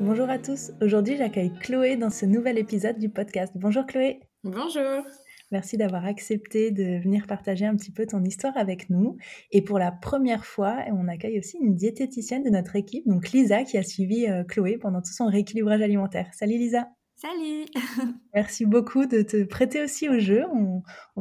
Bonjour 0.00 0.30
à 0.30 0.38
tous, 0.38 0.72
aujourd'hui 0.80 1.18
j'accueille 1.18 1.52
Chloé 1.60 1.96
dans 1.96 2.08
ce 2.08 2.24
nouvel 2.24 2.56
épisode 2.56 2.98
du 2.98 3.10
podcast. 3.10 3.52
Bonjour 3.54 3.84
Chloé. 3.84 4.20
Bonjour. 4.44 5.04
Merci 5.50 5.76
d'avoir 5.76 6.06
accepté 6.06 6.70
de 6.70 7.02
venir 7.02 7.26
partager 7.26 7.66
un 7.66 7.76
petit 7.76 7.92
peu 7.92 8.06
ton 8.06 8.24
histoire 8.24 8.56
avec 8.56 8.88
nous. 8.88 9.18
Et 9.50 9.60
pour 9.60 9.78
la 9.78 9.92
première 9.92 10.46
fois, 10.46 10.78
on 10.90 11.06
accueille 11.06 11.38
aussi 11.38 11.58
une 11.58 11.74
diététicienne 11.74 12.42
de 12.42 12.48
notre 12.48 12.76
équipe, 12.76 13.06
donc 13.06 13.30
Lisa, 13.32 13.62
qui 13.64 13.76
a 13.76 13.82
suivi 13.82 14.26
euh, 14.26 14.42
Chloé 14.42 14.78
pendant 14.78 15.02
tout 15.02 15.12
son 15.12 15.26
rééquilibrage 15.26 15.82
alimentaire. 15.82 16.30
Salut 16.32 16.56
Lisa. 16.56 16.88
Salut 17.20 17.66
Merci 18.34 18.64
beaucoup 18.64 19.04
de 19.04 19.20
te 19.20 19.44
prêter 19.44 19.82
aussi 19.82 20.08
au 20.08 20.18
jeu. 20.18 20.42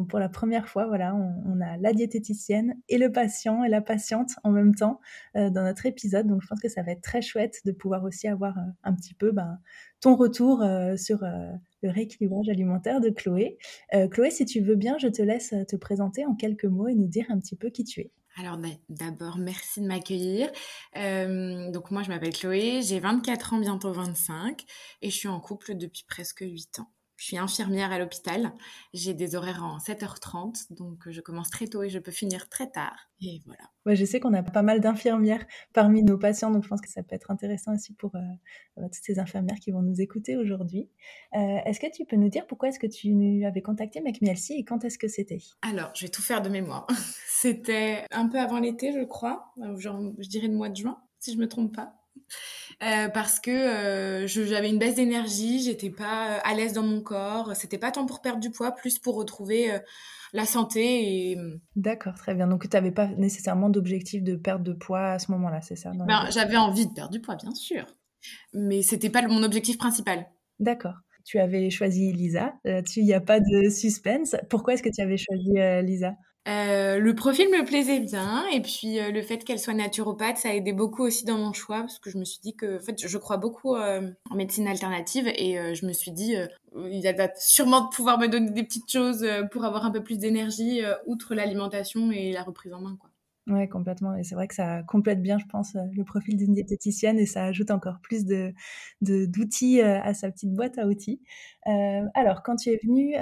Pour 0.08 0.18
la 0.18 0.30
première 0.30 0.70
fois, 0.70 0.88
voilà, 0.88 1.14
on, 1.14 1.60
a 1.60 1.76
la 1.76 1.92
diététicienne 1.92 2.76
et 2.88 2.98
le 2.98 3.12
patient 3.12 3.66
et 3.66 3.70
la 3.70 3.82
patiente 3.82 4.30
en 4.46 4.52
même 4.52 4.74
temps 4.74 5.02
euh, 5.36 5.50
dans 5.50 5.62
notre 5.62 5.86
épisode. 5.86 6.26
Donc 6.26 6.42
je 6.42 6.48
pense 6.48 6.62
que 6.62 6.70
ça 6.70 6.84
va 6.84 6.94
être 6.94 7.02
très 7.02 7.22
chouette 7.22 7.60
de 7.66 7.74
pouvoir 7.74 8.06
aussi 8.06 8.30
avoir 8.30 8.58
euh, 8.58 8.62
un 8.86 8.94
petit 8.94 9.14
peu 9.14 9.34
ben, 9.34 9.60
ton 10.00 10.16
retour 10.16 10.62
euh, 10.62 10.96
sur 10.96 11.20
le 11.22 11.90
rééquilibrage 11.90 12.48
alimentaire 12.48 13.02
de 13.02 13.10
Chloé. 13.10 13.58
Chloé, 14.10 14.32
si 14.32 14.46
tu 14.46 14.62
veux 14.62 14.76
bien, 14.76 14.98
je 15.00 15.10
te 15.10 15.22
laisse 15.22 15.54
te 15.68 15.76
présenter 15.76 16.26
en 16.26 16.34
quelques 16.34 16.64
mots 16.64 16.88
et 16.88 16.96
nous 16.96 17.08
dire 17.08 17.26
un 17.28 17.40
petit 17.40 17.58
peu 17.58 17.70
qui 17.70 17.84
tu 17.84 18.00
es. 18.00 18.12
Alors 18.40 18.58
d'abord, 18.88 19.38
merci 19.38 19.82
de 19.82 19.88
m'accueillir. 19.88 20.50
Euh, 20.96 21.70
donc 21.72 21.92
moi, 21.92 22.04
je 22.04 22.10
m'appelle 22.10 22.34
Chloé, 22.34 22.82
j'ai 22.82 23.02
24 23.02 23.54
ans, 23.54 23.60
bientôt 23.60 23.92
25, 23.92 24.64
et 25.02 25.10
je 25.10 25.16
suis 25.16 25.28
en 25.28 25.42
couple 25.42 25.76
depuis 25.76 26.06
presque 26.08 26.40
8 26.40 26.80
ans. 26.80 26.90
Je 27.20 27.26
suis 27.26 27.38
infirmière 27.38 27.92
à 27.92 28.00
l'hôpital. 28.00 28.54
J'ai 28.94 29.14
des 29.14 29.36
horaires 29.36 29.62
en 29.62 29.78
7h30, 29.78 30.74
donc 30.74 31.06
euh, 31.06 31.12
je 31.12 31.20
commence 31.20 31.50
très 31.50 31.68
tôt 31.68 31.84
et 31.84 31.90
je 31.90 32.00
peux 32.00 32.12
finir 32.12 32.48
très 32.48 32.72
tard. 32.72 33.10
Et 33.22 33.42
voilà. 33.46 33.64
Ouais, 33.86 33.98
je 33.98 34.06
sais 34.06 34.22
qu'on 34.22 34.34
a 34.34 34.42
pas 34.42 34.62
mal 34.62 34.80
d'infirmières 34.80 35.46
parmi 35.74 36.02
nos 36.02 36.18
patients, 36.18 36.50
donc 36.50 36.64
je 36.64 36.70
pense 36.70 36.80
que 36.80 36.90
ça 36.90 37.04
peut 37.04 37.14
être 37.16 37.30
intéressant 37.30 37.74
aussi 37.76 37.94
pour 37.94 38.16
euh, 38.16 38.84
toutes 38.84 39.04
ces 39.04 39.20
infirmières 39.20 39.60
qui 39.60 39.72
vont 39.72 39.82
nous 39.82 40.00
écouter 40.00 40.38
aujourd'hui. 40.38 40.90
Euh, 41.36 41.58
est-ce 41.66 41.82
que 41.82 41.92
tu 41.94 42.06
peux 42.06 42.16
nous 42.16 42.30
dire 42.30 42.48
pourquoi 42.48 42.70
est-ce 42.70 42.80
que 42.80 42.88
tu 42.88 43.44
avais 43.46 43.62
contacté 43.62 44.00
McMielsi 44.00 44.54
et 44.54 44.64
quand 44.64 44.86
est-ce 44.86 44.98
que 44.98 45.10
c'était? 45.10 45.42
Alors, 45.62 45.92
je 45.96 46.06
vais 46.06 46.10
tout 46.10 46.22
faire 46.22 46.42
de 46.42 46.48
mémoire. 46.48 46.88
c'était 47.28 48.06
un 48.12 48.30
peu 48.30 48.40
avant 48.40 48.60
l'été, 48.60 48.94
je 48.94 49.04
crois, 49.04 49.54
genre, 49.76 50.02
je 50.20 50.30
dirais 50.30 50.48
le 50.48 50.56
mois 50.56 50.70
de 50.70 50.78
juin, 50.78 51.02
si 51.20 51.34
je 51.34 51.38
me 51.38 51.50
trompe 51.50 51.76
pas. 51.76 51.99
Euh, 52.82 53.10
parce 53.10 53.42
que 53.42 53.52
euh, 53.52 54.28
j'avais 54.28 54.70
une 54.70 54.80
baisse 54.80 54.96
d'énergie, 54.96 55.62
j'étais 55.62 55.90
pas 55.90 56.38
euh, 56.38 56.40
à 56.44 56.54
l'aise 56.54 56.74
dans 56.74 56.84
mon 56.84 57.02
corps. 57.02 57.56
C'était 57.56 57.78
pas 57.78 57.92
tant 57.92 58.06
pour 58.06 58.22
perdre 58.22 58.40
du 58.40 58.52
poids, 58.52 58.72
plus 58.72 59.00
pour 59.00 59.16
retrouver 59.16 59.72
la 60.32 60.46
santé. 60.46 61.32
Et... 61.32 61.38
D'accord, 61.76 62.16
très 62.16 62.34
bien. 62.34 62.48
Donc 62.48 62.70
tu 62.70 62.76
n'avais 62.76 62.92
pas 62.92 63.08
nécessairement 63.08 63.70
d'objectif 63.70 64.24
de 64.24 64.36
perte 64.36 64.64
de 64.64 64.74
poix 64.74 65.12
à 65.12 65.20
ce 65.20 65.32
moment-là, 65.32 65.62
c'est 65.62 65.76
ça 65.76 65.92
ben, 65.94 66.30
J'avais 66.32 66.58
envie 66.58 66.88
de 66.88 66.94
perdre 66.94 67.12
du 67.12 67.20
poids, 67.20 67.36
bien 67.36 67.54
sûr, 67.54 67.86
mais 68.54 68.82
c'était 68.82 69.10
pas 69.10 69.22
mon 69.24 69.44
objectif 69.44 69.78
principal. 69.78 70.26
D'accord. 70.60 70.96
Tu 71.26 71.38
avais 71.38 71.70
choisi 71.70 72.12
Lisa. 72.14 72.54
Il 72.64 73.04
n'y 73.04 73.14
a 73.14 73.22
pas 73.22 73.40
de 73.40 73.70
suspense. 73.70 74.36
Pourquoi 74.50 74.74
est-ce 74.74 74.84
que 74.84 74.90
tu 74.90 75.02
avais 75.02 75.18
choisi 75.18 75.52
Lisa? 75.84 76.14
Euh, 76.48 77.00
le 77.00 77.16
profil 77.16 77.50
me 77.50 77.66
plaisait 77.66 78.00
bien 78.00 78.48
et 78.48 78.62
puis 78.62 79.00
euh, 79.00 79.12
le 79.12 79.22
fait 79.22 79.44
qu'elle 79.44 79.60
soit 79.60 79.74
naturopathe, 79.74 80.38
ça 80.38 80.50
a 80.50 80.54
aidé 80.54 80.72
beaucoup 80.72 81.04
aussi 81.04 81.26
dans 81.26 81.38
mon 81.38 81.54
choix 81.54 81.82
parce 81.82 82.00
que 82.00 82.10
je 82.10 82.18
me 82.18 82.24
suis 82.24 82.40
dit 82.42 82.56
que 82.56 82.78
en 82.78 82.82
fait 82.82 82.96
je 83.08 83.18
crois 83.18 83.38
beaucoup 83.38 83.76
euh, 83.76 84.10
en 84.30 84.36
médecine 84.36 84.68
alternative 84.68 85.28
et 85.28 85.76
je 85.76 85.86
me 85.86 85.94
suis 85.94 86.12
dit 86.12 86.36
il 86.76 87.16
va 87.18 87.30
sûrement 87.36 87.90
pouvoir 87.90 88.18
me 88.20 88.28
donner 88.28 88.52
des 88.52 88.64
petites 88.64 88.90
choses 88.90 89.28
pour 89.52 89.66
avoir 89.66 89.86
un 89.86 89.92
peu 89.92 90.02
plus 90.02 90.18
d'énergie 90.18 90.82
outre 91.06 91.36
l'alimentation 91.36 92.12
et 92.12 92.32
la 92.32 92.44
reprise 92.44 92.74
en 92.74 92.82
main 92.82 92.98
quoi. 93.00 93.09
Ouais, 93.50 93.68
complètement. 93.68 94.16
Et 94.16 94.24
c'est 94.24 94.36
vrai 94.36 94.48
que 94.48 94.54
ça 94.54 94.84
complète 94.84 95.24
bien, 95.24 95.40
je 95.40 95.46
pense, 95.46 95.76
euh, 95.76 95.80
le 95.94 96.04
profil 96.04 96.38
d'une 96.38 96.54
diététicienne 96.54 97.18
et 97.18 97.26
ça 97.26 97.46
ajoute 97.46 97.72
encore 97.72 98.00
plus 98.00 98.24
de, 98.26 98.54
d'outils 99.02 99.82
euh, 99.82 100.00
à 100.02 100.14
sa 100.14 100.30
petite 100.30 100.54
boîte 100.54 100.78
à 100.78 100.86
outils. 100.86 101.20
Euh, 101.66 102.04
alors, 102.14 102.44
quand 102.44 102.58
tu 102.58 102.70
es 102.70 102.80
venue 102.84 103.16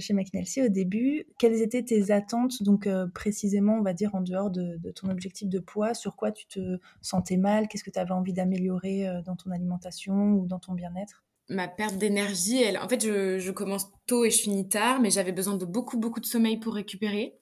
chez 0.00 0.14
McNelcy 0.14 0.62
au 0.62 0.68
début, 0.68 1.24
quelles 1.38 1.60
étaient 1.62 1.82
tes 1.82 2.12
attentes, 2.12 2.62
donc 2.62 2.88
précisément, 3.12 3.74
on 3.74 3.82
va 3.82 3.92
dire, 3.92 4.14
en 4.14 4.20
dehors 4.20 4.50
de, 4.50 4.78
ton 4.94 5.08
objectif 5.10 5.48
de 5.48 5.58
poids, 5.58 5.94
sur 5.94 6.14
quoi 6.16 6.30
tu 6.30 6.46
te 6.46 6.78
sentais 7.00 7.36
mal, 7.36 7.66
qu'est-ce 7.66 7.84
que 7.84 7.90
tu 7.90 7.98
avais 7.98 8.12
envie 8.12 8.32
d'améliorer 8.32 9.06
dans 9.24 9.36
ton 9.36 9.50
alimentation 9.50 10.32
ou 10.34 10.46
dans 10.46 10.58
ton 10.58 10.74
bien-être? 10.74 11.24
Ma 11.48 11.66
perte 11.66 11.98
d'énergie, 11.98 12.62
elle, 12.62 12.78
en 12.78 12.88
fait, 12.88 13.04
je, 13.04 13.38
je, 13.38 13.50
commence 13.50 13.90
tôt 14.06 14.24
et 14.24 14.30
je 14.30 14.40
finis 14.40 14.68
tard, 14.68 15.00
mais 15.00 15.10
j'avais 15.10 15.32
besoin 15.32 15.56
de 15.56 15.64
beaucoup, 15.64 15.98
beaucoup 15.98 16.20
de 16.20 16.26
sommeil 16.26 16.58
pour 16.58 16.74
récupérer. 16.74 17.41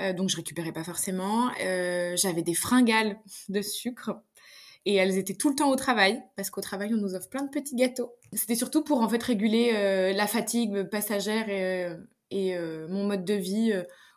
Euh, 0.00 0.12
donc 0.12 0.28
je 0.28 0.36
récupérais 0.36 0.72
pas 0.72 0.84
forcément. 0.84 1.50
Euh, 1.62 2.14
j'avais 2.16 2.42
des 2.42 2.54
fringales 2.54 3.18
de 3.48 3.62
sucre 3.62 4.12
et 4.86 4.94
elles 4.94 5.18
étaient 5.18 5.34
tout 5.34 5.50
le 5.50 5.54
temps 5.54 5.70
au 5.70 5.76
travail 5.76 6.22
parce 6.36 6.50
qu'au 6.50 6.62
travail 6.62 6.94
on 6.94 6.96
nous 6.96 7.14
offre 7.14 7.28
plein 7.28 7.42
de 7.42 7.50
petits 7.50 7.76
gâteaux. 7.76 8.14
C'était 8.32 8.54
surtout 8.54 8.82
pour 8.82 9.02
en 9.02 9.08
fait 9.08 9.22
réguler 9.22 9.72
euh, 9.74 10.12
la 10.12 10.26
fatigue 10.26 10.84
passagère 10.84 11.48
et, 11.50 11.86
et 12.30 12.58
mon 12.88 13.06
mode 13.06 13.24
de 13.24 13.34
vie. 13.34 13.72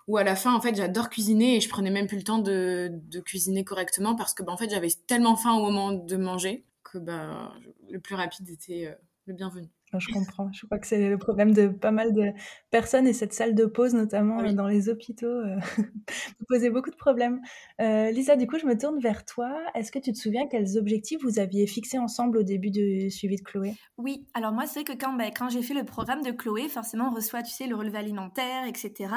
où 0.08 0.18
à 0.18 0.24
la 0.24 0.36
fin 0.36 0.54
en 0.54 0.62
fait 0.62 0.76
j'adore 0.76 1.10
cuisiner 1.10 1.58
et 1.58 1.62
je 1.62 1.70
prenais 1.70 1.90
même 1.90 2.08
plus 2.08 2.18
le 2.18 2.24
temps 2.24 2.40
de, 2.40 3.02
cuisiner 3.26 3.64
correctement 3.64 4.16
parce 4.16 4.34
que 4.34 4.44
bah, 4.44 4.52
en 4.52 4.58
fait 4.58 4.70
j'avais 4.70 4.90
tellement 5.08 5.36
faim 5.36 5.54
au 5.54 5.62
moment 5.62 5.92
de 5.92 6.16
manger 6.18 6.66
que 6.84 6.98
bah, 6.98 7.54
le 7.90 8.00
plus 8.00 8.16
rapide 8.16 8.50
était 8.50 8.96
le 9.26 9.34
bienvenu 9.34 9.70
je 10.00 10.12
comprends. 10.12 10.52
Je 10.52 10.66
crois 10.66 10.80
que 10.80 10.88
c'est 10.88 11.10
le 11.10 11.18
problème 11.18 11.54
de 11.54 11.68
pas 11.68 11.92
mal 11.92 12.14
de 12.14 12.32
personnes 12.72 13.08
et 13.08 13.14
cette 13.14 13.34
salle 13.34 13.56
de 13.56 13.66
pause, 13.66 13.94
notamment 13.94 14.40
euh, 14.42 14.54
dans 14.54 14.68
les 14.68 14.90
hôpitaux, 14.90 15.28
euh, 15.28 15.58
beaucoup 16.70 16.92
de 16.92 16.96
problèmes. 16.96 17.42
Euh, 17.82 18.12
Lisa, 18.12 18.36
du 18.36 18.48
coup, 18.48 18.58
je 18.58 18.66
me 18.66 18.78
tourne 18.78 19.00
vers 19.00 19.26
toi. 19.26 19.52
Est-ce 19.76 19.92
que 19.92 20.00
tu 20.00 20.12
te 20.12 20.18
souviens 20.18 20.48
quels 20.48 20.78
objectifs 20.78 21.22
vous 21.24 21.40
aviez 21.40 21.68
fixés 21.68 22.00
ensemble 22.00 22.38
au 22.38 22.44
début 22.44 22.72
du 22.72 23.10
suivi 23.10 23.36
de 23.36 23.42
Chloé? 23.42 23.74
Oui, 23.98 24.26
alors 24.34 24.52
moi, 24.52 24.66
c'est 24.66 24.84
que 24.84 24.94
quand, 24.94 25.14
bah, 25.14 25.32
quand 25.36 25.50
j'ai 25.50 25.62
fait 25.62 25.74
le 25.74 25.84
programme 25.84 26.22
de 26.22 26.32
Chloé, 26.32 26.70
forcément, 26.70 27.10
on 27.12 27.16
reçoit, 27.16 27.44
tu 27.44 27.52
sais, 27.52 27.68
le 27.68 27.76
relevé 27.76 27.98
alimentaire, 27.98 28.66
etc. 28.68 29.10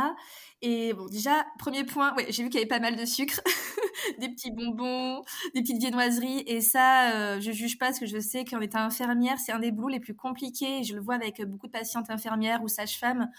Et 0.62 0.93
bon, 0.94 1.06
déjà, 1.06 1.44
premier 1.58 1.84
point, 1.84 2.14
ouais, 2.16 2.26
j'ai 2.31 2.43
vu 2.43 2.48
qu'il 2.48 2.58
y 2.58 2.62
avait 2.62 2.69
pas 2.69 2.81
mal 2.81 2.97
de 2.97 3.04
sucre, 3.04 3.41
des 4.19 4.28
petits 4.28 4.50
bonbons, 4.50 5.22
des 5.54 5.60
petites 5.62 5.78
viennoiseries. 5.78 6.44
Et 6.47 6.60
ça, 6.60 7.12
euh, 7.12 7.41
je 7.41 7.53
juge 7.53 7.78
pas 7.78 7.87
parce 7.87 8.00
que 8.00 8.06
je 8.06 8.19
sais 8.19 8.44
qu'en 8.44 8.60
étant 8.60 8.81
infirmière, 8.81 9.38
c'est 9.38 9.53
un 9.53 9.58
des 9.58 9.70
boulots 9.70 9.88
les 9.88 10.00
plus 10.00 10.14
compliqués. 10.14 10.66
Je 10.82 10.94
le 10.94 11.00
vois 11.00 11.15
avec 11.15 11.43
beaucoup 11.44 11.66
de 11.66 11.72
patientes 11.72 12.10
infirmières 12.10 12.62
ou 12.62 12.69
sages-femmes 12.69 13.31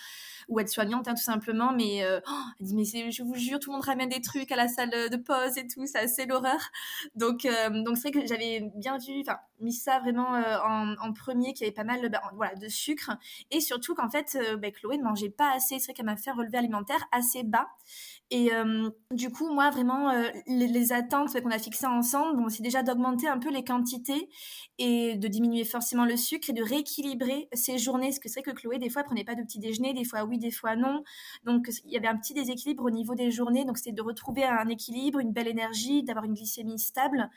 ou 0.47 0.59
aides-soignantes, 0.59 1.07
hein, 1.07 1.13
tout 1.13 1.23
simplement. 1.23 1.73
Mais 1.73 2.03
euh, 2.03 2.19
oh, 2.27 2.43
je 2.59 3.23
vous 3.23 3.35
jure, 3.35 3.59
tout 3.59 3.71
le 3.71 3.75
monde 3.75 3.85
ramène 3.85 4.09
des 4.09 4.21
trucs 4.21 4.51
à 4.51 4.55
la 4.55 4.67
salle 4.67 4.91
de 4.91 5.17
pause 5.17 5.57
et 5.57 5.67
tout. 5.67 5.85
C'est 5.85 5.99
assez 5.99 6.25
l'horreur. 6.25 6.59
Donc, 7.15 7.45
euh, 7.45 7.83
donc 7.83 7.97
c'est 7.97 8.09
vrai 8.09 8.21
que 8.21 8.27
j'avais 8.27 8.71
bien 8.75 8.97
vu, 8.97 9.23
mis 9.59 9.73
ça 9.73 9.99
vraiment 9.99 10.29
en, 10.29 10.95
en, 10.99 11.13
premier, 11.13 11.53
qu'il 11.53 11.65
y 11.65 11.67
avait 11.67 11.75
pas 11.75 11.83
mal 11.83 12.09
bah, 12.09 12.55
de 12.55 12.67
sucre. 12.67 13.11
Et 13.51 13.59
surtout 13.59 13.95
qu'en 13.95 14.09
fait, 14.09 14.37
bah, 14.61 14.71
Chloé 14.71 14.97
ne 14.97 15.03
mangeait 15.03 15.29
pas 15.29 15.51
assez. 15.53 15.79
C'est 15.79 15.85
vrai 15.85 15.93
qu'elle 15.93 16.05
m'a 16.05 16.17
fait 16.17 16.31
relevé 16.31 16.57
alimentaire 16.57 17.07
assez 17.11 17.43
bas. 17.43 17.67
Et 18.29 18.53
euh, 18.53 18.89
du 19.11 19.29
coup, 19.29 19.53
moi, 19.53 19.69
vraiment, 19.69 20.09
euh, 20.09 20.27
les, 20.47 20.91
attentes 20.91 21.39
qu'on 21.41 21.49
a 21.49 21.59
fixées 21.59 21.85
ensemble, 21.85 22.37
bon, 22.37 22.49
c'est 22.49 22.61
déjà 22.61 22.83
d'augmenter 22.83 23.27
un 23.27 23.39
peu 23.39 23.49
les 23.49 23.63
quantités 23.63 24.29
et 24.77 25.15
de 25.15 25.27
diminuer 25.27 25.63
forcément 25.63 26.05
le 26.05 26.17
sucre 26.17 26.49
et 26.49 26.53
de 26.53 26.61
rééquilibrer 26.61 27.47
ces 27.53 27.77
journées. 27.77 28.07
Parce 28.07 28.19
que 28.19 28.27
c'est 28.27 28.41
vrai 28.41 28.51
que 28.51 28.57
Chloé, 28.57 28.79
des 28.79 28.89
fois, 28.89 29.03
prenait 29.03 29.23
pas 29.23 29.35
de 29.35 29.43
petit 29.43 29.59
déjeuner, 29.59 29.93
des 29.93 30.03
fois 30.03 30.25
oui, 30.25 30.39
des 30.39 30.51
fois 30.51 30.75
non. 30.75 31.03
Donc, 31.45 31.69
il 31.85 31.91
y 31.91 31.97
avait 31.97 32.07
un 32.07 32.17
petit 32.17 32.33
déséquilibre 32.33 32.83
au 32.83 32.91
niveau 32.91 33.15
des 33.15 33.31
journées. 33.31 33.63
Donc, 33.63 33.77
c'était 33.77 33.93
de 33.93 34.01
retrouver 34.01 34.43
un 34.43 34.67
équilibre, 34.67 35.19
une 35.19 35.31
belle 35.31 35.47
énergie, 35.47 36.03
d'avoir 36.03 36.25
une 36.25 36.33
glycémie 36.33 36.79
stable. 36.79 37.29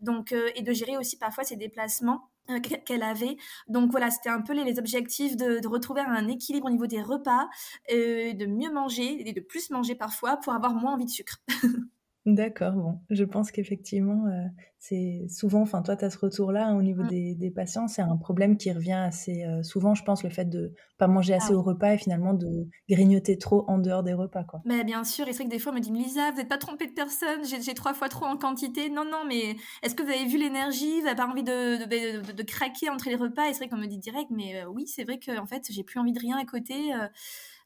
Donc, 0.00 0.32
euh, 0.32 0.50
et 0.54 0.62
de 0.62 0.72
gérer 0.72 0.96
aussi 0.96 1.18
parfois 1.18 1.44
ses 1.44 1.56
déplacements 1.68 2.30
euh, 2.50 2.60
qu'elle 2.60 3.02
avait. 3.02 3.36
Donc 3.68 3.90
voilà, 3.90 4.10
c'était 4.10 4.30
un 4.30 4.40
peu 4.40 4.54
les, 4.54 4.78
objectifs 4.78 5.36
de, 5.36 5.66
retrouver 5.66 6.00
un 6.00 6.28
équilibre 6.28 6.66
au 6.66 6.70
niveau 6.70 6.86
des 6.86 7.02
repas, 7.02 7.48
euh, 7.92 8.32
de 8.32 8.46
mieux 8.46 8.72
manger 8.72 9.28
et 9.28 9.32
de 9.34 9.40
plus 9.40 9.68
manger 9.70 9.94
parfois 9.94 10.38
pour 10.38 10.54
avoir 10.54 10.72
moins 10.74 10.94
envie 10.94 11.04
de 11.04 11.10
sucre. 11.10 11.42
D'accord, 12.28 12.74
bon, 12.74 13.00
je 13.10 13.24
pense 13.24 13.50
qu'effectivement, 13.50 14.26
euh, 14.26 14.44
c'est 14.78 15.26
souvent, 15.28 15.62
enfin 15.62 15.82
toi, 15.82 15.96
tu 15.96 16.04
as 16.04 16.10
ce 16.10 16.18
retour-là 16.18 16.66
hein, 16.68 16.76
au 16.76 16.82
niveau 16.82 17.02
Mmh. 17.02 17.04
des, 17.04 17.34
des 17.34 17.50
patients, 17.50 17.88
c'est 17.88 18.02
un 18.02 18.16
problème 18.18 18.56
qui 18.58 18.70
revient 18.72 18.92
assez 18.92 19.44
euh, 19.44 19.62
souvent, 19.64 19.94
je 19.94 20.02
pense, 20.04 20.22
le 20.24 20.30
fait 20.30 20.44
de 20.44 20.74
pas 20.98 21.06
manger 21.08 21.34
Ah 21.34 21.34
assez 21.34 21.54
oui. 21.54 21.54
au 21.54 21.62
repas 21.62 21.94
et 21.94 21.98
finalement 21.98 22.34
de 22.34 22.68
grignoter 22.88 23.38
trop 23.38 23.64
en 23.70 23.78
dehors 23.78 24.02
des 24.02 24.12
repas, 24.14 24.44
quoi. 24.44 24.64
Mais 24.64 24.82
bien 24.84 25.04
sûr, 25.04 25.26
et 25.28 25.32
c'est 25.32 25.38
vrai 25.38 25.44
que 25.46 25.50
des 25.50 25.58
fois, 25.60 25.72
on 25.72 25.74
me 25.76 25.80
dit: 25.80 25.92
«Mais 25.92 26.00
Lisa, 26.00 26.30
vous 26.32 26.36
n'êtes 26.38 26.48
pas 26.48 26.58
trompée 26.58 26.86
de 26.88 26.92
personne, 26.92 27.44
j'ai 27.44 27.62
j'ai 27.62 27.74
3 27.74 27.94
fois 27.94 28.08
trop 28.08 28.26
en 28.26 28.36
quantité». 28.36 28.90
Non, 28.90 29.04
non, 29.04 29.24
mais 29.24 29.56
est-ce 29.82 29.94
que 29.94 30.02
vous 30.02 30.10
avez 30.10 30.26
vu 30.26 30.36
l'énergie? 30.36 31.00
Vous 31.00 31.06
avez 31.06 31.14
pas 31.16 31.26
envie 31.28 31.44
de 31.44 31.76
de 31.78 31.84
beh, 31.86 32.18
de 32.20 32.32
de 32.32 32.42
craquer 32.42 32.90
entre 32.90 33.08
les 33.08 33.14
repas? 33.16 33.48
Et 33.48 33.52
c'est 33.54 33.60
vrai 33.60 33.68
qu'on 33.68 33.76
me 33.78 33.86
dit 33.86 33.98
direct: 33.98 34.30
«Mais 34.30 34.62
heu, 34.64 34.66
oui, 34.68 34.86
c'est 34.88 35.04
vrai 35.04 35.18
qu'en 35.20 35.46
fait, 35.46 35.62
j'ai 35.70 35.84
plus 35.84 36.00
envie 36.00 36.12
de 36.12 36.18
rien 36.20 36.36
à 36.38 36.44
côté», 36.44 36.92
heu, 36.92 37.08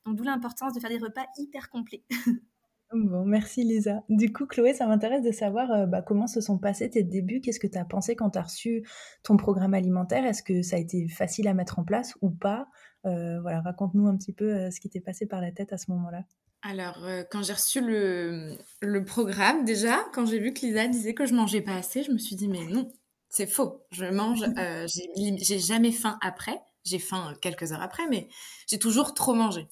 donc 0.06 0.16
d'où 0.16 0.24
l'importance 0.24 0.74
de 0.74 0.80
faire 0.80 0.90
des 0.90 0.98
repas 0.98 1.26
hyper 1.38 1.70
complets. 1.70 2.04
Bon, 2.94 3.24
merci 3.24 3.64
Lisa. 3.64 4.02
Du 4.10 4.32
coup, 4.32 4.46
Chloé, 4.46 4.74
ça 4.74 4.86
m'intéresse 4.86 5.22
de 5.22 5.32
savoir 5.32 5.70
euh, 5.70 5.86
bah, 5.86 6.02
comment 6.02 6.26
se 6.26 6.42
sont 6.42 6.58
passés 6.58 6.90
tes 6.90 7.02
débuts. 7.02 7.40
Qu'est-ce 7.40 7.60
que 7.60 7.66
tu 7.66 7.78
as 7.78 7.86
pensé 7.86 8.16
quand 8.16 8.30
tu 8.30 8.38
as 8.38 8.42
reçu 8.42 8.86
ton 9.22 9.38
programme 9.38 9.72
alimentaire? 9.72 10.26
Est-ce 10.26 10.42
que 10.42 10.60
ça 10.60 10.76
a 10.76 10.78
été 10.78 11.08
facile 11.08 11.48
à 11.48 11.54
mettre 11.54 11.78
en 11.78 11.84
place 11.84 12.14
ou 12.20 12.30
pas? 12.30 12.66
Euh, 13.06 13.40
voilà, 13.40 13.62
raconte-nous 13.62 14.06
un 14.08 14.16
petit 14.16 14.34
peu 14.34 14.52
euh, 14.52 14.70
ce 14.70 14.78
qui 14.78 14.90
t'est 14.90 15.00
passé 15.00 15.26
par 15.26 15.40
la 15.40 15.52
tête 15.52 15.72
à 15.72 15.78
ce 15.78 15.90
moment-là. 15.90 16.24
Alors, 16.64 17.04
quand 17.30 17.42
j'ai 17.42 17.54
reçu 17.54 17.80
le, 17.80 18.56
le 18.82 19.04
programme, 19.04 19.64
déjà, 19.64 19.98
quand 20.12 20.26
j'ai 20.26 20.38
vu 20.38 20.52
que 20.52 20.60
Lisa 20.60 20.86
disait 20.86 21.12
que 21.12 21.26
je 21.26 21.34
mangeais 21.34 21.62
pas 21.62 21.74
assez, 21.74 22.04
je 22.04 22.12
me 22.12 22.18
suis 22.18 22.36
dit, 22.36 22.46
mais 22.46 22.66
non, 22.66 22.88
c'est 23.28 23.48
faux. 23.48 23.84
Je 23.90 24.04
mange, 24.04 24.44
j'ai 25.42 25.58
jamais 25.58 25.90
faim 25.90 26.18
après. 26.20 26.60
J'ai 26.84 26.98
faim 26.98 27.34
quelques 27.40 27.72
heures 27.72 27.82
après, 27.82 28.06
mais 28.08 28.28
j'ai 28.68 28.78
toujours 28.78 29.14
trop 29.14 29.34
mangé. 29.34 29.66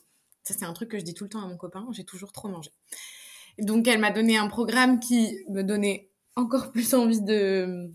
C'est 0.58 0.64
un 0.64 0.72
truc 0.72 0.90
que 0.90 0.98
je 0.98 1.04
dis 1.04 1.14
tout 1.14 1.24
le 1.24 1.30
temps 1.30 1.42
à 1.42 1.46
mon 1.46 1.56
copain, 1.56 1.86
j'ai 1.92 2.04
toujours 2.04 2.32
trop 2.32 2.48
mangé. 2.48 2.70
Donc, 3.58 3.86
elle 3.88 4.00
m'a 4.00 4.10
donné 4.10 4.36
un 4.38 4.48
programme 4.48 5.00
qui 5.00 5.36
me 5.50 5.62
donnait 5.62 6.10
encore 6.36 6.72
plus 6.72 6.94
envie 6.94 7.20
de... 7.22 7.90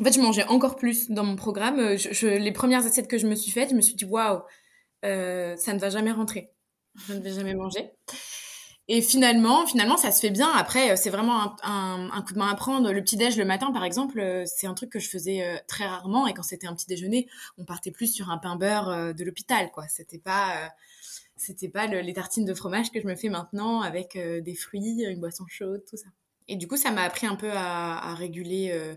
En 0.00 0.04
fait, 0.04 0.12
je 0.12 0.20
mangeais 0.20 0.44
encore 0.46 0.76
plus 0.76 1.10
dans 1.10 1.24
mon 1.24 1.36
programme. 1.36 1.96
Je- 1.96 2.26
les 2.38 2.52
premières 2.52 2.84
assiettes 2.84 3.08
que 3.08 3.18
je 3.18 3.28
me 3.28 3.34
suis 3.36 3.52
faites, 3.52 3.70
je 3.70 3.76
me 3.76 3.80
suis 3.80 3.94
dit, 3.94 4.04
waouh, 4.04 4.42
euh, 5.04 5.56
ça 5.56 5.74
ne 5.74 5.78
va 5.78 5.90
jamais 5.90 6.12
rentrer. 6.12 6.50
Je 7.08 7.14
ne 7.14 7.20
vais 7.20 7.32
jamais 7.32 7.54
manger. 7.54 7.90
Et 8.88 9.00
finalement, 9.00 9.66
finalement, 9.66 9.96
ça 9.96 10.12
se 10.12 10.20
fait 10.20 10.30
bien. 10.30 10.50
Après, 10.54 10.90
euh, 10.92 10.96
c'est 10.96 11.08
vraiment 11.10 11.56
un, 11.62 12.10
un- 12.12 12.22
coup 12.22 12.34
de 12.34 12.38
main 12.38 12.48
à 12.50 12.54
prendre. 12.54 12.92
Le 12.92 13.02
petit 13.02 13.16
déj 13.16 13.36
le 13.38 13.44
matin, 13.46 13.72
par 13.72 13.84
exemple, 13.84 14.20
euh, 14.20 14.44
c'est 14.46 14.66
un 14.66 14.74
truc 14.74 14.90
que 14.90 14.98
je 14.98 15.08
faisais 15.08 15.42
euh, 15.42 15.56
très 15.66 15.86
rarement. 15.86 16.26
Et 16.26 16.34
quand 16.34 16.42
c'était 16.42 16.66
un 16.66 16.74
petit 16.74 16.86
déjeuner, 16.86 17.26
on 17.56 17.64
partait 17.64 17.90
plus 17.92 18.08
sur 18.08 18.30
un 18.30 18.36
pain 18.38 18.56
beurre 18.56 18.88
euh, 18.90 19.12
de 19.14 19.24
l'hôpital, 19.24 19.70
quoi. 19.70 19.88
C'était 19.88 20.18
pas, 20.18 20.64
euh, 20.64 20.68
c'était 21.36 21.68
pas 21.68 21.86
le- 21.86 22.00
les 22.00 22.14
tartines 22.14 22.44
de 22.44 22.54
fromage 22.54 22.90
que 22.90 23.00
je 23.00 23.06
me 23.06 23.16
fais 23.16 23.28
maintenant 23.28 23.80
avec 23.80 24.16
euh, 24.16 24.40
des 24.40 24.54
fruits, 24.54 25.02
une 25.02 25.20
boisson 25.20 25.44
chaude, 25.48 25.82
tout 25.88 25.96
ça. 25.96 26.06
Et 26.48 26.56
du 26.56 26.68
coup, 26.68 26.76
ça 26.76 26.90
m'a 26.90 27.02
appris 27.02 27.26
un 27.26 27.36
peu 27.36 27.50
à, 27.52 28.14
réguler, 28.14 28.70
euh, 28.72 28.94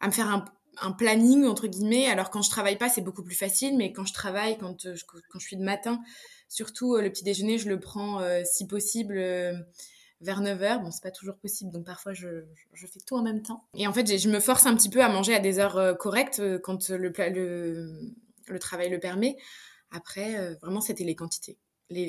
à 0.00 0.08
me 0.08 0.12
faire 0.12 0.28
un, 0.28 0.92
planning 0.92 1.46
entre 1.46 1.68
guillemets. 1.68 2.06
Alors 2.06 2.30
quand 2.30 2.42
je 2.42 2.50
travaille 2.50 2.76
pas, 2.76 2.88
c'est 2.88 3.00
beaucoup 3.00 3.22
plus 3.22 3.36
facile, 3.36 3.76
mais 3.76 3.92
quand 3.92 4.04
je 4.04 4.12
travaille, 4.12 4.58
quand 4.58 4.84
euh, 4.84 4.94
je, 4.94 5.04
quand 5.06 5.38
je 5.38 5.46
suis 5.46 5.56
de 5.56 5.64
matin, 5.64 6.00
surtout 6.48 6.96
le 6.96 7.08
petit 7.10 7.24
déjeuner, 7.24 7.56
je 7.56 7.68
le 7.68 7.80
prends 7.80 8.20
si 8.44 8.66
possible 8.66 9.16
vers 10.20 10.42
9h. 10.42 10.82
Bon, 10.82 10.90
c'est 10.90 11.02
pas 11.02 11.10
toujours 11.10 11.36
possible, 11.36 11.72
donc 11.72 11.86
parfois 11.86 12.12
je, 12.12 12.44
je 12.72 12.86
fais 12.86 13.00
tout 13.06 13.16
en 13.16 13.22
même 13.22 13.42
temps. 13.42 13.64
Et 13.74 13.86
en 13.86 13.92
fait, 13.92 14.18
je 14.18 14.28
me 14.28 14.38
force 14.38 14.66
un 14.66 14.76
petit 14.76 14.90
peu 14.90 15.02
à 15.02 15.08
manger 15.08 15.34
à 15.34 15.40
des 15.40 15.58
heures 15.58 15.96
correctes 15.98 16.42
quand 16.62 16.88
le, 16.90 17.12
le 18.48 18.58
travail 18.58 18.90
le 18.90 19.00
permet. 19.00 19.36
Après, 19.96 20.36
euh, 20.36 20.54
vraiment, 20.62 20.82
c'était 20.82 21.04
les 21.04 21.16
quantités. 21.16 21.58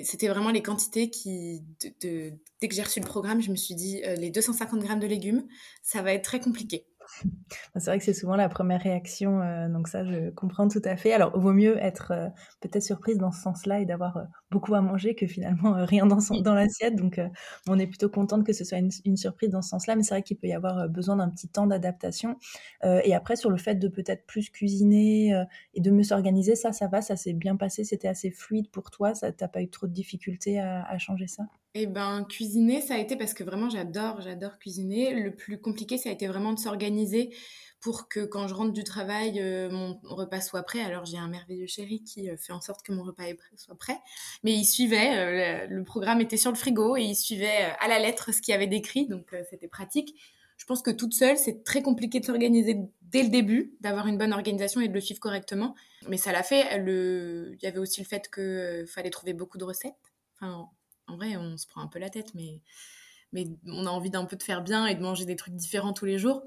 C'était 0.04 0.28
vraiment 0.28 0.50
les 0.50 0.62
quantités 0.62 1.10
qui, 1.10 1.63
dès 1.80 2.68
que 2.68 2.75
j'ai 2.75 2.81
reçu 2.81 3.00
le 3.00 3.06
programme, 3.06 3.42
je 3.42 3.51
me 3.51 3.56
suis 3.56 3.75
dit, 3.75 4.01
euh, 4.04 4.16
les 4.16 4.30
250 4.30 4.80
grammes 4.81 5.00
de 5.00 5.07
légumes, 5.07 5.48
ça 5.84 6.01
va 6.01 6.13
être 6.13 6.24
très 6.24 6.39
compliqué. 6.39 6.86
C'est 7.75 7.86
vrai 7.86 7.98
que 8.00 8.04
c'est 8.04 8.13
souvent 8.13 8.36
la 8.36 8.50
première 8.50 8.81
réaction, 8.81 9.42
euh, 9.42 9.69
donc 9.69 9.88
ça, 9.88 10.04
je 10.06 10.30
comprends 10.31 10.68
tout 10.68 10.81
à 10.83 10.98
fait. 10.98 11.13
Alors, 11.13 11.38
vaut 11.39 11.54
mieux 11.54 11.77
être 11.77 12.12
euh, 12.12 12.27
peut-être 12.62 12.83
surprise 12.83 13.18
dans 13.18 13.31
ce 13.31 13.42
sens-là 13.42 13.80
et 13.80 13.86
d'avoir 13.86 14.18
euh, 14.18 14.24
beaucoup 14.51 14.74
à 14.75 14.81
manger 14.81 15.15
que 15.15 15.27
finalement 15.27 15.74
rien 15.86 16.06
dans, 16.06 16.19
son, 16.19 16.36
Oui. 16.36 16.42
dans 16.42 16.54
l'assiette. 16.54 16.95
Donc, 16.95 17.19
on 17.68 17.80
est 17.80 17.88
plutôt 17.88 18.09
contente 18.09 18.45
que 18.45 18.54
ce 18.54 18.63
soit 18.63 18.77
une, 18.80 18.92
une 19.06 19.18
surprise 19.18 19.50
dans 19.50 19.62
ce 19.62 19.69
sens-là, 19.69 19.95
mais 19.95 20.04
c'est 20.04 20.13
vrai 20.15 20.24
qu'il 20.24 20.38
peut 20.38 20.48
y 20.48 20.54
avoir 20.54 20.89
besoin 20.89 21.15
d'un 21.18 21.30
petit 21.30 21.48
temps 21.50 21.68
d'adaptation. 21.68 22.38
Et 22.83 23.13
après, 23.15 23.36
sur 23.36 23.50
le 23.50 23.57
fait 23.57 23.75
de 23.75 23.88
peut-être 23.88 24.25
plus 24.25 24.50
cuisiner 24.50 25.44
et 25.74 25.81
de 25.81 25.92
mieux 25.92 26.03
s'organiser, 26.03 26.56
ça, 26.56 26.71
ça 26.71 26.88
va, 26.88 27.01
ça 27.01 27.15
s'est 27.15 27.33
bien 27.33 27.56
passé, 27.57 27.83
c'était 27.83 28.07
assez 28.07 28.31
fluide 28.31 28.69
pour 28.71 28.92
toi, 28.92 29.13
ça 29.15 29.31
t'as 29.31 29.48
pas 29.48 29.62
eu 29.62 29.69
trop 29.69 29.88
de 29.88 29.94
difficultés 29.94 30.60
à, 30.60 30.83
à 30.83 30.98
changer 30.98 31.27
ça? 31.27 31.44
Eh 31.74 31.86
ben, 31.86 32.25
cuisiner, 32.28 32.81
ça 32.81 32.96
a 32.96 32.98
été 32.98 33.16
parce 33.16 33.34
que 33.34 33.44
vraiment 33.44 33.69
j'adore, 33.69 34.22
j'adore 34.22 34.58
cuisiner. 34.58 35.14
Le 35.14 35.36
plus 35.36 35.60
compliqué, 35.60 35.98
ça 35.98 36.10
a 36.10 36.12
été 36.12 36.28
vraiment 36.28 36.54
de 36.54 36.60
s'organiser 36.60 37.36
pour 37.80 38.10
que 38.10 38.25
quand 38.25 38.48
je 38.48 38.54
rentre 38.54 38.74
du 38.74 38.84
travail, 38.84 39.40
euh, 39.40 39.69
mon 39.69 40.00
repas 40.04 40.42
soit 40.42 40.64
prêt. 40.64 40.81
Alors 40.81 41.06
j'ai 41.06 41.18
un 41.18 41.28
merveilleux 41.28 41.68
chéri 41.68 42.04
qui 42.04 42.30
euh, 42.30 42.38
fait 42.38 42.54
en 42.54 42.62
sorte 42.62 42.84
que 42.84 42.92
mon 42.92 43.04
repas 43.04 43.25
soit 43.56 43.78
prêt. 43.78 43.98
Mais 44.44 44.54
il 44.54 44.66
suivait, 44.66 45.18
euh, 45.18 45.68
le, 45.69 45.84
programme 45.84 46.22
était 46.22 46.38
sur 46.38 46.52
le 46.52 46.58
frigo 46.58 46.98
et 46.98 47.04
il 47.04 47.16
suivait 47.16 47.72
à 47.80 47.88
la 47.88 48.00
lettre 48.00 48.34
ce 48.34 48.42
qu'il 48.42 48.54
avait 48.54 48.68
décrit, 48.68 49.08
donc 49.08 49.34
c'était 49.50 49.68
pratique. 49.68 50.20
Je 50.58 50.66
pense 50.66 50.81
que 50.81 50.90
toute 50.90 51.13
seule, 51.13 51.38
c'est 51.38 51.63
très 51.63 51.84
compliqué 51.84 52.20
de 52.20 52.25
s'organiser 52.25 52.78
dès 53.04 53.22
le 53.22 53.30
début, 53.30 53.78
d'avoir 53.80 54.08
une 54.08 54.18
bonne 54.18 54.34
organisation 54.34 54.81
et 54.81 54.88
de 54.88 54.94
le 54.94 55.02
suivre 55.02 55.20
correctement. 55.20 55.75
Mais 56.10 56.18
ça 56.18 56.31
l'a 56.31 56.42
fait. 56.42 56.66
Il 56.75 57.58
y 57.62 57.68
avait 57.68 57.78
aussi 57.78 58.02
le 58.02 58.08
fait 58.08 58.28
qu'il 58.34 58.86
fallait 58.88 59.12
trouver 59.12 59.34
beaucoup 59.34 59.60
de 59.60 59.63
recettes. 59.63 59.94
En 61.07 61.15
vrai, 61.15 61.38
on 61.38 61.57
se 61.57 61.68
prend 61.68 61.81
un 61.81 61.88
peu 61.88 62.00
la 62.00 62.09
tête, 62.09 62.33
mais, 62.33 62.62
on 63.65 63.86
a 63.86 63.89
envie 63.89 64.09
d'un 64.09 64.25
peu 64.25 64.36
de 64.36 64.44
faire 64.44 64.63
bien 64.63 64.86
et 64.88 64.95
de 64.95 65.01
manger 65.01 65.25
des 65.25 65.36
trucs 65.36 65.56
différents 65.56 65.94
tous 65.94 66.06
les 66.06 66.18
jours. 66.18 66.44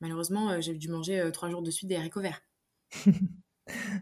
Malheureusement, 0.00 0.50
euh, 0.50 0.60
j'ai 0.60 0.74
dû 0.74 0.88
manger 0.88 1.20
euh, 1.20 1.30
trois 1.30 1.50
jours 1.50 1.62
de 1.62 1.70
suite 1.70 1.88
des 1.88 1.96
haricots 1.96 2.20
verts. 2.20 2.42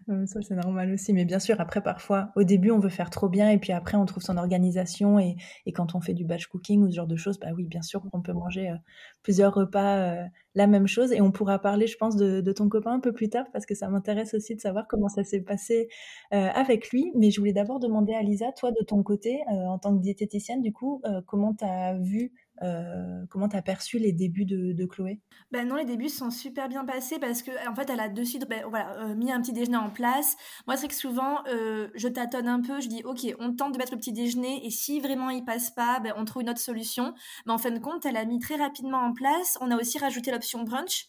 Euh, 0.09 0.27
Ça, 0.27 0.41
c'est 0.43 0.55
normal 0.55 0.93
aussi. 0.93 1.13
Mais 1.13 1.25
bien 1.25 1.39
sûr, 1.39 1.61
après, 1.61 1.83
parfois, 1.83 2.33
au 2.37 2.43
début, 2.45 2.71
on 2.71 2.79
veut 2.79 2.89
faire 2.89 3.11
trop 3.11 3.29
bien 3.29 3.51
et 3.51 3.59
puis 3.59 3.73
après, 3.73 3.97
on 3.97 4.05
trouve 4.07 4.23
son 4.23 4.37
organisation. 4.37 5.19
Et, 5.19 5.37
et 5.67 5.73
quand 5.73 5.95
on 5.95 6.01
fait 6.01 6.15
du 6.15 6.25
batch 6.25 6.47
cooking 6.47 6.83
ou 6.83 6.91
ce 6.91 6.97
genre 6.97 7.07
de 7.07 7.17
choses, 7.17 7.39
bah 7.39 7.49
oui, 7.57 7.65
bien 7.65 7.83
sûr, 7.83 8.03
on 8.13 8.21
peut 8.21 8.33
manger 8.33 8.71
euh, 8.71 8.77
plusieurs 9.23 9.55
repas 9.55 9.97
euh, 9.99 10.25
la 10.55 10.67
même 10.67 10.87
chose. 10.87 11.13
Et 11.13 11.21
on 11.21 11.31
pourra 11.33 11.59
parler, 11.59 11.87
je 11.87 11.97
pense, 11.97 12.17
de, 12.17 12.41
de 12.41 12.53
ton 12.53 12.69
copain 12.69 12.93
un 12.93 13.01
peu 13.01 13.13
plus 13.13 13.29
tard 13.31 13.47
parce 13.53 13.67
que 13.67 13.75
ça 13.75 13.89
m'intéresse 13.89 14.35
aussi 14.35 14.55
de 14.55 14.61
savoir 14.61 14.87
comment 14.89 15.09
ça 15.09 15.25
s'est 15.25 15.41
passé 15.43 15.89
avec 16.31 16.91
lui. 16.91 17.13
Mais 17.17 17.31
je 17.31 17.39
voulais 17.41 17.53
d'abord 17.53 17.79
demander 17.81 18.15
à 18.15 18.23
Lisa, 18.23 18.53
toi, 18.53 18.71
de 18.73 18.85
ton 18.85 19.03
côté, 19.03 19.41
en 19.49 19.79
tant 19.79 19.97
que 19.97 20.03
diététicienne, 20.03 20.61
du 20.63 20.73
coup, 20.73 21.03
comment 21.27 21.55
tu 21.55 21.65
as 21.65 21.95
vu, 21.99 22.33
euh, 22.63 23.25
comment 23.31 23.49
tu 23.49 23.57
as 23.57 23.63
perçu 23.63 23.99
les 23.99 24.13
débuts 24.13 24.45
de, 24.45 24.87
Chloé? 24.87 25.21
Ben 25.51 25.67
non, 25.67 25.77
les 25.77 25.85
débuts 25.85 26.09
sont 26.09 26.31
super 26.31 26.69
bien 26.69 26.85
passés 26.85 27.19
parce 27.19 27.43
que 27.43 27.51
en 27.69 27.75
fait, 27.75 27.89
elle 27.91 28.01
a 28.01 28.09
de 28.09 28.25
suite 28.25 28.47
ben, 28.49 28.65
voilà, 28.69 28.97
euh, 29.01 29.15
mis 29.15 29.33
un 29.33 29.41
petit 29.41 29.53
déjeuner 29.53 29.79
en 29.79 29.91
place. 29.91 30.37
Moi, 30.67 30.77
c'est 30.77 30.89
que 30.89 30.95
souvent, 30.95 31.39
euh, 31.49 31.89
je 31.95 32.09
tâtonne 32.09 32.49
un 32.49 32.61
peu, 32.61 32.81
je 32.81 32.89
dis 32.89 33.03
ok, 33.05 33.35
on 33.39 33.55
tente 33.55 33.73
de 33.73 33.79
mettre 33.79 33.93
le 33.93 33.99
petit 33.99 34.13
déjeuner 34.13 34.65
et 34.67 34.71
si 34.71 35.01
vraiment 35.01 35.31
il 35.31 35.45
passe 35.45 35.71
pas, 35.71 36.01
ben, 36.01 36.13
on 36.17 36.25
trouve 36.25 36.43
une 36.43 36.51
autre 36.51 36.61
solution. 36.61 37.15
Mais 37.47 37.53
en 37.53 37.59
fin 37.59 37.71
de 37.71 37.79
compte, 37.79 38.05
elle 38.05 38.17
a 38.17 38.25
mis 38.25 38.39
très 38.39 38.57
rapidement 38.57 38.99
en 38.99 39.13
place. 39.13 39.57
On 39.61 39.71
a 39.71 39.77
aussi 39.77 39.99
rajouté 39.99 40.31
l'option 40.31 40.63
brunch, 40.63 41.07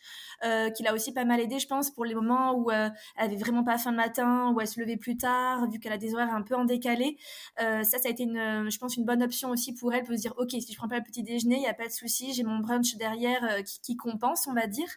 qui 0.75 0.84
l'a 0.84 0.94
aussi 0.94 1.14
pas 1.14 1.25
mal 1.25 1.40
aidé, 1.40 1.60
je 1.60 1.68
pense, 1.68 1.92
pour 1.92 2.06
les 2.06 2.16
moments 2.16 2.56
où 2.56 2.72
elle 2.72 2.92
avait 3.18 3.36
vraiment 3.36 3.64
pas 3.64 3.78
faim 3.78 3.92
le 3.92 3.98
matin, 3.98 4.52
où 4.56 4.62
elle 4.62 4.68
se 4.68 4.80
levait 4.80 4.98
plus 4.98 5.18
tard, 5.18 5.70
vu 5.70 5.80
qu'elle 5.80 5.94
a 5.94 5.98
des 5.98 6.14
horaires 6.14 6.34
un 6.34 6.42
peu 6.42 6.56
en 6.56 6.66
décalé. 6.66 7.18
Ça, 7.58 7.84
ça 7.84 8.00
a 8.06 8.10
été, 8.10 8.25
je 8.25 8.78
pense, 8.78 8.98
une 8.98 9.06
bonne 9.06 9.22
option 9.22 9.50
aussi 9.50 9.74
pour 9.74 9.94
elle, 9.94 10.04
pour 10.04 10.16
se 10.16 10.22
dire 10.22 10.34
ok, 10.38 10.52
si 10.52 10.72
je 10.72 10.78
prends 10.78 10.88
pas 10.88 10.98
le 10.98 11.04
petit 11.04 11.22
déjeuner, 11.24 11.41
il 11.44 11.64
y 11.64 11.68
a 11.68 11.74
pas 11.74 11.88
de 11.88 11.92
souci, 11.92 12.34
j'ai 12.34 12.44
mon 12.44 12.60
brunch 12.60 12.96
derrière 12.96 13.44
euh, 13.44 13.62
qui 13.64 13.96
compense, 13.96 14.48
on 14.48 14.54
va 14.54 14.68
dire. 14.68 14.90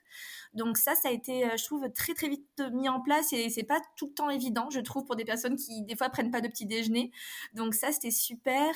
Donc 0.54 0.76
ça, 0.78 0.94
ça 0.94 1.08
a 1.08 1.12
été, 1.12 1.44
euh, 1.44 1.56
je 1.56 1.64
trouve, 1.64 1.88
très 1.92 2.14
très 2.14 2.28
vite 2.28 2.62
mis 2.72 2.88
en 2.88 3.00
place 3.00 3.32
et 3.32 3.50
c'est 3.50 3.64
pas 3.64 3.80
tout 3.96 4.06
le 4.06 4.14
temps 4.14 4.30
évident, 4.30 4.68
je 4.70 4.80
trouve, 4.80 5.04
pour 5.04 5.16
des 5.16 5.24
personnes 5.24 5.56
qui 5.56 5.82
des 5.82 5.96
fois 5.96 6.08
prennent 6.08 6.30
pas 6.30 6.40
de 6.40 6.48
petit 6.48 6.66
déjeuner. 6.66 7.10
Donc 7.54 7.74
ça, 7.74 7.92
c'était 7.92 8.10
super. 8.10 8.74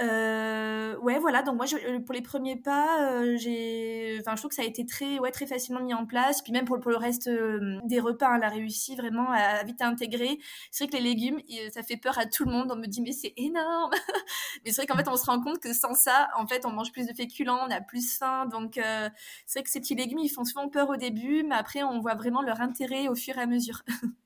Euh, 0.00 0.96
ouais, 0.98 1.18
voilà. 1.18 1.42
Donc 1.42 1.56
moi, 1.56 1.66
euh, 1.72 2.00
pour 2.00 2.14
les 2.14 2.22
premiers 2.22 2.56
pas, 2.56 3.10
euh, 3.10 3.36
j'ai, 3.38 4.18
enfin, 4.20 4.36
je 4.36 4.42
trouve 4.42 4.50
que 4.50 4.54
ça 4.54 4.62
a 4.62 4.66
été 4.66 4.84
très, 4.84 5.18
ouais, 5.18 5.30
très 5.30 5.46
facilement 5.46 5.80
mis 5.80 5.94
en 5.94 6.06
place. 6.06 6.42
Puis 6.42 6.52
même 6.52 6.64
pour, 6.64 6.76
le 6.76 6.96
reste 6.96 7.28
euh, 7.28 7.78
des 7.84 8.00
repas, 8.00 8.28
hein, 8.28 8.36
elle 8.36 8.44
a 8.44 8.48
réussi 8.48 8.96
vraiment 8.96 9.30
à, 9.30 9.62
vite 9.64 9.82
intégrer. 9.82 10.38
C'est 10.70 10.84
vrai 10.84 10.98
que 10.98 11.02
les 11.02 11.08
légumes, 11.08 11.40
ça 11.72 11.82
fait 11.82 11.96
peur 11.96 12.18
à 12.18 12.26
tout 12.26 12.44
le 12.44 12.52
monde. 12.52 12.70
On 12.70 12.76
me 12.76 12.86
dit 12.86 13.00
mais 13.00 13.12
c'est 13.12 13.32
énorme. 13.36 13.90
mais 14.64 14.72
c'est 14.72 14.82
vrai 14.82 14.86
qu'en 14.86 14.96
fait, 14.96 15.08
on 15.08 15.16
se 15.16 15.24
rend 15.26 15.40
compte 15.40 15.60
que 15.60 15.72
sans 15.72 15.94
ça, 15.94 16.28
en 16.36 16.46
fait, 16.46 16.66
on 16.66 16.70
mange 16.70 16.92
plus 16.92 17.06
de 17.06 17.14
féculents, 17.14 17.58
on 17.66 17.70
a 17.70 17.80
plus 17.80 18.16
faim. 18.18 18.46
Donc 18.46 18.78
euh, 18.78 19.08
c'est 19.46 19.60
vrai 19.60 19.64
que 19.64 19.70
ces 19.70 19.80
petits 19.80 19.94
légumes, 19.94 20.18
ils 20.18 20.28
font 20.28 20.44
souvent 20.44 20.68
peur 20.68 20.90
au 20.90 20.96
début, 20.96 21.15
mais 21.48 21.54
après, 21.54 21.82
on 21.82 22.00
voit 22.00 22.14
vraiment 22.14 22.42
leur 22.42 22.60
intérêt 22.60 23.08
au 23.08 23.14
fur 23.14 23.36
et 23.38 23.42
à 23.42 23.46
mesure. 23.46 23.82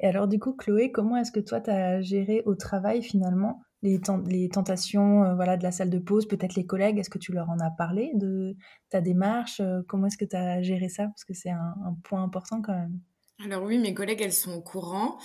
Et 0.00 0.06
alors, 0.06 0.26
du 0.28 0.38
coup, 0.38 0.52
Chloé, 0.54 0.90
comment 0.92 1.16
est-ce 1.16 1.30
que 1.32 1.40
toi, 1.40 1.60
tu 1.60 1.70
as 1.70 2.00
géré 2.00 2.42
au 2.46 2.54
travail 2.54 3.02
finalement 3.02 3.62
les, 3.82 4.00
ten- 4.00 4.24
les 4.26 4.48
tentations 4.48 5.24
euh, 5.24 5.34
voilà, 5.34 5.56
de 5.56 5.62
la 5.62 5.70
salle 5.72 5.90
de 5.90 5.98
pause, 5.98 6.26
peut-être 6.28 6.54
les 6.54 6.66
collègues? 6.66 6.98
Est-ce 6.98 7.10
que 7.10 7.18
tu 7.18 7.32
leur 7.32 7.48
en 7.50 7.58
as 7.60 7.70
parlé 7.70 8.12
de 8.14 8.56
ta 8.90 9.00
démarche? 9.00 9.60
Euh, 9.60 9.82
Comment 9.88 10.06
est-ce 10.06 10.18
que 10.18 10.24
tu 10.24 10.36
as 10.36 10.62
géré 10.62 10.88
ça? 10.88 11.06
Parce 11.06 11.24
que 11.24 11.34
c'est 11.34 11.50
un, 11.50 11.74
un 11.84 11.94
point 12.04 12.22
important 12.22 12.60
quand 12.62 12.74
même. 12.74 13.00
Alors 13.44 13.62
oui, 13.64 13.78
mes 13.78 13.94
collègues, 13.94 14.20
elles 14.22 14.32
sont 14.32 14.52
au 14.54 14.60
courant. 14.62 15.18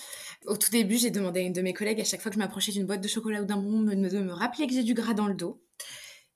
Au 0.48 0.58
tout 0.58 0.70
début, 0.72 0.98
j'ai 0.98 1.12
demandé 1.12 1.40
à 1.42 1.44
une 1.44 1.54
de 1.54 1.62
mes 1.62 1.74
collègues, 1.74 2.02
à 2.02 2.04
chaque 2.04 2.22
fois 2.22 2.30
que 2.32 2.36
je 2.36 2.40
m'approchais 2.40 2.72
d'une 2.72 2.86
boîte 2.88 3.02
de 3.02 3.08
chocolat 3.08 3.42
ou 3.42 3.46
d'un 3.46 3.58
bonbon, 3.58 3.82
de 3.84 3.96
me, 3.96 4.10
de 4.10 4.20
me 4.20 4.32
rappeler 4.34 4.68
que 4.68 4.74
j'ai 4.74 4.84
du 4.84 4.94
gras 4.96 5.14
dans 5.16 5.28
le 5.28 5.34
dos. 5.36 5.63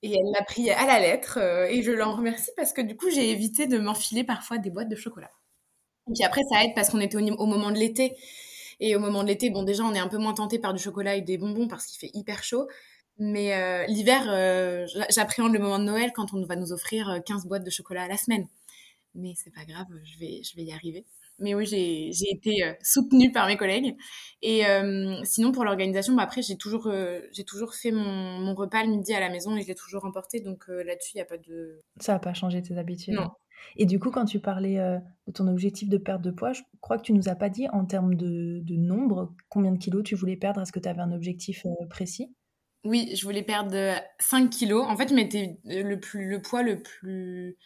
Et 0.03 0.11
elle 0.11 0.31
l'a 0.31 0.43
pris 0.43 0.69
à 0.69 0.85
la 0.85 0.99
lettre 0.99 1.39
et 1.69 1.81
je 1.81 1.91
l'en 1.91 2.15
remercie 2.15 2.51
parce 2.55 2.71
que 2.71 2.81
du 2.81 2.95
coup, 2.95 3.09
j'ai 3.09 3.31
évité 3.31 3.67
de 3.67 3.79
m'enfiler 3.79 4.23
parfois 4.23 4.57
des 4.59 4.69
boîtes 4.69 4.89
de 4.89 4.95
chocolat. 4.95 5.31
Et 6.09 6.13
puis 6.13 6.23
après, 6.23 6.41
ça 6.51 6.63
aide 6.63 6.71
parce 6.75 6.89
qu'on 6.89 6.99
était 6.99 7.17
au, 7.17 7.45
moment 7.45 7.71
de 7.71 7.77
l'été. 7.77 8.15
Et 8.79 8.95
au 8.95 8.99
moment 8.99 9.23
de 9.23 9.27
l'été, 9.27 9.49
bon, 9.49 9.63
déjà, 9.63 9.83
on 9.83 9.93
est 9.93 9.99
un 9.99 10.07
peu 10.07 10.17
moins 10.17 10.33
tenté 10.33 10.59
par 10.59 10.73
du 10.73 10.81
chocolat 10.81 11.15
et 11.15 11.21
des 11.21 11.37
bonbons 11.37 11.67
parce 11.67 11.87
qu'il 11.87 11.99
fait 11.99 12.11
hyper 12.13 12.43
chaud. 12.43 12.67
Mais 13.17 13.87
l'hiver, 13.87 14.23
j'appréhende 15.09 15.53
le 15.53 15.59
moment 15.59 15.79
de 15.79 15.85
Noël 15.85 16.11
quand 16.13 16.33
on 16.33 16.45
va 16.45 16.55
nous 16.55 16.71
offrir 16.71 17.19
15 17.25 17.47
boîtes 17.47 17.63
de 17.63 17.71
chocolat 17.71 18.03
à 18.03 18.07
la 18.07 18.17
semaine. 18.17 18.47
Mais 19.15 19.33
c'est 19.35 19.53
pas 19.53 19.65
grave, 19.65 19.87
je 20.03 20.19
vais, 20.19 20.41
je 20.43 20.55
vais 20.55 20.63
y 20.63 20.71
arriver. 20.71 21.05
Mais 21.39 21.53
oui, 21.53 21.65
j'ai 21.65 22.31
été 22.31 22.63
euh, 22.63 22.73
soutenue 22.81 23.31
par 23.31 23.47
mes 23.47 23.57
collègues. 23.57 23.95
Et 24.41 24.65
euh, 24.65 25.21
sinon, 25.23 25.51
pour 25.51 25.65
l'organisation, 25.65 26.15
bah 26.15 26.23
après, 26.23 26.41
j'ai 26.41 26.57
toujours, 26.57 26.87
euh, 26.87 27.21
j'ai 27.31 27.43
toujours 27.43 27.75
fait 27.75 27.91
mon, 27.91 28.39
mon, 28.39 28.55
repas 28.55 28.83
le 28.83 28.89
midi 28.89 29.13
à 29.13 29.19
la 29.19 29.29
maison 29.29 29.55
et 29.55 29.61
je 29.61 29.67
l'ai 29.67 29.75
toujours 29.75 30.05
emporté. 30.05 30.39
Donc 30.39 30.65
là-dessus, 30.67 31.11
il 31.13 31.17
n'y 31.17 31.21
a 31.21 31.25
pas 31.25 31.37
de... 31.37 31.81
Ça 31.99 32.13
n'a 32.13 32.19
pas 32.19 32.33
changé 32.33 32.61
tes 32.61 32.77
habitudes 32.77 33.13
Non. 33.13 33.29
Et 33.75 33.85
du 33.85 33.99
coup, 33.99 34.11
quand 34.11 34.25
tu 34.25 34.39
parlais 34.39 34.75
de 34.75 35.31
ton 35.31 35.47
objectif 35.47 35.89
de 35.89 35.97
perte 35.97 36.21
de 36.21 36.31
poids, 36.31 36.53
je 36.53 36.61
crois 36.79 36.97
que 36.97 37.03
tu 37.03 37.13
nous 37.13 37.27
as 37.27 37.35
pas 37.35 37.49
dit 37.49 37.67
en 37.73 37.85
termes 37.85 38.15
de, 38.15 38.59
de 38.61 38.75
nombre 38.75 39.33
combien 39.49 39.71
de 39.71 39.79
kilos 39.79 40.03
tu 40.03 40.15
voulais 40.15 40.37
perdre? 40.37 40.61
Est-ce 40.61 40.71
que 40.71 40.79
tu 40.79 40.87
avais 40.87 41.01
un 41.01 41.11
objectif 41.11 41.65
précis? 41.89 42.33
Oui, 42.83 43.11
je 43.15 43.23
voulais 43.23 43.43
perdre 43.43 43.99
5 44.19 44.49
kilos. 44.49 44.85
En 44.87 44.95
fait, 44.95 45.09
je 45.09 45.15
mettais 45.15 45.59
le, 45.65 45.99
plus, 45.99 46.29
le 46.29 46.41
poids 46.41 46.63
le 46.63 46.81
plus 46.81 47.57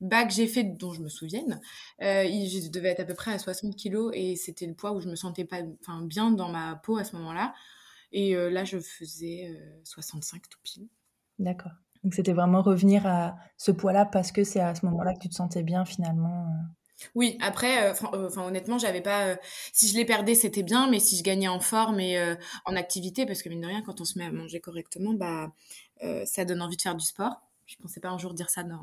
bas 0.00 0.24
que 0.24 0.32
j'ai 0.32 0.46
fait, 0.46 0.64
dont 0.64 0.92
je 0.92 1.02
me 1.02 1.08
souvienne, 1.08 1.60
euh, 2.02 2.24
je 2.24 2.70
devais 2.70 2.88
être 2.88 3.00
à 3.00 3.04
peu 3.04 3.14
près 3.14 3.32
à 3.32 3.38
60 3.38 3.76
kilos 3.76 4.10
et 4.14 4.36
c'était 4.36 4.66
le 4.66 4.74
poids 4.74 4.92
où 4.92 5.00
je 5.00 5.08
me 5.08 5.16
sentais 5.16 5.44
pas 5.44 5.62
bien 6.02 6.30
dans 6.30 6.48
ma 6.48 6.76
peau 6.76 6.96
à 6.96 7.04
ce 7.04 7.16
moment-là. 7.16 7.54
Et 8.12 8.34
euh, 8.34 8.50
là, 8.50 8.64
je 8.64 8.78
faisais 8.78 9.56
65 9.84 10.36
euh, 10.36 10.40
tout 10.50 10.58
pile. 10.62 10.88
D'accord. 11.38 11.72
Donc 12.02 12.14
c'était 12.14 12.32
vraiment 12.32 12.62
revenir 12.62 13.06
à 13.06 13.36
ce 13.58 13.70
poids-là 13.70 14.06
parce 14.06 14.32
que 14.32 14.42
c'est 14.42 14.60
à 14.60 14.74
ce 14.74 14.86
moment-là 14.86 15.14
que 15.14 15.20
tu 15.20 15.28
te 15.28 15.34
sentais 15.34 15.62
bien 15.62 15.84
finalement. 15.84 16.46
Oui, 17.14 17.38
après, 17.40 17.90
enfin 17.90 18.42
honnêtement, 18.42 18.78
j'avais 18.78 19.00
pas. 19.00 19.36
si 19.72 19.88
je 19.88 19.96
les 19.96 20.04
perdais, 20.04 20.34
c'était 20.34 20.62
bien, 20.62 20.90
mais 20.90 20.98
si 20.98 21.16
je 21.16 21.22
gagnais 21.22 21.48
en 21.48 21.60
forme 21.60 22.00
et 22.00 22.18
en 22.64 22.76
activité, 22.76 23.26
parce 23.26 23.42
que 23.42 23.48
mine 23.50 23.60
de 23.60 23.66
rien, 23.66 23.82
quand 23.82 24.00
on 24.00 24.04
se 24.04 24.18
met 24.18 24.24
à 24.24 24.32
manger 24.32 24.60
correctement, 24.60 25.12
bah 25.12 25.52
ça 26.24 26.44
donne 26.46 26.62
envie 26.62 26.76
de 26.76 26.82
faire 26.82 26.94
du 26.94 27.04
sport. 27.04 27.42
Je 27.66 27.76
pensais 27.76 28.00
pas 28.00 28.08
un 28.08 28.18
jour 28.18 28.34
dire 28.34 28.50
ça 28.50 28.64
dans, 28.64 28.82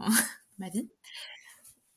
ma 0.57 0.69
vie. 0.69 0.89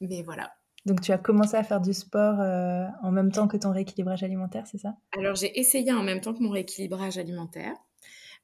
Mais 0.00 0.22
voilà. 0.22 0.52
Donc 0.86 1.02
tu 1.02 1.12
as 1.12 1.18
commencé 1.18 1.56
à 1.56 1.62
faire 1.62 1.80
du 1.80 1.92
sport 1.92 2.40
euh, 2.40 2.86
en 3.02 3.10
même 3.10 3.30
temps 3.30 3.48
que 3.48 3.56
ton 3.56 3.70
rééquilibrage 3.70 4.22
alimentaire, 4.22 4.66
c'est 4.66 4.78
ça? 4.78 4.96
Alors 5.16 5.34
j'ai 5.34 5.58
essayé 5.58 5.92
en 5.92 6.02
même 6.02 6.20
temps 6.20 6.32
que 6.32 6.42
mon 6.42 6.50
rééquilibrage 6.50 7.18
alimentaire. 7.18 7.74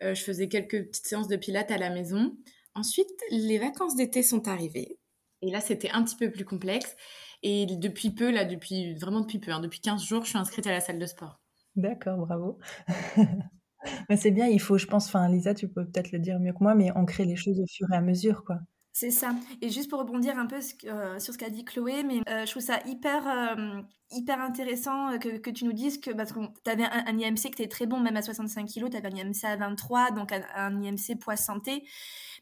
Euh, 0.02 0.14
je 0.14 0.22
faisais 0.22 0.48
quelques 0.48 0.88
petites 0.88 1.06
séances 1.06 1.28
de 1.28 1.36
pilates 1.36 1.70
à 1.70 1.78
la 1.78 1.88
maison. 1.88 2.36
Ensuite, 2.74 3.08
les 3.30 3.58
vacances 3.58 3.96
d'été 3.96 4.22
sont 4.22 4.48
arrivées. 4.48 4.98
Et 5.40 5.50
là, 5.50 5.60
c'était 5.60 5.90
un 5.90 6.02
petit 6.02 6.16
peu 6.16 6.30
plus 6.30 6.44
complexe. 6.44 6.94
Et 7.42 7.66
depuis 7.66 8.10
peu, 8.10 8.30
là, 8.30 8.44
depuis 8.44 8.94
vraiment 8.94 9.20
depuis 9.20 9.38
peu, 9.38 9.52
hein, 9.52 9.60
depuis 9.60 9.80
15 9.80 10.02
jours, 10.04 10.24
je 10.24 10.30
suis 10.30 10.38
inscrite 10.38 10.66
à 10.66 10.72
la 10.72 10.80
salle 10.80 10.98
de 10.98 11.06
sport. 11.06 11.40
D'accord, 11.74 12.18
bravo. 12.18 12.58
c'est 14.16 14.30
bien, 14.30 14.46
il 14.46 14.60
faut, 14.60 14.78
je 14.78 14.86
pense, 14.86 15.06
enfin 15.06 15.28
Lisa, 15.28 15.54
tu 15.54 15.68
peux 15.68 15.84
peut-être 15.84 16.12
le 16.12 16.18
dire 16.18 16.38
mieux 16.40 16.52
que 16.52 16.62
moi, 16.62 16.74
mais 16.74 16.90
ancrer 16.92 17.24
les 17.24 17.36
choses 17.36 17.60
au 17.60 17.66
fur 17.66 17.86
et 17.92 17.96
à 17.96 18.00
mesure, 18.00 18.44
quoi. 18.44 18.58
C'est 18.98 19.10
ça. 19.10 19.34
Et 19.60 19.68
juste 19.68 19.90
pour 19.90 19.98
rebondir 19.98 20.38
un 20.38 20.46
peu 20.46 20.58
euh, 20.86 21.18
sur 21.18 21.34
ce 21.34 21.36
qu'a 21.36 21.50
dit 21.50 21.66
Chloé, 21.66 22.02
mais 22.02 22.22
euh, 22.30 22.46
je 22.46 22.50
trouve 22.50 22.62
ça 22.62 22.80
hyper, 22.86 23.28
euh, 23.28 23.82
hyper 24.10 24.40
intéressant 24.40 25.18
que, 25.18 25.50
tu 25.50 25.66
nous 25.66 25.74
dises 25.74 26.00
que, 26.00 26.12
parce 26.12 26.32
que 26.32 26.40
tu 26.64 26.70
avais 26.70 26.84
un, 26.84 27.18
IMC 27.18 27.36
qui 27.36 27.48
était 27.48 27.68
très 27.68 27.84
bon, 27.84 28.00
même 28.00 28.16
à 28.16 28.22
65 28.22 28.66
kg, 28.66 28.88
tu 28.88 28.96
avais 28.96 29.08
un 29.08 29.16
IMC 29.18 29.44
à 29.44 29.56
23, 29.56 30.12
donc 30.12 30.32
un 30.32 30.82
IMC 30.82 31.18
poids 31.20 31.36
santé. 31.36 31.84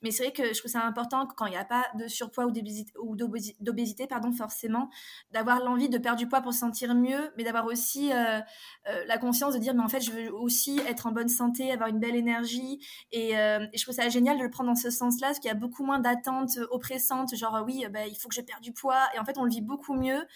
Mais 0.05 0.11
c'est 0.11 0.25
vrai 0.25 0.33
que 0.33 0.53
je 0.53 0.59
trouve 0.59 0.71
ça 0.71 0.85
important 0.85 1.27
quand 1.27 1.47
il 1.47 1.53
n'y 1.53 1.57
a 1.57 1.65
pas 1.65 1.87
de 1.95 2.09
surpoids 2.09 2.45
ou 2.45 3.17
d'obésité, 3.61 4.07
pardon, 4.07 4.33
forcément, 4.33 4.91
d'avoir 5.33 5.61
l'envie 5.61 5.89
de 5.89 5.97
perdre 5.97 6.19
du 6.19 6.29
poids 6.29 6.43
pour 6.43 6.53
se 6.53 6.59
sentir 6.59 6.95
mieux, 6.95 7.33
mais 7.39 7.45
d'avoir 7.45 7.65
aussi 7.65 8.13
euh, 8.13 8.39
euh, 8.87 9.05
la 9.07 9.17
conscience 9.17 9.55
de 9.55 9.59
dire, 9.59 9.73
mais 9.73 9.83
en 9.83 9.89
fait, 9.89 10.03
je 10.03 10.11
veux 10.11 10.31
aussi 10.31 10.79
être 10.87 11.07
en 11.07 11.13
bonne 11.13 11.31
santé, 11.31 11.73
avoir 11.73 11.89
une 11.89 12.01
belle 12.01 12.17
énergie. 12.17 12.87
Et, 13.13 13.39
euh, 13.39 13.67
je 13.75 13.83
trouve 13.83 13.95
ça 13.95 14.11
génial 14.11 14.37
de 14.37 14.43
le 14.43 14.51
prendre 14.51 14.69
dans 14.69 14.77
ce 14.77 14.91
sens-là, 14.91 15.29
parce 15.29 15.39
qu'il 15.39 15.49
y 15.49 15.53
a 15.53 15.57
beaucoup 15.57 15.85
moins 15.85 16.01
d'attentes 16.01 16.59
oppressantes, 16.71 17.35
genre, 17.35 17.63
oui, 17.67 17.87
bah, 17.91 18.07
il 18.07 18.17
faut 18.17 18.29
que 18.29 18.35
je 18.35 18.43
perde 18.43 18.61
du 18.61 18.75
poids. 18.75 19.07
Et 19.15 19.19
en 19.19 19.25
fait, 19.25 19.39
on 19.39 19.45
le 19.45 19.51
vit 19.51 19.63
beaucoup 19.63 19.95
mieux. 19.95 20.27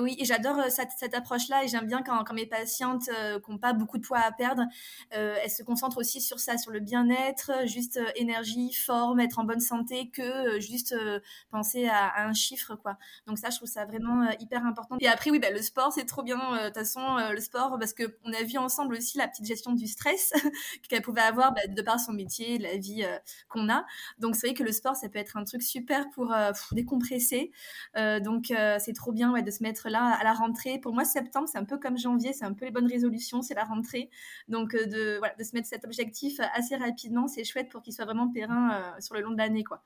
Oui, 0.00 0.16
et 0.18 0.24
j'adore 0.24 0.56
cette, 0.68 1.14
approche-là, 1.14 1.62
et 1.62 1.68
j'aime 1.68 1.86
bien 1.86 2.02
quand, 2.02 2.24
quand, 2.24 2.34
mes 2.34 2.46
patientes 2.46 3.04
qui 3.44 3.50
n'ont 3.52 3.58
pas 3.58 3.72
beaucoup 3.72 3.98
de 3.98 4.04
poids 4.04 4.18
à 4.18 4.32
perdre, 4.32 4.64
elles 5.10 5.50
se 5.50 5.62
concentrent 5.62 5.98
aussi 5.98 6.20
sur 6.20 6.40
ça, 6.40 6.58
sur 6.58 6.72
le 6.72 6.80
bien-être, 6.80 7.52
juste 7.66 8.00
énergie, 8.16 8.72
force 9.12 9.22
être 9.22 9.38
en 9.38 9.44
bonne 9.44 9.60
santé 9.60 10.10
que 10.10 10.22
euh, 10.22 10.60
juste 10.60 10.92
euh, 10.92 11.20
penser 11.50 11.86
à, 11.88 12.26
un 12.26 12.32
chiffre, 12.32 12.76
quoi. 12.76 12.96
Donc 13.26 13.38
ça, 13.38 13.50
je 13.50 13.56
trouve 13.56 13.68
ça 13.68 13.84
vraiment 13.84 14.22
euh, 14.22 14.32
hyper 14.40 14.64
important. 14.64 14.96
Et 15.00 15.08
après, 15.08 15.30
oui, 15.30 15.38
bah, 15.38 15.50
le 15.50 15.62
sport, 15.62 15.92
c'est 15.92 16.04
trop 16.04 16.22
bien. 16.22 16.38
De 16.38 16.66
toute 16.66 16.74
façon, 16.74 17.00
le 17.30 17.40
sport, 17.40 17.78
parce 17.78 17.92
que 17.92 18.04
on 18.24 18.32
a 18.32 18.42
vu 18.42 18.58
ensemble 18.58 18.96
aussi 18.96 19.18
la 19.18 19.28
petite 19.28 19.46
gestion 19.46 19.72
du 19.72 19.86
stress 19.86 20.32
qu'elle 20.88 21.02
pouvait 21.02 21.22
avoir 21.22 21.52
bah, 21.52 21.66
de 21.68 21.82
par 21.82 21.98
son 21.98 22.12
métier, 22.12 22.58
la 22.58 22.76
vie 22.76 23.04
qu'on 23.48 23.68
a. 23.68 23.84
Donc 24.18 24.36
c'est 24.36 24.48
vrai 24.48 24.54
que 24.54 24.62
le 24.62 24.72
sport, 24.72 24.96
ça 24.96 25.08
peut 25.08 25.18
être 25.18 25.36
un 25.36 25.44
truc 25.44 25.62
super 25.62 26.08
pour, 26.10 26.34
décompresser. 26.72 27.52
donc 27.96 28.52
c'est 28.78 28.92
trop 28.94 29.12
bien 29.12 29.32
de 29.40 29.50
se 29.50 29.62
mettre 29.62 29.88
là 29.88 30.16
à 30.20 30.24
la 30.24 30.32
rentrée. 30.32 30.78
Pour 30.78 30.94
moi, 30.94 31.04
septembre, 31.04 31.48
c'est 31.50 31.58
un 31.58 31.64
peu 31.64 31.78
comme 31.78 31.98
janvier, 31.98 32.32
c'est 32.32 32.44
un 32.44 32.52
peu 32.54 32.64
les 32.64 32.70
bonnes 32.70 32.90
résolutions, 32.90 33.42
c'est 33.42 33.54
la 33.54 33.64
rentrée. 33.64 34.10
Donc 34.48 34.74
de, 34.74 35.18
voilà, 35.18 35.34
de 35.34 35.44
se 35.44 35.54
mettre 35.54 35.68
cet 35.68 35.84
objectif 35.84 36.40
assez 36.54 36.76
rapidement, 36.76 37.28
c'est 37.28 37.44
chouette 37.44 37.68
pour 37.68 37.82
qu'il 37.82 37.92
soit 37.92 38.04
vraiment 38.04 38.28
périn 38.28 38.91
sur 39.00 39.14
le 39.14 39.20
long 39.22 39.30
de 39.30 39.38
l'année, 39.38 39.64
quoi. 39.64 39.82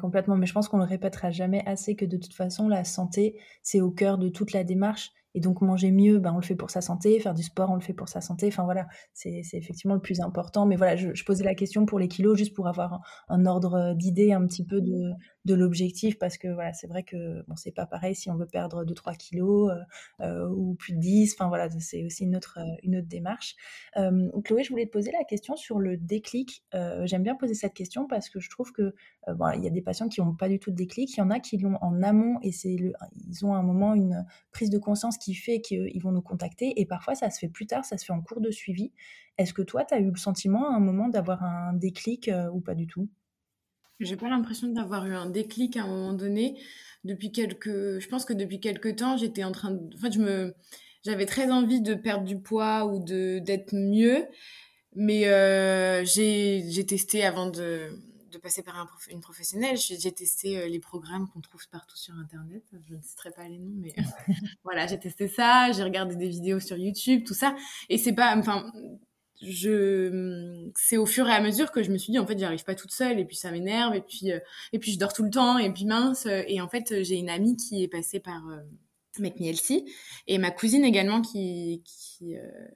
Complètement. 0.00 0.36
Mais 0.36 0.46
je 0.46 0.52
pense 0.52 0.68
qu'on 0.68 0.78
le 0.78 0.84
répétera 0.84 1.30
jamais 1.30 1.62
assez 1.66 1.96
que 1.96 2.04
de 2.04 2.16
toute 2.16 2.34
façon, 2.34 2.68
la 2.68 2.84
santé, 2.84 3.40
c'est 3.62 3.80
au 3.80 3.90
cœur 3.90 4.18
de 4.18 4.28
toute 4.28 4.52
la 4.52 4.62
démarche. 4.62 5.10
Et 5.34 5.40
donc 5.40 5.60
manger 5.60 5.90
mieux, 5.90 6.18
ben, 6.18 6.32
on 6.32 6.36
le 6.36 6.42
fait 6.42 6.54
pour 6.54 6.70
sa 6.70 6.80
santé, 6.80 7.18
faire 7.18 7.34
du 7.34 7.42
sport, 7.42 7.70
on 7.70 7.74
le 7.74 7.80
fait 7.80 7.92
pour 7.92 8.08
sa 8.08 8.20
santé. 8.20 8.46
Enfin 8.48 8.64
voilà, 8.64 8.86
c'est 9.12 9.42
effectivement 9.52 9.94
le 9.94 10.00
plus 10.00 10.20
important. 10.20 10.64
Mais 10.64 10.76
voilà, 10.76 10.96
je, 10.96 11.24
posais 11.24 11.44
la 11.44 11.54
question 11.54 11.86
pour 11.86 11.98
les 11.98 12.08
kilos 12.08 12.38
juste 12.38 12.54
pour 12.54 12.68
avoir 12.68 13.00
un, 13.28 13.46
ordre 13.46 13.94
d'idée 13.94 14.32
un 14.32 14.46
petit 14.46 14.64
peu 14.64 14.80
de, 14.80 15.12
de 15.44 15.54
l'objectif 15.54 16.18
parce 16.18 16.38
que 16.38 16.48
voilà, 16.48 16.72
c'est 16.72 16.86
vrai 16.86 17.02
que 17.02 17.42
bon, 17.48 17.56
c'est 17.56 17.72
pas 17.72 17.86
pareil 17.86 18.14
si 18.14 18.30
on 18.30 18.36
veut 18.36 18.46
perdre 18.46 18.84
2-3 18.84 19.16
kilos 19.16 19.70
euh, 19.70 20.24
euh, 20.24 20.48
ou 20.48 20.74
plus 20.74 20.94
de 20.94 21.00
10. 21.00 21.34
Enfin 21.34 21.48
voilà, 21.48 21.68
c'est 21.80 22.04
aussi 22.04 22.24
une 22.24 22.36
autre, 22.36 22.58
une 22.82 22.96
autre 22.96 23.08
démarche. 23.08 23.54
Euh, 23.96 24.30
Chloé, 24.44 24.64
je 24.64 24.70
voulais 24.70 24.86
te 24.86 24.92
poser 24.92 25.10
la 25.12 25.24
question 25.24 25.56
sur 25.56 25.78
le 25.78 25.96
déclic. 25.96 26.64
J'aime 27.04 27.22
bien 27.22 27.34
poser 27.34 27.54
cette 27.54 27.74
question 27.74 28.06
parce 28.06 28.28
que 28.28 28.40
je 28.40 28.48
trouve 28.50 28.72
que 28.72 28.94
bon, 29.28 29.50
il 29.50 29.64
y 29.64 29.66
a 29.66 29.70
des 29.70 29.82
patients 29.82 30.08
qui 30.08 30.20
n'ont 30.20 30.34
pas 30.34 30.48
du 30.48 30.58
tout 30.58 30.70
de 30.70 30.76
déclic, 30.76 31.16
il 31.16 31.18
y 31.18 31.22
en 31.22 31.30
a 31.30 31.40
qui 31.40 31.58
l'ont 31.58 31.78
en 31.80 32.02
amont 32.02 32.38
et 32.42 32.52
c'est 32.52 32.74
ils 32.74 33.46
ont 33.46 33.54
à 33.54 33.58
un 33.58 33.62
moment 33.62 33.94
une 33.94 34.24
prise 34.52 34.70
de 34.70 34.78
conscience 34.78 35.18
qui 35.24 35.34
fait 35.34 35.60
qu'ils 35.60 36.02
vont 36.02 36.12
nous 36.12 36.22
contacter. 36.22 36.80
Et 36.80 36.86
parfois, 36.86 37.14
ça 37.14 37.30
se 37.30 37.38
fait 37.38 37.48
plus 37.48 37.66
tard, 37.66 37.84
ça 37.84 37.96
se 37.96 38.04
fait 38.04 38.12
en 38.12 38.20
cours 38.20 38.40
de 38.40 38.50
suivi. 38.50 38.92
Est-ce 39.38 39.54
que 39.54 39.62
toi, 39.62 39.84
tu 39.84 39.94
as 39.94 39.98
eu 39.98 40.10
le 40.10 40.16
sentiment 40.16 40.70
à 40.70 40.76
un 40.76 40.80
moment 40.80 41.08
d'avoir 41.08 41.42
un 41.42 41.72
déclic 41.72 42.28
euh, 42.28 42.50
ou 42.50 42.60
pas 42.60 42.74
du 42.74 42.86
tout? 42.86 43.08
J'ai 44.00 44.16
pas 44.16 44.28
l'impression 44.28 44.68
d'avoir 44.68 45.06
eu 45.06 45.14
un 45.14 45.30
déclic 45.30 45.76
à 45.76 45.84
un 45.84 45.86
moment 45.86 46.12
donné. 46.12 46.60
Depuis 47.04 47.32
quelques, 47.32 47.98
je 48.00 48.08
pense 48.08 48.24
que 48.24 48.32
depuis 48.32 48.60
quelques 48.60 48.96
temps, 48.96 49.16
j'étais 49.16 49.44
en 49.44 49.52
train 49.52 49.70
de, 49.70 49.94
en 49.94 49.98
fait, 49.98 50.12
je 50.12 50.20
me, 50.20 50.54
j'avais 51.04 51.26
très 51.26 51.50
envie 51.50 51.80
de 51.80 51.94
perdre 51.94 52.24
du 52.24 52.38
poids 52.38 52.86
ou 52.86 53.02
de 53.02 53.38
d'être 53.38 53.74
mieux, 53.74 54.26
mais 54.94 55.26
euh, 55.28 56.04
j'ai 56.04 56.86
testé 56.86 57.24
avant 57.24 57.50
de 57.50 57.90
de 58.34 58.38
passer 58.38 58.62
par 58.62 58.76
un 58.78 58.88
une 59.10 59.20
professionnelle. 59.20 59.76
J'ai 59.76 60.12
testé 60.12 60.58
euh, 60.58 60.66
les 60.66 60.80
programmes 60.80 61.28
qu'on 61.28 61.40
trouve 61.40 61.66
partout 61.68 61.96
sur 61.96 62.14
Internet. 62.14 62.62
Je 62.88 62.94
ne 62.94 63.00
citerai 63.00 63.30
pas 63.30 63.48
les 63.48 63.58
noms, 63.58 63.74
mais 63.76 63.94
voilà, 64.64 64.86
j'ai 64.86 64.98
testé 64.98 65.28
ça. 65.28 65.72
J'ai 65.72 65.82
regardé 65.82 66.16
des 66.16 66.28
vidéos 66.28 66.60
sur 66.60 66.76
YouTube, 66.76 67.24
tout 67.26 67.34
ça. 67.34 67.56
Et 67.88 67.98
c'est 67.98 68.12
pas, 68.12 68.36
enfin, 68.36 68.70
je, 69.42 70.70
c'est 70.76 70.96
au 70.96 71.06
fur 71.06 71.28
et 71.28 71.32
à 71.32 71.40
mesure 71.40 71.70
que 71.70 71.82
je 71.82 71.90
me 71.90 71.98
suis 71.98 72.12
dit, 72.12 72.18
en 72.18 72.26
fait, 72.26 72.38
j'y 72.38 72.44
arrive 72.44 72.64
pas 72.64 72.74
toute 72.74 72.92
seule. 72.92 73.18
Et 73.18 73.24
puis 73.24 73.36
ça 73.36 73.50
m'énerve. 73.50 73.94
Et 73.94 74.00
puis, 74.00 74.32
euh, 74.32 74.40
et 74.72 74.78
puis 74.78 74.92
je 74.92 74.98
dors 74.98 75.12
tout 75.12 75.24
le 75.24 75.30
temps. 75.30 75.58
Et 75.58 75.72
puis 75.72 75.84
mince. 75.84 76.26
Et 76.26 76.60
en 76.60 76.68
fait, 76.68 77.02
j'ai 77.02 77.16
une 77.16 77.30
amie 77.30 77.56
qui 77.56 77.82
est 77.82 77.88
passée 77.88 78.20
par 78.20 78.48
euh, 78.48 78.60
Make 79.18 79.40
et 80.26 80.38
ma 80.38 80.50
cousine 80.50 80.84
également 80.84 81.22
qui, 81.22 81.82
qui 81.84 82.36
euh, 82.36 82.68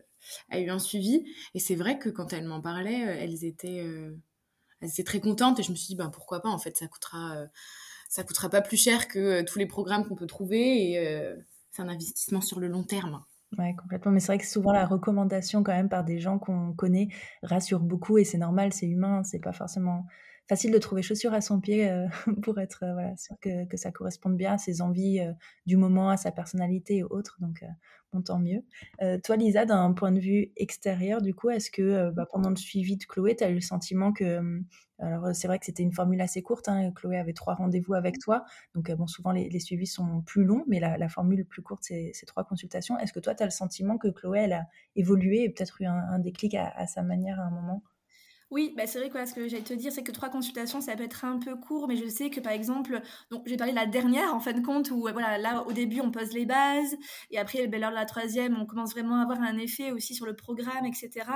a 0.51 0.61
eu 0.61 0.71
un 0.71 0.79
suivi. 0.79 1.25
Et 1.55 1.59
c'est 1.59 1.75
vrai 1.75 1.99
que 1.99 2.09
quand 2.09 2.33
elle 2.33 2.45
m'en 2.45 2.61
parlait, 2.61 3.01
elles 3.01 3.45
étaient 3.45 3.85
elle 4.81 4.89
était 4.89 5.05
très 5.05 5.21
contente 5.21 5.59
et 5.59 5.63
je 5.63 5.71
me 5.71 5.77
suis 5.77 5.89
dit 5.89 5.97
ben 5.97 6.11
pourquoi 6.11 6.41
pas 6.41 6.49
en 6.49 6.59
fait 6.59 6.77
ça 6.77 6.87
coûtera 6.87 7.37
euh, 7.37 7.47
ça 8.09 8.25
coûtera 8.25 8.49
pas 8.49 8.61
plus 8.61 8.77
cher 8.77 9.09
que 9.09 9.19
euh, 9.19 9.45
tous 9.45 9.59
les 9.59 9.67
programmes 9.67 10.07
qu'on 10.07 10.17
peut 10.17 10.27
trouver 10.27 10.91
et 10.91 10.99
euh, 10.99 11.37
c'est 11.71 11.83
un 11.83 11.89
investissement 11.89 12.41
sur 12.41 12.59
le 12.59 12.69
long 12.69 12.83
terme. 12.83 13.23
Ouais, 13.57 13.75
complètement. 13.81 14.13
Mais 14.13 14.21
c'est 14.21 14.29
vrai 14.29 14.39
que 14.39 14.47
souvent 14.47 14.73
la 14.73 14.87
recommandation 14.87 15.63
quand 15.63 15.73
même 15.73 15.89
par 15.89 16.05
des 16.05 16.19
gens 16.19 16.39
qu'on 16.39 16.73
connaît 16.75 17.09
rassure 17.43 17.81
beaucoup 17.81 18.19
et 18.19 18.25
c'est 18.25 18.39
normal, 18.39 18.73
c'est 18.73 18.87
humain, 18.87 19.23
c'est 19.25 19.39
pas 19.39 19.53
forcément 19.53 20.07
facile 20.49 20.73
de 20.73 20.79
trouver 20.79 21.03
chaussures 21.03 21.35
à 21.35 21.41
son 21.41 21.61
pied 21.61 21.91
pour 22.43 22.59
être 22.59 22.81
voilà, 22.81 23.17
sûr 23.17 23.37
que, 23.41 23.67
que, 23.67 23.77
ça 23.77 23.93
corresponde 23.93 24.37
bien 24.37 24.55
à 24.55 24.59
ses 24.59 24.81
envies 24.83 25.21
du 25.67 25.77
moment, 25.77 26.11
à 26.11 26.17
sa 26.17 26.33
personnalité 26.33 26.97
et 26.97 27.03
autres. 27.03 27.37
Donc, 27.41 27.65
bon, 28.13 28.23
tant 28.23 28.39
mieux. 28.39 28.65
toi, 29.23 29.37
Lisa, 29.37 29.67
d'un 29.67 29.93
point 29.93 30.13
de 30.13 30.21
vue 30.21 30.53
extérieur, 30.57 31.21
du 31.23 31.35
coup, 31.35 31.51
est-ce 31.51 31.71
que 31.71 32.11
bah, 32.11 32.27
pendant 32.31 32.51
le 32.51 32.57
suivi 32.57 32.97
de 32.97 33.05
Chloé, 33.05 33.37
tu 33.37 33.45
as 33.45 33.51
eu 33.51 33.55
le 33.55 33.61
sentiment 33.61 34.13
que 34.13 34.63
alors, 35.01 35.29
c'est 35.33 35.47
vrai 35.47 35.59
que 35.59 35.65
c'était 35.65 35.83
une 35.85 35.93
formule 35.93 36.21
assez 36.21 36.43
courte. 36.43 36.69
Hein, 36.69 36.91
Chloé 36.93 37.19
avait 37.19 37.33
trois 37.33 37.55
rendez-vous 37.55 37.95
avec 37.95 38.17
mmh. 38.17 38.21
toi. 38.21 38.45
Donc, 38.75 38.91
bon, 38.93 39.07
souvent, 39.07 39.31
les, 39.31 39.61
suivis 39.61 39.87
sont 39.87 40.23
plus 40.23 40.45
longs, 40.45 40.65
mais 40.67 40.81
la, 40.81 41.09
formule 41.09 41.45
plus 41.45 41.63
courte, 41.63 41.85
c'est 41.85 42.27
trois 42.27 42.45
consultations. 42.45 42.99
Est-ce 42.99 43.13
que 43.13 43.21
toi, 43.21 43.35
tu 43.35 43.43
as 43.43 43.47
le 43.47 43.53
sentiment 43.53 43.97
que 43.97 44.09
Chloé, 44.09 44.41
elle 44.41 44.53
a 44.55 44.67
évolué 44.97 45.45
et 45.45 45.51
peut-être 45.51 45.81
eu 45.81 45.87
un, 45.87 46.19
déclic 46.19 46.55
à, 46.55 46.87
sa 46.87 47.03
manière 47.03 47.41
à 47.41 47.45
un 47.45 47.51
moment? 47.51 47.83
Oui, 48.51 48.73
bah 48.77 48.87
c'est 48.87 48.99
vrai 48.99 49.11
quoi, 49.11 49.27
ce 49.27 49.35
que 49.35 49.47
j'allais 49.47 49.63
te 49.63 49.75
dire, 49.75 49.93
c'est 49.93 50.03
que 50.03 50.13
trois 50.13 50.31
consultations, 50.31 50.81
ça 50.81 50.97
peut 50.97 51.05
être 51.05 51.25
un 51.25 51.39
peu 51.39 51.55
court, 51.57 51.87
mais 51.87 51.97
je 51.97 52.07
sais 52.09 52.31
que 52.31 52.41
par 52.41 52.53
exemple, 52.53 53.01
donc 53.31 53.43
j'ai 53.47 53.57
parlé 53.59 53.73
de 53.73 53.79
la 53.79 53.87
dernière 53.87 54.35
en 54.35 54.41
fin 54.41 54.53
de 54.55 54.65
compte, 54.65 54.91
où 54.91 55.01
voilà, 55.01 55.37
là 55.37 55.65
au 55.67 55.73
début 55.73 56.01
on 56.01 56.11
pose 56.11 56.33
les 56.33 56.47
bases, 56.47 56.97
et 57.31 57.39
après 57.39 57.67
ben, 57.67 57.81
lors 57.81 57.91
de 57.91 57.97
la 57.97 58.07
troisième, 58.07 58.57
on 58.59 58.65
commence 58.65 58.93
vraiment 58.93 59.17
à 59.17 59.23
avoir 59.23 59.43
un 59.43 59.59
effet 59.59 59.93
aussi 59.93 60.15
sur 60.15 60.25
le 60.25 60.35
programme, 60.35 60.87
etc. 60.87 61.27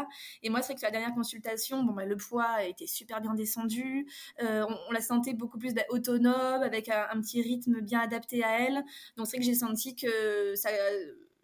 Et 0.43 0.49
moi, 0.49 0.63
c'est 0.63 0.73
vrai 0.73 0.81
que 0.81 0.83
la 0.83 0.91
dernière 0.91 1.15
consultation, 1.15 1.83
bon, 1.85 1.93
bah, 1.93 2.07
le 2.07 2.17
poids 2.17 2.63
été 2.65 2.87
super 2.87 3.21
bien 3.21 3.35
descendu, 3.35 4.07
euh, 4.43 4.65
on, 4.89 4.93
la 4.93 5.01
sentait 5.01 5.35
beaucoup 5.35 5.59
plus 5.59 5.75
bah, 5.75 5.83
autonome, 5.91 6.63
avec 6.63 6.89
un, 6.89 7.07
un, 7.13 7.21
petit 7.21 7.43
rythme 7.43 7.81
bien 7.81 8.01
adapté 8.01 8.43
à 8.43 8.61
elle. 8.61 8.85
Donc 9.17 9.27
c'est 9.27 9.37
vrai 9.37 9.39
que 9.39 9.45
j'ai 9.45 9.55
senti 9.55 9.95
que 9.97 10.55
ça 10.55 10.71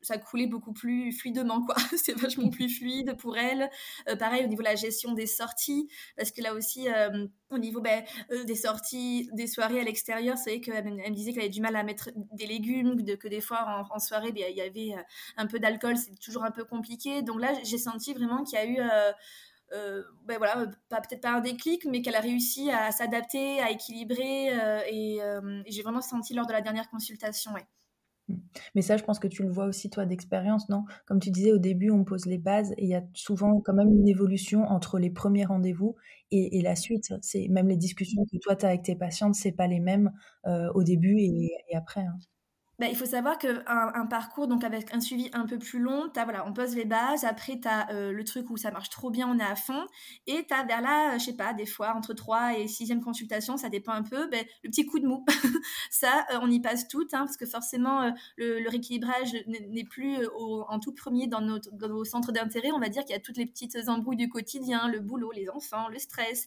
ça 0.00 0.18
coulait 0.18 0.46
beaucoup 0.46 0.72
plus 0.72 1.12
fluidement, 1.12 1.62
quoi. 1.62 1.74
C'est 1.96 2.14
vachement 2.14 2.50
plus 2.50 2.68
fluide 2.68 3.16
pour 3.16 3.36
elle. 3.36 3.70
Euh, 4.08 4.16
pareil 4.16 4.44
au 4.44 4.48
niveau 4.48 4.62
de 4.62 4.68
la 4.68 4.76
gestion 4.76 5.12
des 5.12 5.26
sorties, 5.26 5.88
parce 6.16 6.30
que 6.30 6.42
là 6.42 6.54
aussi, 6.54 6.88
euh, 6.88 7.26
au 7.50 7.58
niveau 7.58 7.80
ben, 7.80 8.04
euh, 8.30 8.44
des 8.44 8.54
sorties, 8.54 9.28
des 9.32 9.46
soirées 9.46 9.80
à 9.80 9.84
l'extérieur, 9.84 10.36
c'est 10.38 10.50
vrai 10.50 10.60
qu'elle 10.60 10.84
me 10.84 11.14
disait 11.14 11.32
qu'elle 11.32 11.42
avait 11.42 11.50
du 11.50 11.60
mal 11.60 11.76
à 11.76 11.82
mettre 11.82 12.10
des 12.14 12.46
légumes, 12.46 13.04
que 13.18 13.28
des 13.28 13.40
fois 13.40 13.86
en, 13.90 13.98
soirée, 13.98 14.32
ben, 14.32 14.44
il 14.48 14.56
y 14.56 14.60
avait 14.60 14.94
un 15.36 15.46
peu 15.46 15.58
d'alcool, 15.58 15.96
c'est 15.96 16.18
toujours 16.20 16.44
un 16.44 16.50
peu 16.50 16.64
compliqué. 16.64 17.22
Donc 17.22 17.40
là, 17.40 17.52
j'ai 17.64 17.78
senti 17.78 18.14
vraiment 18.14 18.44
qu'il 18.44 18.58
y 18.58 18.62
a 18.62 18.66
eu... 18.66 18.78
ben 20.24 20.38
voilà, 20.38 20.66
peut-être 20.88 21.20
pas 21.20 21.30
un 21.30 21.40
déclic, 21.40 21.84
mais 21.86 22.02
qu'elle 22.02 22.16
a 22.16 22.20
réussi 22.20 22.70
à 22.70 22.90
s'adapter, 22.92 23.60
à 23.60 23.70
équilibrer, 23.70 24.46
et, 24.88 25.16
et 25.16 25.70
j'ai 25.70 25.82
vraiment 25.82 26.00
senti 26.00 26.34
lors 26.34 26.46
de 26.46 26.52
la 26.52 26.60
dernière 26.60 26.88
consultation, 26.88 27.52
ouais. 27.52 27.66
Mais 28.74 28.82
ça, 28.82 28.96
je 28.96 29.04
pense 29.04 29.18
que 29.18 29.28
tu 29.28 29.42
le 29.42 29.50
vois 29.50 29.66
aussi, 29.66 29.90
toi, 29.90 30.06
d'expérience, 30.06 30.68
non? 30.68 30.84
Comme 31.06 31.20
tu 31.20 31.30
disais, 31.30 31.52
au 31.52 31.58
début, 31.58 31.90
on 31.90 32.04
pose 32.04 32.26
les 32.26 32.38
bases 32.38 32.72
et 32.72 32.84
il 32.84 32.88
y 32.88 32.94
a 32.94 33.02
souvent 33.14 33.60
quand 33.60 33.74
même 33.74 33.90
une 33.90 34.08
évolution 34.08 34.64
entre 34.64 34.98
les 34.98 35.10
premiers 35.10 35.44
rendez-vous 35.44 35.96
et, 36.30 36.60
la 36.62 36.76
suite. 36.76 37.14
C'est 37.22 37.48
Même 37.48 37.68
les 37.68 37.76
discussions 37.76 38.24
que 38.30 38.38
toi, 38.38 38.56
tu 38.56 38.66
as 38.66 38.68
avec 38.70 38.82
tes 38.82 38.96
patientes, 38.96 39.34
c'est 39.34 39.52
pas 39.52 39.66
les 39.66 39.80
mêmes 39.80 40.12
euh, 40.46 40.70
au 40.74 40.82
début 40.82 41.16
et, 41.18 41.52
après. 41.74 42.02
Hein. 42.02 42.18
Bah, 42.78 42.86
il 42.88 42.96
faut 42.96 43.06
savoir 43.06 43.38
qu'un 43.38 43.60
un 43.66 44.06
parcours, 44.06 44.46
donc 44.46 44.62
avec 44.62 44.94
un 44.94 45.00
suivi 45.00 45.28
un 45.32 45.46
peu 45.46 45.58
plus 45.58 45.80
long, 45.80 46.12
as, 46.14 46.22
voilà, 46.22 46.46
on 46.46 46.52
pose 46.52 46.76
les 46.76 46.84
bases, 46.84 47.24
après 47.24 47.58
tu 47.58 47.66
as 47.66 47.90
euh, 47.90 48.12
le 48.12 48.22
truc 48.22 48.50
où 48.50 48.56
ça 48.56 48.70
marche 48.70 48.88
trop 48.88 49.10
bien, 49.10 49.28
on 49.28 49.36
est 49.40 49.42
à 49.42 49.56
fond, 49.56 49.84
et 50.28 50.46
tu 50.46 50.54
as 50.54 50.62
vers 50.62 50.80
là, 50.80 51.18
je 51.18 51.24
sais 51.24 51.32
pas, 51.32 51.54
des 51.54 51.66
fois 51.66 51.94
entre 51.96 52.14
3 52.14 52.56
et 52.56 52.66
6e 52.66 53.00
consultation, 53.00 53.56
ça 53.56 53.68
dépend 53.68 53.90
un 53.90 54.04
peu, 54.04 54.28
ben, 54.28 54.44
le 54.62 54.70
petit 54.70 54.86
coup 54.86 55.00
de 55.00 55.08
mou. 55.08 55.26
ça, 55.90 56.24
euh, 56.32 56.38
on 56.40 56.48
y 56.48 56.60
passe 56.60 56.86
tout, 56.86 57.02
hein, 57.12 57.24
parce 57.24 57.36
que 57.36 57.46
forcément, 57.46 58.02
euh, 58.02 58.10
le, 58.36 58.68
rééquilibrage 58.68 59.32
n'est 59.48 59.84
plus 59.84 60.16
en 60.68 60.78
tout 60.78 60.92
premier 60.92 61.26
dans, 61.26 61.40
nos 61.40 62.04
centres 62.04 62.30
d'intérêt, 62.30 62.70
on 62.70 62.78
va 62.78 62.90
dire 62.90 63.02
qu'il 63.02 63.12
y 63.12 63.18
a 63.18 63.20
toutes 63.20 63.38
les 63.38 63.46
petites 63.46 63.76
embrouilles 63.88 64.16
du 64.16 64.28
quotidien, 64.28 64.86
le 64.88 65.00
boulot, 65.00 65.32
les 65.32 65.48
enfants, 65.48 65.88
le 65.88 65.98
stress, 65.98 66.46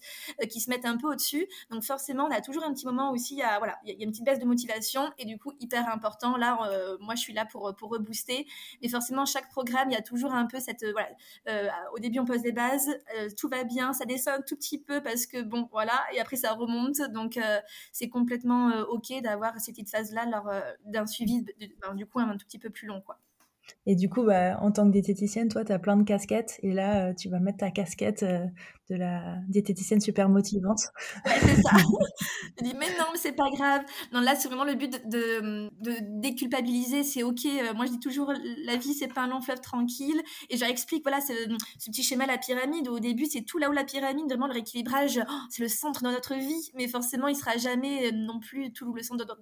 qui 0.49 0.61
se 0.61 0.69
mettent 0.69 0.85
un 0.85 0.95
peu 0.97 1.07
au-dessus. 1.07 1.47
Donc 1.71 1.83
forcément, 1.83 2.25
on 2.25 2.31
a 2.31 2.39
toujours 2.39 2.63
un 2.63 2.73
petit 2.73 2.85
moment 2.85 3.11
aussi, 3.11 3.35
y 3.35 3.43
voilà, 3.57 3.79
il 3.83 3.97
y 3.97 4.01
a 4.01 4.05
une 4.05 4.11
petite 4.11 4.23
baisse 4.23 4.39
de 4.39 4.45
motivation, 4.45 5.11
et 5.17 5.25
du 5.25 5.37
coup, 5.37 5.51
hyper 5.59 5.89
important 5.91 6.20
Là, 6.37 6.57
euh, 6.69 6.97
moi, 6.99 7.15
je 7.15 7.21
suis 7.21 7.33
là 7.33 7.45
pour, 7.45 7.73
pour 7.75 7.91
rebooster. 7.91 8.47
Mais 8.81 8.89
forcément, 8.89 9.25
chaque 9.25 9.49
programme, 9.49 9.89
il 9.89 9.93
y 9.93 9.97
a 9.97 10.01
toujours 10.01 10.33
un 10.33 10.45
peu 10.45 10.59
cette. 10.59 10.83
Euh, 10.83 10.91
voilà, 10.91 11.09
euh, 11.49 11.69
au 11.93 11.99
début, 11.99 12.19
on 12.19 12.25
pose 12.25 12.41
des 12.41 12.51
bases, 12.51 12.89
tout 13.37 13.49
va 13.49 13.63
bien, 13.63 13.93
ça 13.93 14.05
descend 14.05 14.39
un 14.39 14.41
tout 14.41 14.55
petit 14.55 14.79
peu 14.79 15.01
parce 15.01 15.25
que, 15.25 15.41
bon, 15.41 15.67
voilà, 15.71 15.99
et 16.13 16.19
après, 16.19 16.35
ça 16.35 16.53
remonte. 16.53 17.01
Donc, 17.11 17.39
c'est 17.91 18.09
complètement 18.09 18.69
OK 18.89 19.11
d'avoir 19.21 19.59
ces 19.59 19.71
petites 19.71 19.89
phases-là 19.89 20.25
lors 20.25 20.49
d'un 20.85 21.05
suivi, 21.05 21.45
ben, 21.81 21.95
du 21.95 22.05
coup, 22.05 22.19
un 22.19 22.37
tout 22.37 22.45
petit 22.45 22.59
peu 22.59 22.69
plus 22.69 22.87
long, 22.87 23.01
quoi. 23.01 23.19
Et 23.85 23.95
du 23.95 24.09
coup, 24.09 24.23
bah, 24.23 24.59
en 24.61 24.71
tant 24.71 24.85
que 24.85 24.91
diététicienne, 24.91 25.47
toi, 25.49 25.65
tu 25.65 25.71
as 25.71 25.79
plein 25.79 25.97
de 25.97 26.03
casquettes. 26.03 26.59
Et 26.61 26.71
là, 26.71 27.07
euh, 27.09 27.13
tu 27.13 27.29
vas 27.29 27.39
mettre 27.39 27.57
ta 27.59 27.71
casquette 27.71 28.23
euh, 28.23 28.45
de 28.89 28.95
la 28.95 29.37
diététicienne 29.47 29.99
super 29.99 30.29
motivante. 30.29 30.81
c'est 31.25 31.61
ça. 31.61 31.71
je 32.59 32.63
dis, 32.63 32.73
mais 32.77 32.87
non, 32.99 33.05
mais 33.11 33.17
c'est 33.17 33.31
pas 33.31 33.49
grave. 33.49 33.81
Non, 34.13 34.21
là, 34.21 34.35
c'est 34.35 34.47
vraiment 34.47 34.65
le 34.65 34.75
but 34.75 34.91
de, 35.07 35.69
de, 35.81 36.19
déculpabiliser. 36.21 37.03
C'est 37.03 37.23
OK. 37.23 37.45
Euh, 37.45 37.73
moi, 37.73 37.85
je 37.85 37.91
dis 37.91 37.99
toujours, 37.99 38.31
la 38.65 38.77
vie, 38.77 38.93
c'est 38.93 39.07
pas 39.07 39.21
un 39.21 39.27
long 39.27 39.41
fleuve 39.41 39.61
tranquille. 39.61 40.21
Et 40.49 40.57
je 40.57 40.61
leur 40.61 40.69
explique, 40.69 41.03
voilà, 41.03 41.19
ce 41.21 41.33
petit 41.89 42.03
schéma, 42.03 42.25
la 42.25 42.37
pyramide. 42.37 42.87
Au 42.87 42.99
début, 42.99 43.25
c'est 43.25 43.41
tout 43.41 43.57
là 43.57 43.69
où 43.69 43.73
la 43.73 43.83
pyramide, 43.83 44.27
vraiment, 44.27 44.47
le 44.47 44.53
rééquilibrage, 44.53 45.19
oh, 45.27 45.33
c'est 45.49 45.63
le 45.63 45.69
centre 45.69 46.03
de 46.03 46.09
notre 46.09 46.35
vie. 46.35 46.71
Mais 46.75 46.87
forcément, 46.87 47.27
il 47.27 47.35
sera 47.35 47.57
jamais 47.57 48.11
non 48.11 48.39
plus 48.39 48.71
tout 48.73 48.93
le 48.93 49.01
centre 49.01 49.25
de, 49.25 49.33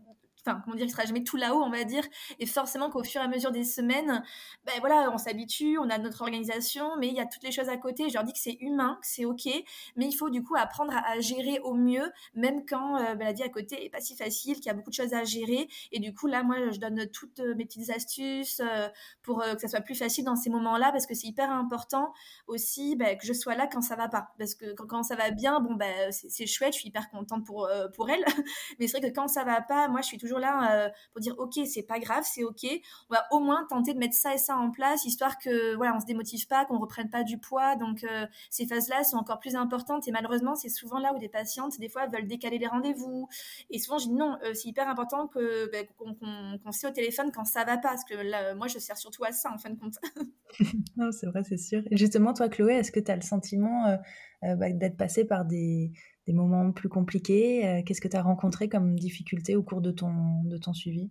enfin 0.46 0.62
comment 0.64 0.76
dire, 0.76 0.86
il 0.86 0.92
sera 0.92 1.06
jamais 1.06 1.24
tout 1.24 1.38
là-haut, 1.38 1.62
on 1.62 1.70
va 1.70 1.84
dire. 1.84 2.04
Et 2.40 2.46
forcément 2.46 2.90
qu'au 2.90 3.04
fur 3.04 3.22
et 3.22 3.24
à 3.24 3.28
mesure 3.28 3.52
des 3.52 3.64
semaines, 3.64 4.24
ben 4.66 4.74
voilà, 4.80 5.12
on 5.14 5.18
s'habitue, 5.18 5.78
on 5.78 5.90
a 5.90 5.98
notre 5.98 6.22
organisation, 6.22 6.98
mais 6.98 7.08
il 7.08 7.14
y 7.14 7.20
a 7.20 7.26
toutes 7.26 7.44
les 7.44 7.52
choses 7.52 7.70
à 7.70 7.78
côté. 7.78 8.10
Je 8.10 8.14
leur 8.14 8.24
dis 8.24 8.34
que 8.34 8.40
c'est 8.40 8.58
humain, 8.62 8.98
que 9.02 9.08
c'est 9.08 9.26
ok, 9.26 9.48
mais 9.96 10.06
il 10.08 10.14
faut 10.14 10.30
du 10.30 10.44
coup 10.44 10.56
apprendre 10.56 10.94
à, 10.94 11.20
gérer 11.20 11.60
au 11.60 11.74
mieux, 11.74 12.12
même 12.34 12.66
quand 12.66 12.98
euh, 12.98 13.16
ben, 13.16 13.26
la 13.26 13.34
vie 13.34 13.44
à 13.44 13.50
côté 13.50 13.86
est 13.86 13.90
pas 13.90 14.00
si 14.00 14.16
facile, 14.16 14.56
qu'il 14.56 14.68
y 14.68 14.70
a 14.70 14.74
beaucoup 14.74 14.90
de 14.90 14.96
choses 14.96 15.14
à 15.14 15.24
gérer. 15.24 15.68
Et 15.92 16.00
du 16.00 16.14
coup 16.14 16.28
là, 16.28 16.44
moi, 16.44 16.72
je 16.72 16.80
donne 16.80 17.08
toutes 17.12 17.40
mes 17.40 17.66
petites 17.66 17.90
astuces 17.90 18.62
euh, 18.62 18.88
pour 19.24 19.42
euh, 19.42 19.56
que 19.56 19.62
ça 19.62 19.68
soit 19.68 19.82
plus 19.82 19.96
facile 19.96 20.24
dans 20.24 20.36
ces 20.36 20.50
moments-là, 20.50 20.92
parce 20.92 21.06
que 21.06 21.14
c'est 21.14 21.28
hyper 21.28 21.52
important 21.52 22.14
aussi 22.48 22.96
ben, 22.96 23.18
que 23.18 23.26
je 23.26 23.34
sois 23.34 23.56
là 23.56 23.68
quand 23.68 23.82
ça 23.82 23.96
va 23.96 24.08
pas, 24.08 24.30
parce 24.38 24.56
que 24.56 24.74
quand, 24.74 25.04
ça 25.04 25.16
va 25.16 25.32
bien, 25.32 25.60
bon 25.60 25.76
ben 25.76 26.12
c'est 26.12 26.46
chouette, 26.46 26.74
je 26.74 26.80
suis 26.80 26.90
hyper 26.90 27.10
contente 27.10 27.46
pour 27.46 27.70
pour 27.96 28.10
elle, 28.10 28.24
mais 28.80 28.88
c'est 28.88 29.00
vrai 29.00 29.10
que 29.10 29.16
quand 29.16 29.28
ça 29.28 29.44
va 29.44 29.62
pas, 29.62 29.88
moi, 29.88 30.02
je 30.02 30.08
suis 30.08 30.18
toujours 30.18 30.29
là 30.38 30.86
euh, 30.86 30.90
pour 31.12 31.22
dire 31.22 31.36
ok 31.38 31.60
c'est 31.66 31.84
pas 31.84 32.00
grave 32.00 32.24
c'est 32.24 32.44
ok. 32.44 32.66
On 33.10 33.14
va 33.16 33.26
au 33.32 33.40
moins 33.40 33.66
tenter 33.70 33.94
de 33.94 34.00
mettre 34.00 34.14
ça 34.16 34.34
et 34.34 34.38
ça 34.38 34.56
en 34.58 34.72
place 34.72 35.06
histoire 35.06 35.38
que 35.38 35.76
voilà 35.76 35.96
on 35.96 36.00
se 36.00 36.06
démotive 36.06 36.48
pas 36.48 36.66
qu'on 36.66 36.80
reprenne 36.80 37.10
pas 37.10 37.24
du 37.24 37.38
poids. 37.38 37.76
Donc 37.76 38.04
euh, 38.04 38.26
ces 38.50 38.66
phases 38.66 38.90
là 38.90 39.04
sont 39.04 39.18
encore 39.18 39.40
plus 39.40 39.56
importantes. 39.56 40.08
Et 40.08 40.12
malheureusement 40.12 40.56
c'est 40.56 40.70
souvent 40.70 41.00
là 41.00 41.14
où 41.14 41.20
des 41.20 41.30
patientes 41.30 41.80
des 41.80 41.90
fois 41.90 42.08
veulent 42.08 42.28
décaler 42.28 42.58
les 42.58 42.68
rendez-vous. 42.68 43.28
Et 43.70 43.80
souvent 43.80 43.98
je 43.98 44.08
dis 44.08 44.14
non 44.14 44.38
euh, 44.44 44.54
c'est 44.54 44.70
hyper 44.70 44.88
important 44.88 45.28
que 45.28 45.70
ben, 45.72 45.86
qu'on 45.98 46.72
sait 46.72 46.88
au 46.88 46.92
téléphone 46.92 47.32
quand 47.34 47.46
ça 47.46 47.64
va 47.64 47.78
pas 47.78 47.90
parce 47.90 48.04
que 48.04 48.16
là, 48.16 48.56
moi 48.56 48.68
je 48.68 48.80
sers 48.80 48.98
surtout 48.98 49.24
à 49.24 49.32
ça 49.32 49.52
en 49.52 49.58
fin 49.58 49.70
de 49.70 49.80
compte. 49.80 49.96
Non 50.98 51.12
c'est 51.12 51.28
vrai 51.28 51.44
c'est 51.44 51.58
sûr. 51.58 51.84
Justement 51.92 52.34
toi 52.34 52.50
Chloé 52.50 52.74
est-ce 52.74 52.92
que 52.92 53.00
tu 53.00 53.12
as 53.12 53.16
le 53.16 53.22
sentiment 53.22 53.98
bah, 54.42 54.72
d'être 54.72 54.98
passée 54.98 55.26
par 55.26 55.46
des 55.46 55.92
des 56.30 56.36
moments 56.36 56.72
plus 56.72 56.90
compliqués 56.90 57.68
euh, 57.68 57.82
Qu'est-ce 57.84 58.02
que 58.02 58.08
tu 58.08 58.16
as 58.16 58.22
rencontré 58.22 58.70
comme 58.70 59.00
difficultés 59.00 59.56
au 59.56 59.64
cours 59.64 59.82
de 59.82 59.90
ton, 59.90 60.44
de 60.44 60.58
ton 60.58 60.74
suivi? 60.74 61.10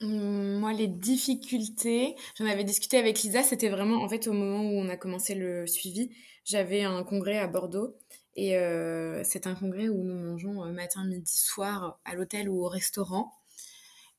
Hum, 0.00 0.58
moi, 0.58 0.72
les 0.72 0.88
difficultés, 0.88 2.16
j'en 2.36 2.44
avais 2.46 2.64
discuté 2.64 2.98
avec 2.98 3.22
Lisa, 3.22 3.44
c'était 3.44 3.68
vraiment 3.68 4.02
en 4.02 4.08
fait 4.08 4.26
au 4.26 4.32
moment 4.32 4.62
où 4.62 4.74
on 4.74 4.88
a 4.88 4.96
commencé 4.96 5.36
le 5.36 5.66
suivi. 5.68 6.10
J'avais 6.44 6.82
un 6.82 7.04
congrès 7.04 7.38
à 7.38 7.46
Bordeaux 7.46 7.96
et 8.34 8.58
euh, 8.58 9.22
c'est 9.22 9.46
un 9.46 9.54
congrès 9.54 9.88
où 9.88 10.02
nous 10.02 10.18
mangeons 10.18 10.64
euh, 10.64 10.72
matin, 10.72 11.04
midi, 11.06 11.36
soir 11.36 12.00
à 12.04 12.16
l'hôtel 12.16 12.48
ou 12.48 12.64
au 12.64 12.68
restaurant. 12.68 13.32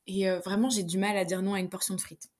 Et 0.06 0.26
vraiment, 0.38 0.70
j'ai 0.70 0.84
du 0.84 0.96
mal 0.96 1.18
à 1.18 1.26
dire 1.26 1.42
non 1.42 1.52
à 1.52 1.60
une 1.60 1.68
portion 1.68 1.94
de 1.94 2.00
frites. 2.00 2.30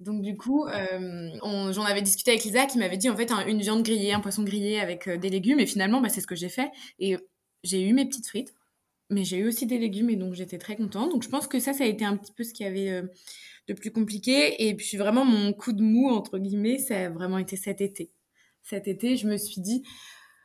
Donc 0.00 0.22
du 0.22 0.36
coup, 0.36 0.64
euh, 0.66 1.72
j'en 1.72 1.82
avais 1.82 2.02
discuté 2.02 2.30
avec 2.30 2.44
Lisa 2.44 2.66
qui 2.66 2.78
m'avait 2.78 2.96
dit 2.96 3.10
en 3.10 3.16
fait 3.16 3.32
une 3.48 3.60
viande 3.60 3.82
grillée, 3.82 4.12
un 4.12 4.20
poisson 4.20 4.44
grillé 4.44 4.78
avec 4.78 5.08
euh, 5.08 5.16
des 5.16 5.28
légumes. 5.28 5.58
Et 5.58 5.66
finalement, 5.66 6.00
bah, 6.00 6.08
c'est 6.08 6.20
ce 6.20 6.26
que 6.26 6.36
j'ai 6.36 6.48
fait. 6.48 6.70
Et 7.00 7.16
j'ai 7.64 7.82
eu 7.82 7.92
mes 7.92 8.06
petites 8.06 8.28
frites, 8.28 8.54
mais 9.10 9.24
j'ai 9.24 9.38
eu 9.38 9.48
aussi 9.48 9.66
des 9.66 9.78
légumes 9.78 10.10
et 10.10 10.16
donc 10.16 10.34
j'étais 10.34 10.58
très 10.58 10.76
contente. 10.76 11.10
Donc 11.10 11.24
je 11.24 11.28
pense 11.28 11.48
que 11.48 11.58
ça, 11.58 11.72
ça 11.72 11.84
a 11.84 11.86
été 11.88 12.04
un 12.04 12.16
petit 12.16 12.32
peu 12.32 12.44
ce 12.44 12.54
qui 12.54 12.64
avait 12.64 12.90
euh, 12.90 13.02
de 13.66 13.74
plus 13.74 13.90
compliqué. 13.90 14.68
Et 14.68 14.74
puis 14.76 14.96
vraiment, 14.96 15.24
mon 15.24 15.52
coup 15.52 15.72
de 15.72 15.82
mou, 15.82 16.08
entre 16.10 16.38
guillemets, 16.38 16.78
ça 16.78 17.06
a 17.06 17.08
vraiment 17.10 17.38
été 17.38 17.56
cet 17.56 17.80
été. 17.80 18.12
Cet 18.62 18.86
été, 18.86 19.16
je 19.16 19.26
me 19.26 19.36
suis 19.36 19.60
dit, 19.60 19.82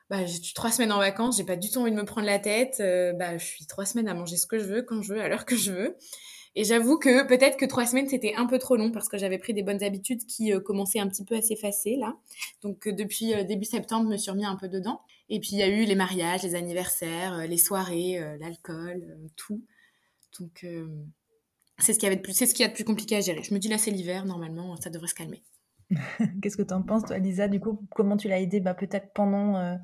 bah, 0.10 0.26
suis 0.26 0.54
trois 0.54 0.72
semaines 0.72 0.92
en 0.92 0.98
vacances, 1.00 1.38
j'ai 1.38 1.44
pas 1.44 1.58
du 1.58 1.70
tout 1.70 1.80
envie 1.80 1.92
de 1.92 1.96
me 1.96 2.06
prendre 2.06 2.26
la 2.26 2.40
tête. 2.40 2.78
bah, 3.20 3.38
je 3.38 3.46
suis 3.46 3.68
trois 3.68 3.86
semaines 3.86 4.08
à 4.08 4.14
manger 4.16 4.38
ce 4.38 4.48
que 4.48 4.58
je 4.58 4.66
veux, 4.66 4.82
quand 4.82 5.02
je 5.02 5.14
veux, 5.14 5.22
à 5.22 5.28
l'heure 5.28 5.46
que 5.46 5.58
je 5.58 5.72
veux. 5.72 5.98
Et 6.56 6.64
j'avoue 6.64 7.00
que 7.00 7.28
peut-être 7.28 7.58
que 7.58 7.66
trois 7.66 7.86
semaines, 7.86 8.08
c'était 8.08 8.36
un 8.36 8.46
peu 8.46 8.60
trop 8.60 8.76
long 8.76 8.92
parce 8.92 9.10
que 9.10 9.18
j'avais 9.18 9.40
pris 9.40 9.54
des 9.54 9.64
bonnes 9.64 9.84
habitudes 9.84 10.24
qui 10.26 10.54
euh, 10.54 10.60
commençaient 10.60 11.00
un 11.00 11.08
petit 11.08 11.26
peu 11.26 11.36
à 11.36 11.42
s'effacer 11.42 11.96
là. 11.96 12.16
Donc 12.62 12.88
euh, 12.88 12.92
depuis 12.92 13.34
euh, 13.34 13.44
début 13.44 13.66
septembre, 13.66 14.06
je 14.06 14.12
me 14.12 14.18
suis 14.18 14.30
remis 14.30 14.46
un 14.46 14.56
peu 14.56 14.68
dedans. 14.68 15.02
Et 15.30 15.40
puis 15.40 15.50
il 15.54 15.58
y 15.58 15.64
a 15.64 15.68
eu 15.68 15.86
les 15.86 15.96
mariages, 15.96 16.44
les 16.44 16.54
anniversaires, 16.54 17.48
les 17.48 17.58
soirées, 17.58 18.20
l'alcool, 18.40 19.18
tout. 19.36 19.64
Donc 20.38 20.66
c'est 21.80 21.94
ce 21.94 21.98
qui 21.98 22.06
avait 22.06 22.18
de 22.18 22.22
plus, 22.22 22.34
c'est 22.34 22.46
ce 22.46 22.54
qui 22.54 22.64
a 22.64 22.68
de 22.68 22.74
plus 22.74 22.84
compliqué 22.84 23.16
à 23.16 23.22
gérer. 23.22 23.42
Je 23.42 23.54
me 23.54 23.60
dis 23.60 23.70
là 23.70 23.78
c'est 23.78 23.90
l'hiver, 23.90 24.26
normalement 24.26 24.76
ça 24.76 24.90
devrait 24.90 25.08
se 25.08 25.16
calmer. 25.16 25.42
Qu'est-ce 26.42 26.58
que 26.58 26.62
tu 26.62 26.74
en 26.74 26.84
penses 26.84 27.06
toi, 27.06 27.18
Lisa? 27.18 27.48
Du 27.48 27.62
coup, 27.62 27.88
comment 27.96 28.18
tu 28.18 28.28
l'as 28.28 28.42
aidé 28.42 28.60
bah, 28.60 28.74
peut-être 28.74 29.14
pendant 29.14 29.78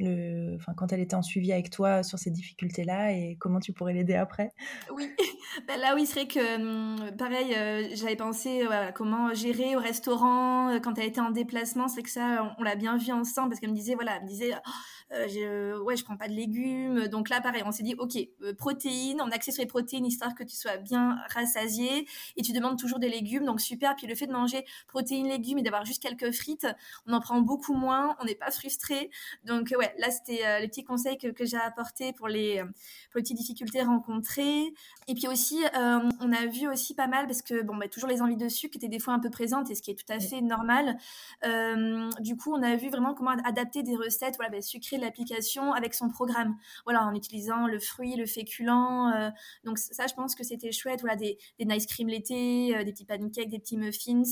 le, 0.00 0.56
enfin, 0.56 0.72
quand 0.74 0.92
elle 0.92 1.00
était 1.00 1.16
en 1.16 1.22
suivi 1.22 1.52
avec 1.52 1.70
toi 1.70 2.02
sur 2.02 2.18
ces 2.18 2.30
difficultés-là 2.30 3.12
et 3.12 3.36
comment 3.38 3.60
tu 3.60 3.72
pourrais 3.72 3.92
l'aider 3.92 4.14
après? 4.14 4.52
Oui, 4.94 5.10
bah 5.66 5.76
là 5.76 5.94
oui, 5.94 6.06
c'est 6.06 6.14
vrai 6.14 6.28
que 6.28 6.56
hum, 6.56 7.16
pareil, 7.16 7.54
euh, 7.54 7.88
j'avais 7.94 8.16
pensé 8.16 8.64
voilà, 8.64 8.92
comment 8.92 9.32
gérer 9.34 9.76
au 9.76 9.80
restaurant 9.80 10.68
euh, 10.68 10.78
quand 10.78 10.98
elle 10.98 11.06
était 11.06 11.20
en 11.20 11.30
déplacement. 11.30 11.88
C'est 11.88 12.02
que 12.02 12.10
ça, 12.10 12.54
on, 12.58 12.62
l'a 12.62 12.76
bien 12.76 12.96
vu 12.96 13.12
ensemble 13.12 13.50
parce 13.50 13.60
qu'elle 13.60 13.70
me 13.70 13.74
disait, 13.74 13.94
voilà, 13.94 14.16
elle 14.16 14.22
me 14.22 14.28
disait, 14.28 14.52
oh, 14.54 14.70
euh, 15.12 15.80
ouais, 15.82 15.96
je 15.96 16.04
prends 16.04 16.16
pas 16.16 16.28
de 16.28 16.34
légumes. 16.34 17.08
Donc 17.08 17.28
là, 17.28 17.40
pareil, 17.40 17.62
on 17.64 17.72
s'est 17.72 17.82
dit, 17.82 17.94
ok, 17.98 18.18
protéines, 18.58 19.20
on 19.22 19.30
accède 19.30 19.54
sur 19.54 19.62
les 19.62 19.68
protéines 19.68 20.04
histoire 20.06 20.34
que 20.34 20.44
tu 20.44 20.56
sois 20.56 20.76
bien 20.76 21.18
rassasié 21.34 22.06
et 22.36 22.42
tu 22.42 22.52
demandes 22.52 22.78
toujours 22.78 22.98
des 22.98 23.08
légumes, 23.08 23.44
donc 23.44 23.60
super. 23.60 23.96
Puis 23.96 24.06
le 24.06 24.14
fait 24.14 24.26
de 24.26 24.32
manger 24.32 24.64
protéines, 24.86 25.28
légumes 25.28 25.58
et 25.58 25.62
d'avoir 25.62 25.84
juste 25.84 26.02
quelques 26.02 26.32
frites, 26.32 26.66
on 27.06 27.12
en 27.12 27.20
prend 27.20 27.40
beaucoup 27.40 27.74
moins, 27.74 28.16
on 28.20 28.24
n'est 28.24 28.34
pas 28.34 28.50
frustré. 28.50 29.10
Donc 29.44 29.74
ouais, 29.76 29.94
là, 29.98 30.10
c'était 30.10 30.44
euh, 30.46 30.60
les 30.60 30.68
petits 30.68 30.84
conseils 30.84 31.16
que, 31.16 31.28
j'ai 31.40 31.56
apportés 31.56 32.12
pour 32.12 32.28
les, 32.28 32.62
pour 33.10 33.16
les 33.16 33.22
petites 33.22 33.36
difficultés 33.36 33.82
rencontrées. 33.82 34.74
Et 35.06 35.14
puis 35.14 35.26
aussi, 35.28 35.37
euh, 35.76 36.00
on 36.20 36.32
a 36.32 36.46
vu 36.46 36.68
aussi 36.68 36.94
pas 36.94 37.06
mal, 37.06 37.26
parce 37.26 37.42
que 37.42 37.62
bon, 37.62 37.76
bah, 37.76 37.88
toujours 37.88 38.08
les 38.08 38.22
envies 38.22 38.36
de 38.36 38.48
sucre 38.48 38.76
étaient 38.76 38.88
des 38.88 38.98
fois 38.98 39.14
un 39.14 39.18
peu 39.18 39.30
présentes, 39.30 39.70
et 39.70 39.74
ce 39.74 39.82
qui 39.82 39.90
est 39.90 39.94
tout 39.94 40.12
à 40.12 40.20
fait 40.20 40.40
normal. 40.40 40.96
Euh, 41.44 42.08
du 42.20 42.36
coup, 42.36 42.54
on 42.54 42.62
a 42.62 42.76
vu 42.76 42.88
vraiment 42.90 43.14
comment 43.14 43.32
adapter 43.44 43.82
des 43.82 43.96
recettes, 43.96 44.36
voilà, 44.36 44.50
bah, 44.50 44.62
sucrées 44.62 44.98
de 44.98 45.02
l'application 45.02 45.72
avec 45.72 45.94
son 45.94 46.08
programme. 46.08 46.56
Voilà, 46.84 47.04
en 47.04 47.14
utilisant 47.14 47.66
le 47.66 47.80
fruit, 47.80 48.16
le 48.16 48.26
féculent. 48.26 49.32
donc 49.64 49.78
ça, 49.78 50.06
je 50.06 50.14
pense 50.14 50.34
que 50.34 50.44
c'était 50.44 50.72
chouette. 50.72 51.00
Voilà, 51.00 51.16
des, 51.16 51.38
des 51.58 51.64
nice 51.64 51.86
cream 51.86 52.08
l'été, 52.08 52.84
des 52.84 52.92
petits 52.92 53.04
pancakes, 53.04 53.48
des 53.48 53.58
petits 53.58 53.76
muffins. 53.76 54.22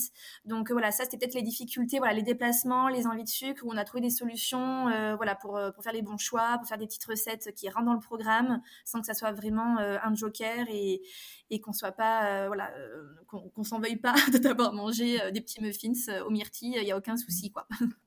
Donc 0.44 0.70
voilà, 0.70 0.90
ça, 0.92 1.04
c'était 1.04 1.18
peut-être 1.18 1.34
les 1.34 1.42
difficultés, 1.42 1.98
voilà, 1.98 2.14
les 2.14 2.22
déplacements, 2.22 2.88
les 2.88 3.06
envies 3.06 3.24
de 3.24 3.28
sucre, 3.28 3.64
où 3.64 3.72
on 3.72 3.76
a 3.76 3.84
trouvé 3.84 4.00
des 4.00 4.10
solutions, 4.10 4.84
voilà, 5.16 5.34
pour 5.34 5.56
euh, 5.56 5.70
pour, 5.70 5.82
faire 5.84 5.92
les 5.92 6.02
bons 6.02 6.18
choix, 6.18 6.56
pour 6.58 6.66
faire 6.66 6.78
des 6.78 6.86
petites 6.86 7.04
recettes 7.04 7.52
qui 7.54 7.68
rentrent 7.68 7.86
dans 7.86 7.94
le 7.94 8.00
programme, 8.00 8.62
sans 8.84 9.00
que 9.00 9.06
ça 9.06 9.14
soit 9.14 9.32
vraiment 9.32 9.78
euh, 9.78 9.98
un 10.02 10.14
joker 10.14 10.66
et, 10.68 10.95
et 11.50 11.60
qu'on 11.60 11.72
soit 11.72 11.92
pas, 11.92 12.44
euh, 12.44 12.46
voilà, 12.48 12.72
qu'on 13.26 13.64
s'en 13.64 13.80
veuille 13.80 13.96
pas 13.96 14.14
de 14.32 14.38
d'abord 14.38 14.72
manger 14.72 15.18
des 15.32 15.40
petits 15.40 15.62
muffins 15.62 16.22
aux 16.24 16.30
myrtilles, 16.30 16.76
il 16.76 16.84
n'y 16.84 16.92
a 16.92 16.96
aucun 16.96 17.16
souci, 17.16 17.50
quoi. 17.50 17.66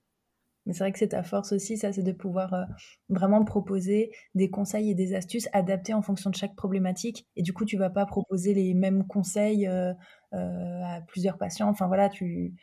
Mais 0.66 0.74
c'est 0.74 0.84
vrai 0.84 0.92
que 0.92 1.00
c'est 1.00 1.08
ta 1.08 1.24
force 1.24 1.52
aussi, 1.52 1.78
ça, 1.78 1.92
c'est 1.92 2.04
de 2.04 2.12
pouvoir 2.12 2.68
vraiment 3.08 3.44
proposer 3.44 4.12
des 4.36 4.52
conseils 4.52 4.92
et 4.92 4.94
des 4.94 5.16
astuces 5.16 5.48
adaptés 5.52 5.96
en 5.96 6.04
fonction 6.04 6.30
de 6.30 6.36
chaque 6.36 6.56
problématique. 6.56 7.26
Et 7.36 7.42
du 7.42 7.54
coup, 7.54 7.66
tu 7.66 7.76
vas 7.76 7.90
pas 7.90 8.06
proposer 8.06 8.54
les 8.54 8.76
mêmes 8.76 9.08
conseils 9.08 9.66
à 9.66 11.02
plusieurs 11.08 11.40
patients. 11.40 11.70
Enfin 11.70 11.88
voilà, 11.88 12.08
tu, 12.10 12.54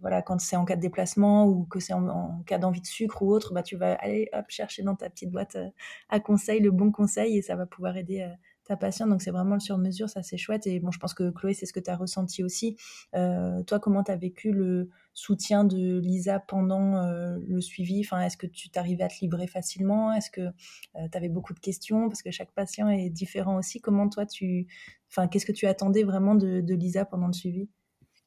voilà, 0.00 0.22
quand 0.22 0.40
c'est 0.40 0.56
en 0.56 0.64
cas 0.64 0.76
de 0.76 0.80
déplacement 0.80 1.46
ou 1.46 1.64
que 1.64 1.80
c'est 1.80 1.92
en, 1.92 2.42
cas 2.46 2.58
d'envie 2.58 2.80
de 2.80 2.86
sucre 2.86 3.22
ou 3.22 3.32
autre, 3.32 3.52
bah, 3.52 3.62
tu 3.62 3.76
vas 3.76 3.94
aller 3.94 4.28
hop, 4.32 4.46
chercher 4.48 4.82
dans 4.82 4.94
ta 4.94 5.10
petite 5.10 5.30
boîte 5.30 5.56
euh, 5.56 5.68
à 6.08 6.20
conseils 6.20 6.60
le 6.60 6.70
bon 6.70 6.92
conseil 6.92 7.36
et 7.36 7.42
ça 7.42 7.56
va 7.56 7.66
pouvoir 7.66 7.96
aider 7.96 8.22
euh, 8.22 8.34
ta 8.66 8.76
patiente. 8.76 9.08
Donc, 9.08 9.22
c'est 9.22 9.30
vraiment 9.30 9.54
le 9.54 9.60
sur-mesure, 9.60 10.08
ça 10.08 10.22
c'est 10.22 10.36
chouette. 10.36 10.66
Et 10.66 10.80
bon, 10.80 10.90
je 10.90 10.98
pense 10.98 11.14
que 11.14 11.30
Chloé, 11.30 11.54
c'est 11.54 11.66
ce 11.66 11.72
que 11.72 11.80
tu 11.80 11.90
as 11.90 11.96
ressenti 11.96 12.42
aussi. 12.42 12.76
Euh, 13.14 13.62
toi, 13.62 13.78
comment 13.78 14.02
tu 14.02 14.10
as 14.10 14.16
vécu 14.16 14.52
le 14.52 14.90
soutien 15.14 15.64
de 15.64 15.98
Lisa 15.98 16.40
pendant 16.40 17.02
le 17.02 17.60
suivi? 17.60 18.00
Enfin, 18.00 18.20
Est-ce 18.20 18.36
que 18.36 18.46
tu 18.46 18.70
t'arrivais 18.70 19.04
à 19.04 19.08
te 19.08 19.20
livrer 19.20 19.46
facilement? 19.46 20.12
Est-ce 20.12 20.30
que 20.30 20.48
tu 20.94 21.16
avais 21.16 21.28
beaucoup 21.28 21.54
de 21.54 21.60
questions? 21.60 22.08
Parce 22.08 22.22
que 22.22 22.30
chaque 22.30 22.52
patient 22.52 22.88
est 22.88 23.10
différent 23.10 23.56
aussi. 23.56 23.80
Comment 23.80 24.08
toi, 24.08 24.26
tu. 24.26 24.66
Enfin, 25.10 25.28
qu'est-ce 25.28 25.46
que 25.46 25.52
tu 25.52 25.66
attendais 25.66 26.02
vraiment 26.02 26.34
de, 26.34 26.60
de 26.60 26.74
Lisa 26.74 27.04
pendant 27.04 27.28
le 27.28 27.32
suivi? 27.32 27.68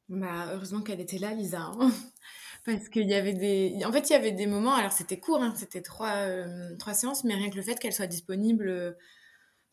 Bah, 0.10 0.48
heureusement 0.54 0.82
qu'elle 0.82 1.00
était 1.00 1.20
là, 1.20 1.34
Lisa. 1.34 1.62
Hein. 1.62 1.92
Parce 2.66 2.90
qu'il 2.90 3.08
y 3.08 3.14
avait 3.14 3.34
des. 3.34 3.78
En 3.86 3.92
fait, 3.92 4.10
il 4.10 4.14
y 4.14 4.16
avait 4.16 4.32
des 4.32 4.48
moments, 4.48 4.74
alors 4.74 4.92
c'était 4.92 5.20
court, 5.20 5.42
hein, 5.42 5.54
c'était 5.56 5.82
trois, 5.82 6.16
euh, 6.16 6.76
trois 6.78 6.94
séances, 6.94 7.24
mais 7.24 7.36
rien 7.36 7.50
que 7.50 7.56
le 7.56 7.62
fait 7.62 7.76
qu'elle 7.76 7.94
soit 7.94 8.08
disponible. 8.08 8.98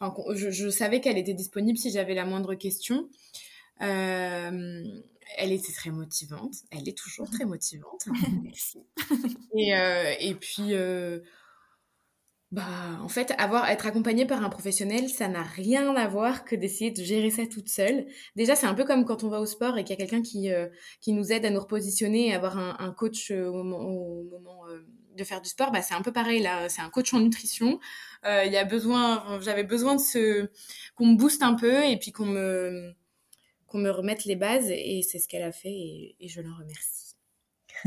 Euh, 0.02 0.06
enfin, 0.06 0.34
je, 0.34 0.70
savais 0.70 1.00
qu'elle 1.00 1.18
était 1.18 1.34
disponible 1.34 1.78
si 1.78 1.90
j'avais 1.90 2.14
la 2.14 2.24
moindre 2.24 2.54
question. 2.54 3.08
Euh, 3.82 4.84
elle 5.38 5.52
était 5.52 5.72
très 5.72 5.90
motivante. 5.90 6.54
Elle 6.70 6.88
est 6.88 6.96
toujours 6.96 7.30
très 7.30 7.44
motivante. 7.44 8.06
Merci. 8.42 8.78
Et, 9.54 9.72
et 10.20 10.34
puis 10.34 10.74
bah, 12.52 12.62
en 13.02 13.08
fait, 13.08 13.32
avoir, 13.38 13.68
être 13.68 13.86
accompagnée 13.86 14.24
par 14.24 14.44
un 14.44 14.48
professionnel, 14.48 15.08
ça 15.08 15.26
n'a 15.26 15.42
rien 15.42 15.94
à 15.96 16.06
voir 16.06 16.44
que 16.44 16.54
d'essayer 16.54 16.92
de 16.92 17.02
gérer 17.02 17.30
ça 17.30 17.44
toute 17.46 17.68
seule. 17.68 18.06
Déjà, 18.36 18.54
c'est 18.54 18.66
un 18.66 18.74
peu 18.74 18.84
comme 18.84 19.04
quand 19.04 19.24
on 19.24 19.28
va 19.28 19.40
au 19.40 19.46
sport 19.46 19.76
et 19.78 19.84
qu'il 19.84 19.90
y 19.90 20.00
a 20.00 20.06
quelqu'un 20.06 20.22
qui, 20.22 20.52
euh, 20.52 20.68
qui 21.00 21.12
nous 21.12 21.32
aide 21.32 21.44
à 21.44 21.50
nous 21.50 21.58
repositionner 21.58 22.28
et 22.28 22.34
avoir 22.34 22.56
un, 22.56 22.76
un 22.78 22.92
coach 22.92 23.32
euh, 23.32 23.48
au 23.48 23.52
moment, 23.64 23.78
au 23.80 24.22
moment 24.30 24.68
euh, 24.68 24.86
de 25.16 25.24
faire 25.24 25.40
du 25.42 25.48
sport. 25.48 25.72
Bah, 25.72 25.82
c'est 25.82 25.94
un 25.94 26.02
peu 26.02 26.12
pareil 26.12 26.40
là. 26.40 26.68
C'est 26.68 26.82
un 26.82 26.90
coach 26.90 27.12
en 27.14 27.20
nutrition. 27.20 27.80
Il 28.24 28.52
y 28.52 28.56
a 28.56 28.64
besoin, 28.64 29.40
j'avais 29.40 29.62
besoin 29.62 29.94
de 29.94 30.00
ce, 30.00 30.48
qu'on 30.96 31.06
me 31.06 31.16
booste 31.16 31.44
un 31.44 31.54
peu 31.54 31.84
et 31.84 31.96
puis 31.96 32.10
qu'on 32.10 32.26
me, 32.26 32.92
qu'on 33.68 33.78
me 33.78 33.90
remette 33.90 34.24
les 34.24 34.34
bases 34.34 34.68
et 34.68 35.02
c'est 35.08 35.20
ce 35.20 35.28
qu'elle 35.28 35.44
a 35.44 35.52
fait 35.52 35.68
et 35.70 36.28
je 36.28 36.40
l'en 36.40 36.56
remercie. 36.56 37.05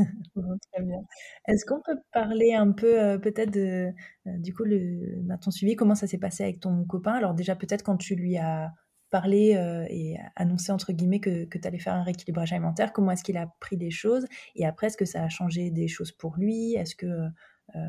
très 0.72 0.82
bien. 0.82 1.00
Est-ce 1.48 1.64
qu'on 1.64 1.80
peut 1.80 1.98
parler 2.12 2.54
un 2.54 2.72
peu, 2.72 3.00
euh, 3.00 3.18
peut-être 3.18 3.50
de, 3.50 3.92
euh, 4.26 4.38
du 4.38 4.54
coup, 4.54 4.64
le, 4.64 5.22
ton 5.42 5.50
suivi, 5.50 5.76
comment 5.76 5.94
ça 5.94 6.06
s'est 6.06 6.18
passé 6.18 6.42
avec 6.44 6.60
ton 6.60 6.84
copain? 6.84 7.12
Alors 7.12 7.34
déjà, 7.34 7.56
peut-être 7.56 7.82
quand 7.82 7.96
tu 7.96 8.14
lui 8.14 8.36
as 8.36 8.72
parlé 9.10 9.56
euh, 9.56 9.84
et 9.90 10.16
annoncé, 10.36 10.72
entre 10.72 10.92
guillemets, 10.92 11.20
que, 11.20 11.44
que 11.44 11.58
tu 11.58 11.66
allais 11.66 11.78
faire 11.78 11.94
un 11.94 12.02
rééquilibrage 12.02 12.52
alimentaire, 12.52 12.92
comment 12.92 13.10
est-ce 13.12 13.24
qu'il 13.24 13.36
a 13.36 13.48
pris 13.60 13.76
les 13.76 13.90
choses? 13.90 14.26
Et 14.54 14.66
après, 14.66 14.88
est-ce 14.88 14.96
que 14.96 15.04
ça 15.04 15.24
a 15.24 15.28
changé 15.28 15.70
des 15.70 15.88
choses 15.88 16.12
pour 16.12 16.36
lui? 16.36 16.74
Est-ce 16.74 16.94
que, 16.96 17.06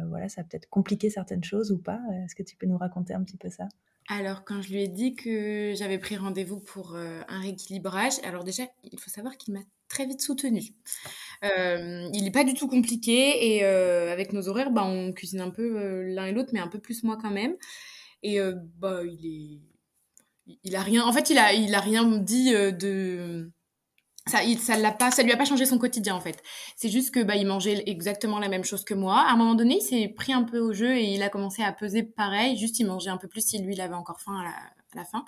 voilà, 0.10 0.30
ça 0.30 0.42
a 0.42 0.44
peut-être 0.44 0.70
compliqué 0.70 1.10
certaines 1.10 1.44
choses 1.44 1.72
ou 1.72 1.80
pas? 1.80 2.00
Est-ce 2.26 2.36
que 2.36 2.44
tu 2.44 2.56
peux 2.56 2.66
nous 2.68 2.78
raconter 2.78 3.14
un 3.14 3.24
petit 3.24 3.38
peu 3.38 3.50
ça? 3.50 3.68
Alors, 4.10 4.44
quand 4.44 4.62
je 4.62 4.70
lui 4.70 4.84
ai 4.84 4.88
dit 4.88 5.16
que 5.16 5.74
j'avais 5.76 5.98
pris 6.00 6.18
rendez-vous 6.18 6.60
pour 6.60 6.96
un 6.96 7.40
rééquilibrage, 7.40 8.14
alors 8.24 8.44
déjà, 8.44 8.64
il 8.84 9.00
faut 9.00 9.10
savoir 9.10 9.38
qu'il 9.38 9.54
m'a 9.54 9.62
très 9.92 10.06
vite 10.06 10.22
soutenu. 10.22 10.62
Euh, 11.44 12.10
il 12.14 12.24
n'est 12.24 12.32
pas 12.32 12.44
du 12.44 12.54
tout 12.54 12.68
compliqué 12.68 13.56
et 13.56 13.64
euh, 13.66 14.12
avec 14.12 14.32
nos 14.32 14.48
horaires, 14.48 14.72
bah, 14.72 14.86
on 14.86 15.12
cuisine 15.12 15.42
un 15.42 15.50
peu 15.50 15.78
euh, 15.78 16.04
l'un 16.14 16.26
et 16.26 16.32
l'autre, 16.32 16.52
mais 16.54 16.60
un 16.60 16.68
peu 16.68 16.80
plus 16.80 17.04
moi 17.04 17.18
quand 17.22 17.32
même. 17.32 17.56
Et 18.24 18.40
bah, 18.78 19.02
il 19.04 19.26
est, 19.26 20.58
il 20.64 20.76
a 20.76 20.82
rien. 20.82 21.04
En 21.04 21.12
fait, 21.12 21.32
il 21.32 21.40
a, 21.40 21.54
il 21.54 21.74
a 21.74 21.80
rien 21.80 22.06
dit 22.20 22.52
de 22.52 23.52
ça, 24.28 24.44
il, 24.44 24.60
ça 24.60 24.78
l'a 24.78 24.92
pas, 24.92 25.10
ça 25.12 25.24
lui 25.24 25.32
a 25.32 25.38
pas 25.38 25.46
changé 25.46 25.66
son 25.66 25.80
quotidien 25.80 26.16
en 26.16 26.22
fait. 26.22 26.42
C'est 26.76 26.90
juste 26.90 27.14
que 27.14 27.24
bah 27.24 27.36
il 27.36 27.48
mangeait 27.48 27.84
exactement 27.88 28.40
la 28.40 28.50
même 28.50 28.64
chose 28.64 28.84
que 28.84 28.94
moi. 28.94 29.20
À 29.20 29.32
un 29.34 29.38
moment 29.38 29.56
donné, 29.56 29.78
il 29.78 29.82
s'est 29.82 30.08
pris 30.10 30.32
un 30.34 30.44
peu 30.44 30.60
au 30.60 30.74
jeu 30.74 30.96
et 30.96 31.14
il 31.14 31.24
a 31.24 31.30
commencé 31.30 31.64
à 31.64 31.72
peser 31.72 32.04
pareil. 32.04 32.58
Juste, 32.58 32.80
il 32.80 32.86
mangeait 32.86 33.10
un 33.10 33.18
peu 33.18 33.28
plus 33.28 33.46
si 33.46 33.60
lui 33.60 33.74
il 33.74 33.82
avait 33.82 33.96
encore 33.96 34.22
faim 34.22 34.44
à 34.46 34.98
la 34.98 35.06
fin. 35.06 35.26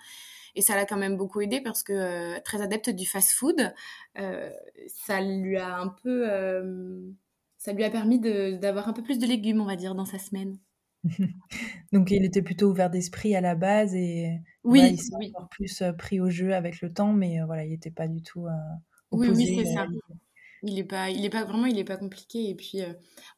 Et 0.55 0.61
ça 0.61 0.75
l'a 0.75 0.85
quand 0.85 0.97
même 0.97 1.17
beaucoup 1.17 1.41
aidé 1.41 1.61
parce 1.61 1.83
que 1.83 1.93
euh, 1.93 2.39
très 2.43 2.61
adepte 2.61 2.89
du 2.89 3.05
fast-food, 3.05 3.73
euh, 4.19 4.49
ça 4.87 5.21
lui 5.21 5.57
a 5.57 5.77
un 5.77 5.87
peu, 5.87 6.29
euh, 6.29 7.09
ça 7.57 7.73
lui 7.73 7.83
a 7.83 7.89
permis 7.89 8.19
d'avoir 8.19 8.87
un 8.87 8.93
peu 8.93 9.01
plus 9.01 9.17
de 9.17 9.25
légumes, 9.25 9.61
on 9.61 9.65
va 9.65 9.75
dire, 9.75 9.95
dans 9.95 10.05
sa 10.05 10.19
semaine. 10.19 10.57
Donc 11.91 12.11
il 12.11 12.23
était 12.23 12.41
plutôt 12.41 12.69
ouvert 12.69 12.89
d'esprit 12.89 13.35
à 13.35 13.41
la 13.41 13.55
base 13.55 13.93
et 13.93 14.39
oui, 14.63 14.81
il 14.91 15.01
s'est 15.01 15.13
encore 15.15 15.49
plus 15.49 15.83
pris 15.97 16.19
au 16.19 16.29
jeu 16.29 16.53
avec 16.53 16.81
le 16.81 16.93
temps, 16.93 17.13
mais 17.13 17.39
voilà, 17.45 17.65
il 17.65 17.71
n'était 17.71 17.91
pas 17.91 18.07
du 18.07 18.21
tout 18.21 18.47
opposé. 19.11 19.31
Oui, 19.31 19.55
oui, 19.57 19.65
c'est 19.65 19.73
ça. 19.73 19.85
Il 20.65 20.79
est 20.79 20.85
pas, 20.85 21.09
il 21.09 21.25
est 21.25 21.29
pas 21.29 21.43
vraiment, 21.43 21.65
il 21.65 21.77
est 21.77 21.83
pas 21.83 21.97
compliqué. 21.97 22.49
Et 22.49 22.55
puis, 22.55 22.79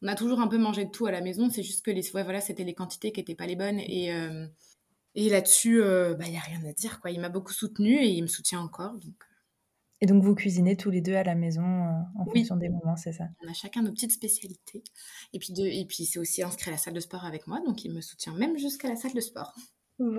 on 0.04 0.08
a 0.08 0.14
toujours 0.14 0.40
un 0.42 0.48
peu 0.48 0.60
mangé 0.60 0.86
de 0.86 0.92
tout 0.92 1.08
à 1.08 1.12
la 1.12 1.22
maison. 1.22 1.50
C'est 1.50 1.64
juste 1.64 1.84
que 1.84 1.90
les, 1.90 2.12
ouais, 2.12 2.24
voilà, 2.24 2.40
c'était 2.40 2.64
les 2.64 2.76
quantités 2.76 3.12
qui 3.12 3.20
étaient 3.20 3.34
pas 3.34 3.48
les 3.48 3.56
bonnes. 3.56 3.80
Et, 3.80 4.12
et 5.16 5.30
là-dessus, 5.30 5.78
il 5.78 5.82
euh, 5.82 6.14
bah, 6.14 6.28
n'y 6.28 6.38
a 6.38 6.42
rien 6.42 6.64
à 6.66 6.74
dire. 6.74 7.00
Quoi. 7.00 7.12
Il 7.12 7.22
m'a 7.22 7.30
beaucoup 7.30 7.54
soutenu 7.54 7.96
et 7.96 8.10
il 8.10 8.22
me 8.22 8.28
soutient 8.28 8.60
encore. 8.60 8.94
Donc... 8.94 9.14
Euh. 9.96 10.02
Et 10.02 10.06
donc, 10.06 10.24
vous 10.24 10.36
cuisinez 10.36 10.76
tous 10.76 10.90
les 10.90 11.02
deux 11.02 11.16
à 11.16 11.24
la 11.24 11.36
maison 11.36 11.64
euh, 11.64 11.92
en 12.20 12.26
fonction 12.26 12.58
des 12.58 12.70
moments, 12.70 12.96
c'est 12.96 13.14
ça? 13.14 13.26
On 13.46 13.50
a 13.50 13.54
chacun 13.54 13.82
nos 13.82 13.92
petites 13.92 14.12
spécialités. 14.12 14.84
Et 15.34 15.40
puis, 15.40 15.54
de... 15.54 15.66
et 15.66 15.86
puis 15.86 16.06
c'est 16.06 16.20
aussi 16.20 16.44
inscrit 16.44 16.70
à 16.70 16.74
la 16.74 16.78
salle 16.78 16.94
de 16.94 17.00
sport 17.00 17.26
avec 17.26 17.48
moi, 17.48 17.60
donc 17.66 17.84
il 17.86 17.94
me 17.94 18.02
soutient 18.02 18.34
même 18.36 18.58
jusqu'à 18.58 18.90
la 18.90 18.96
salle 18.96 19.14
de 19.14 19.22
sport. 19.22 19.56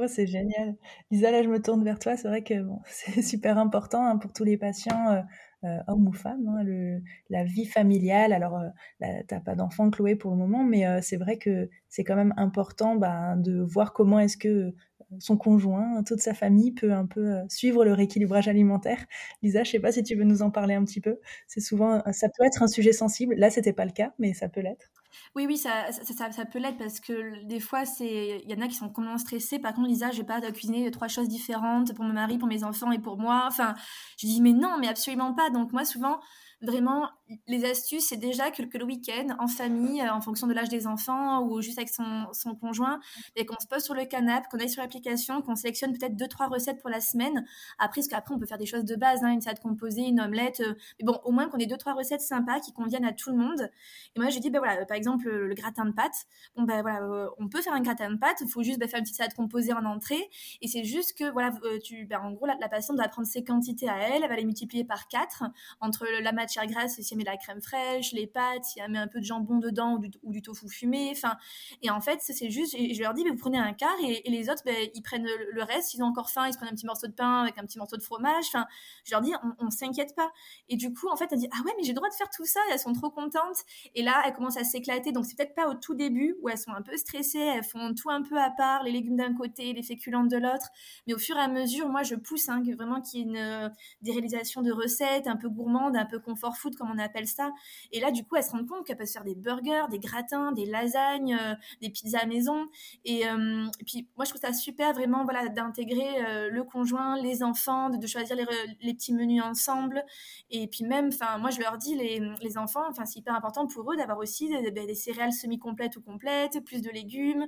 c'est 0.09 0.27
génial. 0.27 0.77
Lisa, 1.11 1.31
là, 1.31 1.43
je 1.43 1.49
me 1.49 1.61
tourne 1.61 1.85
vers 1.85 1.99
toi. 1.99 2.17
C'est 2.17 2.29
vrai 2.29 2.43
que 2.43 2.61
bon, 2.62 2.81
c'est 2.87 3.23
super 3.23 3.59
important 3.59 4.05
hein, 4.05 4.17
pour 4.17 4.33
tous 4.33 4.45
les 4.45 4.57
patients. 4.57 5.23
Euh, 5.65 5.79
homme 5.89 6.07
ou 6.07 6.12
femme, 6.12 6.47
hein, 6.49 6.62
le, 6.62 7.03
la 7.31 7.43
vie 7.45 7.67
familiale. 7.67 8.33
Alors, 8.33 8.59
euh, 8.59 9.07
t'as 9.27 9.41
pas 9.41 9.55
d'enfant, 9.55 9.91
Chloé, 9.91 10.15
pour 10.15 10.31
le 10.31 10.37
moment, 10.37 10.62
mais 10.62 10.87
euh, 10.87 11.01
c'est 11.03 11.17
vrai 11.17 11.39
que 11.39 11.71
c'est 11.89 12.05
quand 12.05 12.15
même 12.15 12.35
important 12.37 12.95
bah, 12.95 13.35
de 13.37 13.61
voir 13.62 13.93
comment 13.93 14.21
est-ce 14.21 14.37
que 14.37 14.75
son 15.19 15.37
conjoint, 15.37 16.03
toute 16.05 16.21
sa 16.21 16.35
famille 16.35 16.73
peut 16.73 16.92
un 16.92 17.07
peu 17.07 17.37
suivre 17.49 17.85
le 17.85 17.92
rééquilibrage 17.92 18.49
alimentaire. 18.49 19.05
Lisa, 19.42 19.64
je 19.64 19.71
sais 19.71 19.81
pas 19.81 19.92
si 19.92 20.03
tu 20.03 20.14
veux 20.14 20.25
nous 20.25 20.42
en 20.42 20.51
parler 20.51 20.75
un 20.75 20.85
petit 20.85 21.01
peu. 21.01 21.19
C'est 21.47 21.61
souvent, 21.61 22.03
ça 22.12 22.29
peut 22.29 22.45
être 22.45 22.62
un 22.62 22.69
sujet 22.69 22.92
sensible. 22.92 23.35
Là, 23.35 23.51
c'était 23.51 23.73
pas 23.73 23.85
le 23.85 23.92
cas, 23.92 24.12
mais 24.19 24.35
ça 24.35 24.49
peut 24.49 24.61
l'être. 24.61 24.90
Oui, 25.35 25.47
oui, 25.47 25.57
ça, 25.57 25.90
ça, 25.92 26.31
ça, 26.33 26.45
peut 26.45 26.59
l'être 26.59 26.79
parce 26.79 27.01
que 27.01 27.45
des 27.45 27.61
fois, 27.61 27.83
il 28.01 28.51
y 28.51 28.55
en 28.55 28.61
a 28.61 28.69
qui 28.69 28.75
sont 28.75 28.88
complètement 28.88 29.19
stressés. 29.19 29.59
Par 29.59 29.75
contre, 29.75 29.88
Lisa, 29.88 30.11
je 30.11 30.19
vais 30.19 30.27
pas 30.27 30.40
cuisiner 30.53 30.90
trois 30.90 31.09
choses 31.09 31.29
différentes 31.29 31.95
pour 31.95 32.05
mon 32.05 32.12
mari, 32.12 32.38
pour 32.38 32.49
mes 32.49 32.64
enfants 32.64 32.92
et 32.92 32.99
pour 32.99 33.19
moi. 33.19 33.45
Enfin, 33.47 33.75
je 34.19 34.27
dis, 34.27 34.40
mais 34.40 34.53
non, 34.53 34.77
mais 34.81 34.88
absolument 34.88 35.35
pas. 35.35 35.51
Donc, 35.51 35.73
moi, 35.73 35.85
souvent, 35.85 36.21
vraiment, 36.62 37.09
les 37.47 37.64
astuces, 37.64 38.09
c'est 38.09 38.16
déjà 38.16 38.51
que, 38.51 38.62
le 38.62 38.85
week-end, 38.85 39.37
en 39.38 39.47
famille, 39.47 40.03
en 40.03 40.21
fonction 40.21 40.47
de 40.47 40.55
l'âge 40.55 40.69
des 40.69 40.87
enfants 40.87 41.42
ou 41.42 41.61
juste 41.61 41.79
avec 41.79 41.88
son, 41.88 42.27
son 42.33 42.55
conjoint, 42.55 43.01
qu'on 43.47 43.61
se 43.61 43.66
pose 43.66 43.83
sur 43.83 43.95
le 43.95 44.05
canapé, 44.05 44.47
qu'on 44.51 44.59
aille 44.59 44.71
sur 44.71 44.83
l'application, 44.83 45.42
qu'on 45.42 45.55
sélectionne 45.55 45.92
peut-être 45.97 46.16
deux, 46.16 46.29
trois 46.29 46.47
recettes 46.49 46.81
pour 46.81 46.90
la 46.90 47.01
semaine. 47.01 47.45
Après, 47.79 48.01
parce 48.01 48.09
qu'après, 48.09 48.35
on 48.35 48.38
peut 48.38 48.47
faire 48.47 48.59
des 48.59 48.66
choses 48.66 48.85
de 48.85 48.97
base, 48.97 49.23
hein, 49.23 49.31
une 49.31 49.40
salade 49.40 49.61
composée, 49.61 50.03
une 50.03 50.21
omelette. 50.21 50.62
mais 50.99 51.05
bon, 51.05 51.19
au 51.25 51.33
moins 51.33 51.49
qu'on 51.49 51.59
ait 51.59 51.66
deux, 51.66 51.77
trois 51.77 51.95
recettes 51.95 52.21
sympas 52.21 52.61
qui 52.61 52.73
conviennent 52.73 53.05
à 53.05 53.12
tout 53.12 53.31
le 53.31 53.37
monde. 53.37 53.71
Et 54.14 54.21
moi, 54.21 54.31
j'ai 54.31 54.40
dit, 54.40 54.51
ben 54.51 54.59
voilà, 54.59 54.85
par 54.87 54.97
exemple, 54.97 55.29
le, 55.29 55.55
gratin 55.55 55.85
de 55.85 55.92
pâtes. 55.92 56.27
Ben 56.57 56.83
voilà, 56.83 57.29
on 57.38 57.49
peut 57.49 57.62
faire 57.62 57.73
un 57.73 57.81
gratin 57.81 58.11
de 58.11 58.19
pâtes. 58.19 58.38
Il 58.40 58.49
faut 58.49 58.62
juste 58.62 58.79
ben, 58.79 58.88
faire 58.88 58.99
une 58.99 59.05
petite 59.05 59.16
salade 59.16 59.35
composée 59.35 59.73
en 59.73 59.85
entrée. 59.85 60.31
Et 60.62 60.69
c'est 60.69 60.85
juste 60.85 61.19
que, 61.19 61.31
voilà, 61.31 61.53
tu, 61.83 62.07
ben, 62.07 62.21
en 62.21 62.33
gros, 62.33 62.47
la, 62.47 62.57
la 62.61 62.69
patiente 62.69 62.97
doit 62.97 63.09
prendre 63.09 63.29
ses 63.29 63.45
quantités 63.45 63.88
à 63.88 63.99
elle. 63.99 64.23
Elle 64.23 64.29
va 64.29 64.37
les 64.37 64.45
multiplier 64.45 64.85
par 64.85 65.09
4 65.09 65.45
entre 65.81 66.07
la 66.23 66.33
matière 66.47 66.67
grasse, 66.67 67.01
si 67.01 67.13
elle 67.13 67.19
met 67.19 67.25
la 67.25 67.37
crème 67.37 67.61
fraîche, 67.61 68.13
les 68.13 68.27
pâtes, 68.27 68.65
si 68.65 68.79
elle 68.81 68.91
met 68.91 68.99
un 68.99 69.09
peu 69.09 69.19
de 69.19 69.25
jambon 69.25 69.59
dedans 69.59 70.01
ou 70.23 70.31
du, 70.31 70.43
tofu 70.43 70.69
fumé. 70.69 71.11
Enfin, 71.11 71.37
et 71.83 71.91
en 71.91 72.01
fait, 72.01 72.21
c'est 72.21 72.51
juste, 72.51 72.77
je 72.77 73.03
leur 73.03 73.15
dis, 73.15 73.25
mais 73.25 73.31
vous 73.31 73.37
prenez 73.37 73.59
un 73.59 73.73
quart 73.73 73.97
et, 74.01 74.23
les 74.27 74.49
autres, 74.49 74.63
ben, 74.65 74.75
ils 74.95 75.03
prennent 75.03 75.27
le, 75.27 75.63
reste. 75.63 75.91
S'ils 75.91 76.03
ont 76.03 76.07
encore 76.07 76.31
faim, 76.31 76.47
ils 76.47 76.53
se 76.53 76.59
prennent 76.59 76.69
un 76.69 76.75
petit 76.75 76.87
morceau 76.87 77.09
de 77.09 77.13
pain 77.13 77.43
avec 77.43 77.59
un 77.59 77.63
petit 77.63 77.79
morceau 77.79 77.97
de 77.97 78.03
fromage. 78.03 78.45
Enfin, 78.49 78.67
je 79.05 79.13
leur 79.13 79.21
dis, 79.21 79.33
on, 79.59 79.71
s'inquiète 79.71 80.15
pas. 80.15 80.31
Et 80.69 80.77
du 80.77 80.93
coup, 80.95 81.09
en 81.09 81.17
fait, 81.17 81.27
elle 81.33 81.39
dit, 81.39 81.49
ah 81.53 81.63
ouais, 81.65 81.73
mais 81.77 81.83
j'ai 81.83 81.93
le 81.93 81.97
droit 81.97 82.09
de 82.09 82.15
faire 82.15 82.31
tout 82.31 82.47
ça. 82.47 82.61
elles 82.71 82.79
sont 82.79 82.93
trop 82.93 83.11
contentes. 83.11 83.59
Et 83.95 84.03
là, 84.03 84.23
elles 84.25 84.33
commencent 84.33 84.57
à 84.57 84.65
s'éclater. 84.65 85.13
Donc, 85.13 85.27
c'est 85.27 85.37
peut-être 85.37 85.55
pas 85.55 85.69
au 85.69 85.75
tout 85.75 85.95
début 85.95 86.37
où 86.41 86.49
elles 86.49 86.59
sont 86.59 86.73
un 86.73 86.83
peu 86.83 86.97
stressées. 86.97 87.39
Elles 87.39 87.65
font 87.65 87.95
tout 87.95 88.11
un 88.11 88.23
peu 88.23 88.39
à 88.39 88.51
part, 88.51 88.85
les 88.85 88.93
légumes 88.93 89.17
d'un 89.17 89.35
côté, 89.35 89.73
les 89.73 89.83
féculentes 89.83 90.29
de 90.29 90.37
l'autre. 90.37 90.69
Mais 91.07 91.15
au 91.15 91.19
fur 91.19 91.37
et 91.37 91.41
à 91.41 91.49
mesure, 91.49 91.89
moi, 91.89 92.03
je 92.03 92.15
pousse 92.15 92.49
hein, 92.49 92.63
vraiment 92.77 93.01
qu'il 93.01 93.21
y 93.21 93.23
ait 93.23 93.27
une, 93.27 93.73
des 94.03 94.13
réalisations 94.13 94.63
de 94.63 94.73
recettes 94.73 95.27
un 95.27 95.37
peu 95.37 95.49
gourmandes, 95.49 95.97
un 95.97 96.07
peu 96.07 96.21
confort 96.37 96.57
food, 96.57 96.77
comme 96.77 96.90
on 96.90 96.99
appelle 96.99 97.27
ça. 97.27 97.51
Et 97.92 98.01
là, 98.01 98.11
du 98.11 98.25
coup, 98.25 98.37
elles 98.37 98.44
se 98.44 98.51
rendent 98.51 98.68
compte 98.68 98.87
qu'elles 98.87 98.96
peuvent 98.96 99.07
faire 99.07 99.25
des 99.25 99.35
burgers, 99.35 99.87
des 99.90 99.99
gratins, 99.99 100.53
des 100.53 100.66
lasagnes, 100.66 101.35
euh, 101.35 101.55
des 101.81 101.90
pizzas 101.90 102.20
à 102.20 102.27
maison. 102.27 102.66
Euh, 103.09 103.66
et, 103.81 103.85
puis, 103.85 104.09
moi, 104.16 104.25
je 104.25 104.31
trouve 104.31 104.40
ça 104.40 104.53
super, 104.53 104.92
vraiment, 104.92 105.25
voilà, 105.25 105.49
d'intégrer 105.49 106.25
euh, 106.27 106.51
le 106.51 106.64
conjoint, 106.64 107.20
les 107.20 107.42
enfants, 107.42 107.90
de, 107.90 108.07
choisir 108.07 108.37
les, 108.37 108.94
petits 108.94 109.12
menus 109.12 109.42
ensemble. 109.42 110.05
Et 110.51 110.68
puis 110.68 110.85
même, 110.85 111.09
enfin, 111.09 111.38
moi, 111.38 111.51
je 111.51 111.61
leur 111.61 111.79
dis, 111.79 111.94
les, 111.94 112.59
enfants, 112.59 112.85
enfin, 112.88 113.05
c'est 113.05 113.18
hyper 113.18 113.35
important 113.35 113.66
pour 113.66 113.92
eux 113.92 113.96
d'avoir 113.96 114.18
aussi 114.18 114.49
des, 114.49 114.94
céréales 114.94 115.33
semi-complètes 115.33 115.96
ou 115.96 116.03
complètes, 116.03 116.64
plus 116.64 116.83
de 116.83 116.90
légumes. 116.90 117.46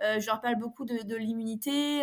je 0.00 0.26
leur 0.26 0.40
parle 0.40 0.56
beaucoup 0.56 0.84
de, 0.84 1.16
l'immunité. 1.16 2.00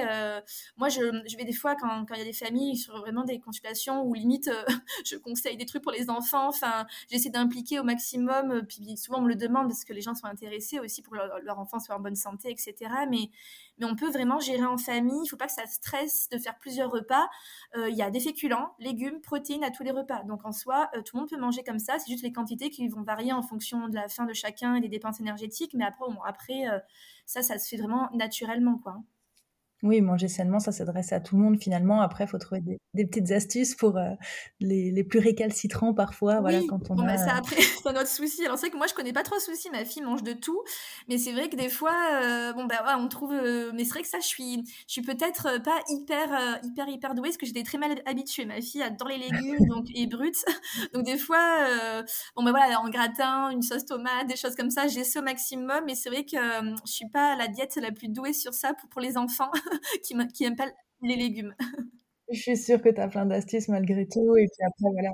moi, 0.78 0.90
je, 0.90 1.02
vais 1.38 1.46
des 1.46 1.54
fois, 1.54 1.76
quand 1.76 2.06
il 2.12 2.18
y 2.18 2.22
a 2.22 2.26
des 2.26 2.34
familles, 2.34 2.78
sur 2.78 2.98
vraiment 3.00 3.24
des 3.24 3.40
consultations 3.40 4.04
où 4.04 4.14
limite, 4.14 4.50
je 5.06 5.18
conseille 5.18 5.58
des 5.58 5.66
trucs 5.66 5.84
pour 5.84 5.92
les 5.92 6.10
enfants. 6.10 6.27
Enfin, 6.34 6.86
j'essaie 7.10 7.30
d'impliquer 7.30 7.80
au 7.80 7.84
maximum. 7.84 8.52
Euh, 8.52 8.62
puis 8.62 8.98
souvent, 8.98 9.20
on 9.20 9.22
me 9.22 9.30
le 9.30 9.36
demande 9.36 9.68
parce 9.68 9.84
que 9.84 9.94
les 9.94 10.02
gens 10.02 10.16
sont 10.16 10.28
intéressés 10.28 10.80
aussi 10.80 11.02
pour 11.02 11.16
leur, 11.16 11.40
leur 11.42 11.60
enfant 11.60 11.80
soit 11.80 11.96
en 11.96 12.00
bonne 12.00 12.16
santé, 12.16 12.50
etc. 12.52 12.76
Mais, 13.10 13.30
on 13.82 13.96
peut 13.96 14.10
vraiment 14.10 14.40
gérer 14.40 14.66
en 14.66 14.78
famille. 14.78 15.18
Il 15.18 15.22
ne 15.22 15.28
faut 15.28 15.38
pas 15.38 15.46
que 15.46 15.54
ça 15.54 15.66
stresse 15.68 16.30
de 16.30 16.38
faire 16.38 16.58
plusieurs 16.58 16.92
repas. 16.92 17.28
Euh, 17.76 17.90
il 17.90 17.96
y 17.96 18.02
a 18.02 18.10
des 18.10 18.20
féculents, 18.20 18.74
légumes, 18.80 19.22
protéines 19.22 19.64
à 19.64 19.72
tous 19.72 19.84
les 19.84 19.92
repas. 19.92 20.24
Donc 20.24 20.46
en 20.46 20.52
soi, 20.52 20.90
euh, 20.96 21.02
tout 21.04 21.16
le 21.16 21.22
monde 21.22 21.30
peut 21.30 21.38
manger 21.38 21.64
comme 21.64 21.80
ça. 21.80 22.00
C'est 22.00 22.12
juste 22.12 22.24
les 22.24 22.32
quantités 22.32 22.70
qui 22.70 22.88
vont 22.88 23.04
varier 23.04 23.34
en 23.34 23.44
fonction 23.44 23.88
de 23.88 23.96
la 23.96 24.08
faim 24.10 24.26
de 24.26 24.34
chacun 24.34 24.76
et 24.76 24.82
des 24.82 24.90
dépenses 24.90 25.20
énergétiques. 25.20 25.74
Mais 25.76 25.86
après, 26.26 26.66
ça, 27.26 27.44
ça 27.44 27.60
se 27.60 27.70
fait 27.70 27.78
vraiment 27.78 28.10
naturellement. 28.14 28.80
Oui, 29.84 30.02
manger 30.02 30.28
sainement, 30.28 30.60
ça 30.60 30.72
s'adresse 30.72 31.14
à 31.14 31.20
tout 31.20 31.36
le 31.36 31.44
monde 31.44 31.62
finalement. 31.62 32.02
Après, 32.02 32.24
il 32.24 32.28
faut 32.28 32.40
trouver 32.40 32.62
des, 32.96 33.06
petites 33.06 33.32
astuces 33.32 33.76
pour 33.76 33.98
euh, 33.98 34.10
les, 34.60 35.04
plus 35.04 35.20
récalcitrants 35.20 35.94
parfois. 35.94 36.40
Voilà, 36.40 36.62
quand 36.68 36.90
on 36.90 36.96
bon, 36.96 37.04
bah, 37.04 37.18
ça 37.18 37.36
après, 37.36 37.62
c'est 37.84 37.94
notre 37.94 38.08
souci. 38.08 38.44
Alors, 38.44 38.58
c'est 38.58 38.72
que 38.72 38.78
moi, 38.78 38.88
je 38.88 38.96
connais 38.96 39.14
pas 39.14 39.22
trop 39.22 39.40
souci. 39.40 39.70
Ma 39.70 39.86
fille 39.86 40.02
mange 40.02 40.24
de 40.24 40.34
tout. 40.34 40.60
Mais 41.08 41.20
c'est 41.20 41.32
vrai 41.32 41.48
que 41.50 41.56
des 41.56 41.70
fois, 41.70 41.94
euh, 42.24 42.54
bon, 42.54 42.66
bah, 42.66 42.84
on 42.98 43.08
trouve. 43.08 43.34
Euh, 43.34 43.72
mais 43.76 43.84
c'est 43.84 43.92
vrai 43.92 44.02
que 44.02 44.08
ça, 44.08 44.20
je 44.20 44.26
suis, 44.26 44.64
je 44.88 44.94
suis 44.94 45.04
peut-être 45.04 45.62
pas 45.62 45.80
hyper, 45.90 46.60
hyper, 46.64 46.90
hyper 46.90 47.14
douée 47.14 47.30
parce 47.30 47.38
que 47.38 47.46
j'étais 47.46 47.64
très 47.64 47.78
mal 47.78 48.02
habituée. 48.08 48.46
Ma 48.46 48.60
fille 48.62 48.82
adore 48.82 49.10
les 49.10 49.20
légumes 49.20 49.68
donc, 49.70 49.86
et 49.94 50.08
brutes. 50.08 50.44
Donc, 50.94 51.04
des 51.06 51.18
fois, 51.18 51.68
bon, 52.36 52.44
bah 52.44 52.52
voilà, 52.52 52.80
en 52.82 52.90
gratin, 52.90 53.50
une 53.52 53.62
sauce 53.62 53.86
tomate, 53.86 54.28
des 54.28 54.36
choses 54.36 54.56
comme 54.56 54.72
ça, 54.72 54.88
j'essaie 54.88 55.20
au 55.20 55.24
maximum. 55.24 55.84
Mais 55.86 55.94
c'est 55.94 56.10
vrai 56.10 56.24
que 56.24 56.38
je 56.86 56.92
suis 56.92 57.10
pas 57.10 57.36
la 57.36 57.48
diète 57.48 57.76
la 57.76 57.92
plus 57.92 58.08
douée 58.08 58.34
sur 58.34 58.54
ça 58.54 58.74
pour, 58.74 58.90
pour 58.90 59.02
les 59.02 59.18
enfants. 59.18 59.52
qui, 60.04 60.16
qui 60.34 60.44
aiment 60.44 60.56
pas 60.56 60.70
les 61.02 61.16
légumes. 61.16 61.54
Je 62.32 62.40
suis 62.42 62.58
sûre 62.58 62.82
que 62.82 62.90
tu 62.90 63.00
as 63.00 63.08
plein 63.08 63.26
d'astuces 63.26 63.70
malgré 63.70 64.06
tout. 64.06 64.36
Et 64.36 64.48
puis 64.48 64.66
après, 64.66 64.92
voilà, 64.92 65.12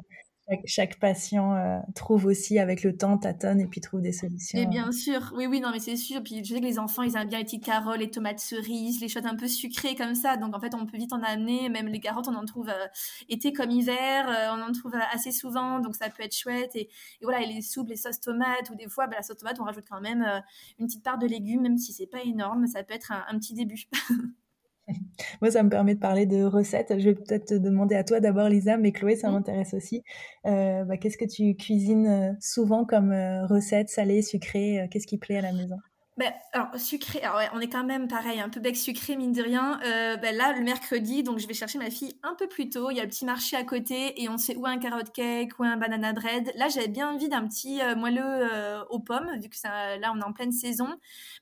chaque, 0.66 1.00
patient 1.00 1.56
euh, 1.56 1.80
trouve 1.96 2.26
aussi 2.26 2.60
avec 2.60 2.84
le 2.84 2.98
temps, 2.98 3.18
tâtonne 3.18 3.62
et 3.62 3.68
puis 3.68 3.82
trouve 3.82 4.02
des 4.02 4.12
solutions. 4.12 4.60
Et 4.60 4.66
bien 4.66 4.92
sûr, 4.92 5.32
oui, 5.36 5.46
oui, 5.46 5.62
non, 5.62 5.70
mais 5.72 5.80
c'est 5.80 5.96
sûr. 5.96 6.22
Puis 6.24 6.44
je 6.44 6.54
sais 6.54 6.60
que 6.60 6.66
les 6.66 6.80
enfants, 6.80 7.04
ils 7.04 7.16
aiment 7.16 7.28
bien 7.28 7.38
les 7.38 7.46
petites 7.46 7.64
carottes, 7.64 7.98
les 7.98 8.10
tomates 8.10 8.40
cerises, 8.40 9.00
les 9.00 9.08
choses 9.08 9.26
un 9.26 9.36
peu 9.36 9.48
sucrées 9.48 9.96
comme 9.96 10.16
ça. 10.16 10.38
Donc 10.38 10.56
en 10.56 10.60
fait, 10.60 10.74
on 10.76 10.86
peut 10.86 10.98
vite 10.98 11.14
en 11.14 11.22
amener. 11.22 11.70
Même 11.70 11.88
les 11.88 12.00
carottes, 12.00 12.28
on 12.28 12.36
en 12.36 12.46
trouve 12.46 12.70
euh, 12.70 12.88
été 13.30 13.54
comme 13.54 13.72
hiver, 13.72 14.28
euh, 14.28 14.58
on 14.58 14.62
en 14.62 14.72
trouve 14.72 14.94
assez 15.14 15.32
souvent. 15.32 15.80
Donc 15.80 15.96
ça 15.96 16.10
peut 16.10 16.24
être 16.24 16.36
chouette. 16.36 16.76
Et, 16.76 16.90
voilà, 17.22 17.42
et 17.42 17.46
les 17.46 17.62
soupes, 17.62 17.90
les 17.90 17.96
sauces 17.96 18.20
tomates, 18.20 18.70
ou 18.72 18.76
des 18.76 18.90
fois, 18.90 19.08
bah, 19.08 19.18
la 19.18 19.24
sauce 19.24 19.38
tomate, 19.38 19.60
on 19.60 19.64
rajoute 19.64 19.86
quand 19.90 20.02
même 20.02 20.26
une 20.80 20.88
petite 20.88 21.04
part 21.04 21.18
de 21.18 21.28
légumes, 21.28 21.62
même 21.62 21.78
si 21.78 21.94
c'est 21.94 22.08
pas 22.08 22.22
énorme. 22.24 22.68
Ça 22.68 22.84
peut 22.84 22.94
être 22.94 23.12
un 23.12 23.38
petit 23.38 23.54
début. 23.54 23.86
Moi, 25.42 25.52
ça 25.52 25.64
me 25.64 25.70
permet 25.70 25.96
de 25.96 26.00
parler 26.00 26.26
de 26.26 26.44
recettes. 26.44 26.94
Je 26.98 27.04
vais 27.10 27.16
peut-être 27.16 27.46
te 27.46 27.54
demander 27.54 27.96
à 27.96 28.04
toi 28.04 28.20
d'abord, 28.20 28.50
Lisa, 28.50 28.78
mais 28.78 28.92
Chloé, 28.92 29.16
ça 29.16 29.30
m'intéresse 29.32 29.74
aussi. 29.74 30.04
Euh, 30.46 30.84
bah, 30.86 30.98
qu'est-ce 30.98 31.18
que 31.18 31.26
tu 31.26 31.56
cuisines 31.56 32.08
euh, 32.08 32.34
souvent 32.40 32.86
comme 32.86 33.12
euh, 33.12 33.46
recette, 33.46 33.90
salée, 33.90 34.22
sucrée 34.22 34.88
Qu'est-ce 34.92 35.08
qui 35.08 35.18
plaît 35.18 35.38
à 35.38 35.42
la 35.42 35.54
maison? 35.54 35.78
Ben, 36.16 36.32
alors, 36.52 36.68
sucré, 36.78 37.22
alors 37.24 37.38
ouais, 37.38 37.50
on 37.54 37.60
est 37.60 37.70
quand 37.70 37.84
même 37.84 38.08
pareil, 38.08 38.40
un 38.40 38.50
peu 38.50 38.60
bec 38.60 38.78
sucré, 38.78 39.16
mine 39.16 39.32
de 39.32 39.42
rien. 39.42 39.80
Euh, 39.84 40.16
ben 40.16 40.36
là, 40.36 40.54
le 40.54 40.62
mercredi, 40.62 41.24
donc 41.24 41.40
je 41.40 41.48
vais 41.48 41.56
chercher 41.56 41.80
ma 41.80 41.90
fille 41.90 42.16
un 42.22 42.36
peu 42.36 42.48
plus 42.48 42.70
tôt. 42.70 42.92
Il 42.92 42.98
y 42.98 43.00
a 43.00 43.04
le 43.04 43.10
petit 43.10 43.26
marché 43.26 43.56
à 43.56 43.64
côté 43.64 44.22
et 44.22 44.30
on 44.30 44.38
sait 44.38 44.56
où 44.56 44.68
un 44.68 44.78
carotte 44.78 45.12
cake 45.12 45.58
ou 45.58 45.64
un 45.64 45.76
banana 45.76 46.14
bread. 46.14 46.52
Là, 46.56 46.68
j'avais 46.68 46.88
bien 46.88 47.10
envie 47.10 47.30
d'un 47.30 47.48
petit 47.48 47.82
euh, 47.82 47.96
moelleux 47.96 48.22
euh, 48.24 48.84
aux 48.92 49.00
pommes, 49.00 49.28
vu 49.42 49.50
que 49.50 49.56
ça, 49.56 49.98
là, 49.98 50.14
on 50.16 50.20
est 50.20 50.24
en 50.24 50.34
pleine 50.34 50.52
saison. 50.52 50.86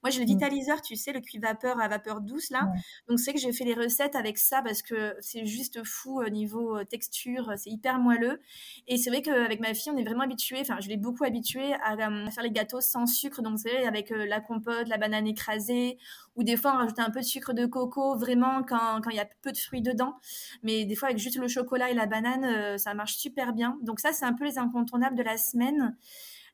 Moi, 0.03 0.09
j'ai 0.09 0.21
le 0.21 0.25
vitaliseur, 0.25 0.81
tu 0.81 0.95
sais, 0.95 1.11
le 1.11 1.19
cuit 1.19 1.37
vapeur 1.37 1.77
à 1.81 1.89
vapeur 1.89 2.21
douce, 2.21 2.49
là. 2.49 2.71
Donc, 3.09 3.19
c'est 3.19 3.33
que 3.33 3.39
j'ai 3.39 3.51
fait 3.51 3.65
les 3.65 3.73
recettes 3.73 4.15
avec 4.15 4.37
ça 4.37 4.61
parce 4.61 4.81
que 4.81 5.17
c'est 5.19 5.45
juste 5.45 5.83
fou 5.83 6.21
au 6.21 6.29
niveau 6.29 6.81
texture, 6.85 7.51
c'est 7.57 7.71
hyper 7.71 7.99
moelleux. 7.99 8.39
Et 8.87 8.97
c'est 8.97 9.09
vrai 9.09 9.21
qu'avec 9.21 9.59
ma 9.59 9.73
fille, 9.73 9.91
on 9.91 9.97
est 9.97 10.03
vraiment 10.05 10.23
habitué, 10.23 10.59
enfin, 10.61 10.77
je 10.79 10.87
l'ai 10.87 10.97
beaucoup 10.97 11.25
habitué 11.25 11.73
à, 11.83 11.91
à, 11.91 12.31
faire 12.31 12.43
les 12.43 12.51
gâteaux 12.51 12.79
sans 12.79 13.05
sucre. 13.05 13.41
Donc, 13.41 13.59
c'est 13.59 13.85
avec 13.85 14.11
la 14.11 14.39
la 14.87 14.97
banane 14.97 15.27
écrasée, 15.27 15.97
ou 16.35 16.43
des 16.43 16.57
fois 16.57 16.73
on 16.73 16.77
rajoute 16.77 16.99
un 16.99 17.09
peu 17.09 17.19
de 17.19 17.25
sucre 17.25 17.53
de 17.53 17.65
coco, 17.65 18.17
vraiment 18.17 18.63
quand 18.63 19.01
il 19.09 19.15
y 19.15 19.19
a 19.19 19.27
peu 19.41 19.51
de 19.51 19.57
fruits 19.57 19.81
dedans. 19.81 20.15
Mais 20.63 20.85
des 20.85 20.95
fois 20.95 21.09
avec 21.09 21.19
juste 21.19 21.37
le 21.37 21.47
chocolat 21.47 21.89
et 21.89 21.93
la 21.93 22.05
banane, 22.05 22.45
euh, 22.45 22.77
ça 22.77 22.93
marche 22.93 23.15
super 23.15 23.53
bien. 23.53 23.77
Donc 23.81 23.99
ça, 23.99 24.13
c'est 24.13 24.25
un 24.25 24.33
peu 24.33 24.45
les 24.45 24.57
incontournables 24.57 25.17
de 25.17 25.23
la 25.23 25.37
semaine. 25.37 25.95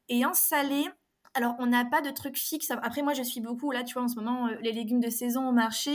Et 0.09 0.25
en 0.25 0.33
salé, 0.33 0.85
alors, 1.37 1.53
on 1.59 1.67
n'a 1.67 1.85
pas 1.85 2.01
de 2.01 2.09
truc 2.09 2.35
fixe. 2.35 2.71
Après, 2.71 3.03
moi, 3.03 3.13
je 3.13 3.21
suis 3.21 3.41
beaucoup, 3.41 3.69
là, 3.69 3.83
tu 3.83 3.93
vois, 3.93 4.01
en 4.01 4.07
ce 4.07 4.15
moment, 4.15 4.47
euh, 4.47 4.55
les 4.63 4.71
légumes 4.71 4.99
de 4.99 5.11
saison 5.11 5.47
au 5.47 5.51
marché. 5.51 5.91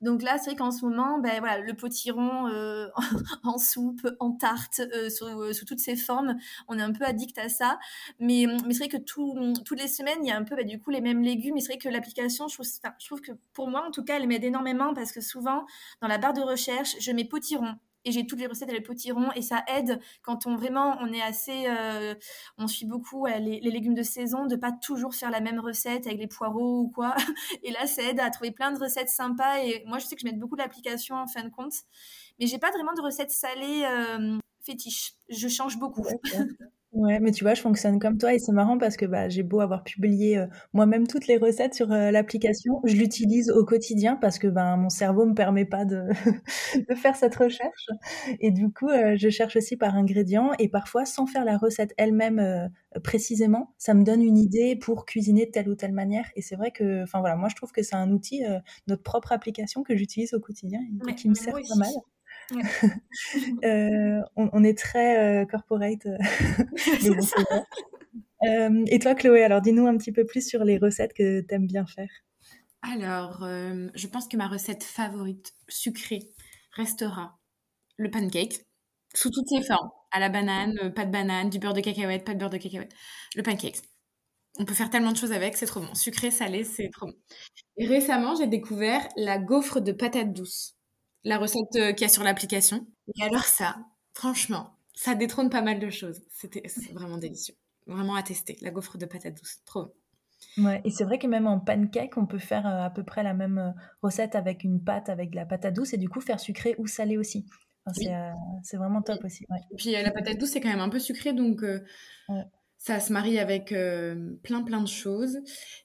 Donc 0.00 0.22
là, 0.22 0.38
c'est 0.38 0.46
vrai 0.46 0.56
qu'en 0.56 0.70
ce 0.70 0.86
moment, 0.86 1.18
ben 1.18 1.38
voilà, 1.38 1.58
le 1.58 1.74
potiron 1.74 2.48
euh, 2.48 2.88
en 3.44 3.58
soupe, 3.58 4.08
en 4.20 4.32
tarte, 4.32 4.80
euh, 4.94 5.10
sous, 5.10 5.66
toutes 5.66 5.80
ses 5.80 5.96
formes, 5.96 6.36
on 6.68 6.78
est 6.78 6.82
un 6.82 6.94
peu 6.94 7.04
addict 7.04 7.36
à 7.36 7.50
ça. 7.50 7.78
Mais, 8.20 8.46
mais 8.64 8.72
c'est 8.72 8.86
vrai 8.86 8.88
que 8.88 9.02
toutes 9.04 9.78
les 9.78 9.88
semaines, 9.88 10.20
il 10.22 10.28
y 10.28 10.32
a 10.32 10.36
un 10.38 10.44
peu, 10.44 10.56
ben, 10.56 10.66
du 10.66 10.80
coup, 10.80 10.88
les 10.88 11.02
mêmes 11.02 11.22
légumes. 11.22 11.58
Et 11.58 11.60
c'est 11.60 11.74
vrai 11.74 11.78
que 11.78 11.90
l'application, 11.90 12.48
je 12.48 12.56
trouve 13.04 13.20
que 13.20 13.32
pour 13.52 13.68
moi, 13.68 13.84
en 13.86 13.90
tout 13.90 14.02
cas, 14.02 14.16
elle 14.16 14.26
m'aide 14.26 14.44
énormément 14.44 14.94
parce 14.94 15.12
que 15.12 15.20
souvent, 15.20 15.66
dans 16.00 16.08
la 16.08 16.16
barre 16.16 16.32
de 16.32 16.40
recherche, 16.40 16.96
je 17.00 17.12
mets 17.12 17.26
potiron 17.26 17.74
et 18.06 18.12
j'ai 18.12 18.24
toutes 18.24 18.38
les 18.38 18.46
recettes 18.46 18.70
avec 18.70 18.80
le 18.80 18.86
potiron 18.86 19.30
et 19.34 19.42
ça 19.42 19.62
aide 19.66 20.00
quand 20.22 20.46
on 20.46 20.56
vraiment 20.56 20.96
on 21.00 21.12
est 21.12 21.20
assez 21.20 21.66
euh, 21.66 22.14
on 22.56 22.68
suit 22.68 22.86
beaucoup 22.86 23.26
les, 23.26 23.60
légumes 23.60 23.94
de 23.94 24.02
saison 24.02 24.46
de 24.46 24.56
pas 24.56 24.72
toujours 24.72 25.14
faire 25.14 25.30
la 25.30 25.40
même 25.40 25.58
recette 25.58 26.06
avec 26.06 26.18
les 26.18 26.28
poireaux 26.28 26.82
ou 26.82 26.88
quoi. 26.88 27.14
Et 27.62 27.72
là 27.72 27.86
ça 27.86 28.02
aide 28.02 28.20
à 28.20 28.30
trouver 28.30 28.52
plein 28.52 28.70
de 28.70 28.78
recettes 28.78 29.08
sympas 29.08 29.58
et 29.58 29.82
moi 29.86 29.98
je 29.98 30.06
sais 30.06 30.14
que 30.14 30.22
je 30.22 30.26
mets 30.26 30.36
beaucoup 30.36 30.56
d'applications 30.56 31.16
en 31.16 31.26
fin 31.26 31.42
de 31.42 31.50
compte 31.50 31.74
mais 32.38 32.46
j'ai 32.46 32.58
pas 32.58 32.70
vraiment 32.70 32.94
de 32.94 33.02
recettes 33.02 33.30
salées 33.30 33.84
euh, 33.84 34.38
fétiches. 34.62 35.14
Je 35.28 35.48
change 35.48 35.78
beaucoup 35.78 36.06
Ouais, 36.96 37.20
mais 37.20 37.30
tu 37.30 37.44
vois, 37.44 37.52
je 37.52 37.60
fonctionne 37.60 37.98
comme 37.98 38.16
toi 38.16 38.32
et 38.32 38.38
c'est 38.38 38.52
marrant 38.52 38.78
parce 38.78 38.96
que 38.96 39.04
bah, 39.04 39.28
j'ai 39.28 39.42
beau 39.42 39.60
avoir 39.60 39.84
publié 39.84 40.38
euh, 40.38 40.46
moi-même 40.72 41.06
toutes 41.06 41.26
les 41.26 41.36
recettes 41.36 41.74
sur 41.74 41.92
euh, 41.92 42.10
l'application, 42.10 42.80
je 42.84 42.94
l'utilise 42.96 43.50
au 43.50 43.66
quotidien 43.66 44.16
parce 44.16 44.38
que 44.38 44.46
ben, 44.46 44.78
mon 44.78 44.88
cerveau 44.88 45.26
me 45.26 45.34
permet 45.34 45.66
pas 45.66 45.84
de, 45.84 46.04
de 46.88 46.94
faire 46.94 47.14
cette 47.14 47.34
recherche. 47.36 47.88
Et 48.40 48.50
du 48.50 48.72
coup, 48.72 48.88
euh, 48.88 49.14
je 49.18 49.28
cherche 49.28 49.56
aussi 49.56 49.76
par 49.76 49.94
ingrédients 49.94 50.52
et 50.58 50.70
parfois 50.70 51.04
sans 51.04 51.26
faire 51.26 51.44
la 51.44 51.58
recette 51.58 51.92
elle-même 51.98 52.70
précisément, 53.04 53.74
ça 53.76 53.92
me 53.92 54.02
donne 54.02 54.22
une 54.22 54.38
idée 54.38 54.74
pour 54.74 55.04
cuisiner 55.04 55.44
de 55.44 55.50
telle 55.50 55.68
ou 55.68 55.74
telle 55.74 55.92
manière. 55.92 56.24
Et 56.34 56.40
c'est 56.40 56.56
vrai 56.56 56.70
que, 56.70 57.02
enfin 57.02 57.20
voilà, 57.20 57.36
moi 57.36 57.50
je 57.50 57.56
trouve 57.56 57.72
que 57.72 57.82
c'est 57.82 57.96
un 57.96 58.10
outil, 58.10 58.42
notre 58.86 59.02
propre 59.02 59.32
application 59.32 59.82
que 59.82 59.94
j'utilise 59.94 60.32
au 60.32 60.40
quotidien 60.40 60.80
et 61.06 61.14
qui 61.14 61.28
me 61.28 61.34
sert 61.34 61.52
pas 61.52 61.76
mal. 61.76 61.92
on, 64.36 64.64
est 64.64 64.78
très 64.78 65.46
corporate. 65.50 66.06
et 68.90 68.98
toi, 68.98 69.14
Chloé, 69.14 69.42
alors 69.44 69.60
dis-nous 69.60 69.86
un 69.86 69.96
petit 69.96 70.12
peu 70.12 70.24
plus 70.24 70.46
sur 70.46 70.64
les 70.64 70.78
recettes 70.78 71.12
que 71.12 71.40
tu 71.40 71.54
aimes 71.54 71.66
bien 71.66 71.86
faire. 71.86 72.10
Alors, 72.82 73.40
je 73.42 74.06
pense 74.06 74.28
que 74.28 74.36
ma 74.36 74.48
recette 74.48 74.84
favorite 74.84 75.52
sucrée 75.68 76.20
restera 76.72 77.38
le 77.96 78.10
pancake 78.10 78.66
sous 79.14 79.30
toutes 79.30 79.48
ses 79.48 79.62
formes. 79.62 79.90
À 80.12 80.20
la 80.20 80.28
banane, 80.28 80.78
euh, 80.82 80.90
pas 80.90 81.04
de 81.04 81.10
banane, 81.10 81.50
du 81.50 81.58
beurre 81.58 81.74
de 81.74 81.80
cacahuète, 81.80 82.24
pas 82.24 82.34
de 82.34 82.38
beurre 82.38 82.50
de 82.50 82.58
cacahuète. 82.58 82.92
Le 83.34 83.42
pancake. 83.42 83.82
On 84.58 84.64
peut 84.64 84.74
faire 84.74 84.88
tellement 84.88 85.12
de 85.12 85.16
choses 85.16 85.32
avec, 85.32 85.56
c'est 85.56 85.66
trop 85.66 85.80
bon. 85.80 85.94
Sucré, 85.94 86.30
salé, 86.30 86.64
c'est 86.64 86.88
trop 86.90 87.06
bon. 87.06 87.14
Et 87.76 87.86
récemment, 87.86 88.34
j'ai 88.34 88.46
découvert 88.46 89.06
la 89.16 89.38
gaufre 89.38 89.80
de 89.80 89.92
patates 89.92 90.32
douces. 90.32 90.75
La 91.26 91.38
recette 91.38 91.74
euh, 91.74 91.92
qu'il 91.92 92.02
y 92.02 92.04
a 92.04 92.08
sur 92.08 92.22
l'application. 92.22 92.86
Et 93.16 93.22
alors 93.24 93.44
ça, 93.44 93.76
franchement, 94.14 94.76
ça 94.94 95.14
détrône 95.16 95.50
pas 95.50 95.60
mal 95.60 95.80
de 95.80 95.90
choses. 95.90 96.22
C'était 96.30 96.62
vraiment 96.92 97.18
délicieux. 97.18 97.56
Vraiment 97.86 98.14
à 98.14 98.22
tester. 98.22 98.56
La 98.62 98.70
gaufre 98.70 98.96
de 98.96 99.06
patates 99.06 99.36
douces. 99.36 99.58
Trop 99.64 99.86
bon. 99.86 99.92
Ouais, 100.58 100.80
et 100.84 100.90
c'est 100.90 101.04
vrai 101.04 101.18
que 101.18 101.26
même 101.26 101.46
en 101.46 101.58
pancake, 101.58 102.16
on 102.16 102.26
peut 102.26 102.38
faire 102.38 102.66
euh, 102.66 102.84
à 102.84 102.90
peu 102.90 103.02
près 103.02 103.22
la 103.22 103.34
même 103.34 103.74
recette 104.02 104.36
avec 104.36 104.62
une 104.62 104.84
pâte, 104.84 105.08
avec 105.08 105.30
de 105.30 105.36
la 105.36 105.46
patate 105.46 105.74
douce, 105.74 105.94
et 105.94 105.96
du 105.96 106.08
coup 106.08 106.20
faire 106.20 106.38
sucré 106.38 106.76
ou 106.78 106.86
salé 106.86 107.16
aussi. 107.16 107.46
Euh, 107.88 108.32
c'est 108.62 108.76
vraiment 108.76 109.02
top 109.02 109.24
aussi. 109.24 109.46
Et 109.70 109.76
puis 109.76 109.92
la 109.92 110.10
patate 110.10 110.38
douce, 110.38 110.50
c'est 110.50 110.60
quand 110.60 110.68
même 110.68 110.80
un 110.80 110.88
peu 110.88 110.98
sucré, 110.98 111.32
donc 111.32 111.62
euh, 111.62 111.80
ça 112.86 113.00
se 113.00 113.12
marie 113.12 113.40
avec 113.40 113.72
euh, 113.72 114.14
plein 114.44 114.62
plein 114.62 114.80
de 114.80 114.86
choses. 114.86 115.38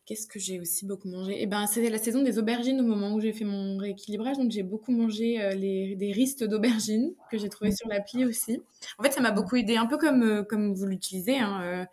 Qu'est-ce 0.05 0.27
que 0.27 0.37
j'ai 0.37 0.59
aussi 0.59 0.85
beaucoup 0.85 1.09
mangé? 1.09 1.35
Eh 1.39 1.47
ben, 1.47 1.65
c'était 1.65 1.89
la 1.89 1.97
saison 1.97 2.21
des 2.21 2.37
aubergines 2.37 2.79
au 2.79 2.83
moment 2.83 3.15
où 3.15 3.19
j'ai 3.19 3.33
fait 3.33 3.43
mon 3.43 3.77
rééquilibrage, 3.77 4.37
donc 4.37 4.51
j'ai 4.51 4.61
beaucoup 4.61 4.91
mangé 4.91 5.39
les, 5.55 5.95
des 5.95 6.11
ristes 6.11 6.43
d'aubergines 6.43 7.15
que 7.31 7.39
j'ai 7.39 7.49
trouvé 7.49 7.71
sur 7.71 7.87
l'appli 7.87 8.23
aussi. 8.23 8.61
En 8.99 9.03
fait, 9.03 9.11
ça 9.13 9.21
m'a 9.21 9.31
beaucoup 9.31 9.55
aidé, 9.55 9.77
un 9.77 9.87
peu 9.87 9.97
comme, 9.97 10.45
comme 10.47 10.75
vous 10.75 10.85
l'utilisez. 10.85 11.39
Hein, 11.39 11.87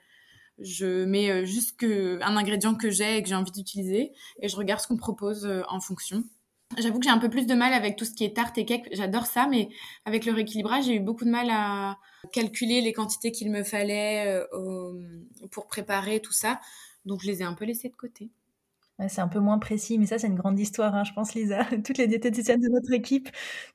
je 0.59 1.07
mets 1.07 1.47
juste 1.47 1.83
un 1.83 2.37
ingrédient 2.37 2.75
que 2.75 2.91
j'ai 2.91 3.17
et 3.17 3.23
que 3.23 3.31
j'ai 3.31 3.35
envie 3.35 3.53
d'utiliser 3.53 4.13
et 4.43 4.49
je 4.49 4.57
regarde 4.57 4.81
ce 4.81 4.89
qu'on 4.89 4.99
propose 4.99 5.49
en 5.69 5.81
fonction. 5.81 6.23
J'avoue 6.81 6.99
que 6.99 7.05
j'ai 7.05 7.11
un 7.11 7.19
peu 7.19 7.29
plus 7.29 7.47
de 7.47 7.55
mal 7.55 7.73
avec 7.73 7.97
tout 7.97 8.05
ce 8.05 8.13
qui 8.13 8.25
est 8.25 8.35
tarte 8.35 8.59
et 8.59 8.65
cake. 8.65 8.89
J'adore 8.93 9.27
ça, 9.27 9.47
mais 9.49 9.69
avec 10.05 10.25
le 10.25 10.33
rééquilibrage, 10.33 10.85
j'ai 10.85 10.95
eu 10.95 11.01
beaucoup 11.01 11.25
de 11.25 11.31
mal 11.31 11.49
à 11.51 11.99
calculer 12.33 12.81
les 12.81 12.93
quantités 12.93 13.33
qu'il 13.33 13.51
me 13.51 13.63
fallait 13.63 14.27
euh, 14.27 14.93
pour 15.51 15.67
préparer 15.67 16.21
tout 16.21 16.33
ça. 16.33 16.61
Donc, 17.05 17.23
je 17.23 17.27
les 17.27 17.41
ai 17.43 17.45
un 17.45 17.55
peu 17.55 17.65
laissées 17.65 17.89
de 17.89 17.97
côté 17.97 18.31
c'est 19.07 19.21
un 19.21 19.29
peu 19.29 19.39
moins 19.39 19.59
précis, 19.59 19.97
mais 19.97 20.07
ça, 20.07 20.19
c'est 20.19 20.27
une 20.27 20.35
grande 20.35 20.59
histoire, 20.59 20.93
hein, 20.97 21.05
je 21.05 21.13
pense, 21.13 21.33
Lisa. 21.35 21.65
Toutes 21.85 21.99
les 21.99 22.09
diététiciennes 22.09 22.61
de 22.61 22.69
notre 22.69 22.93
équipe, 22.93 23.29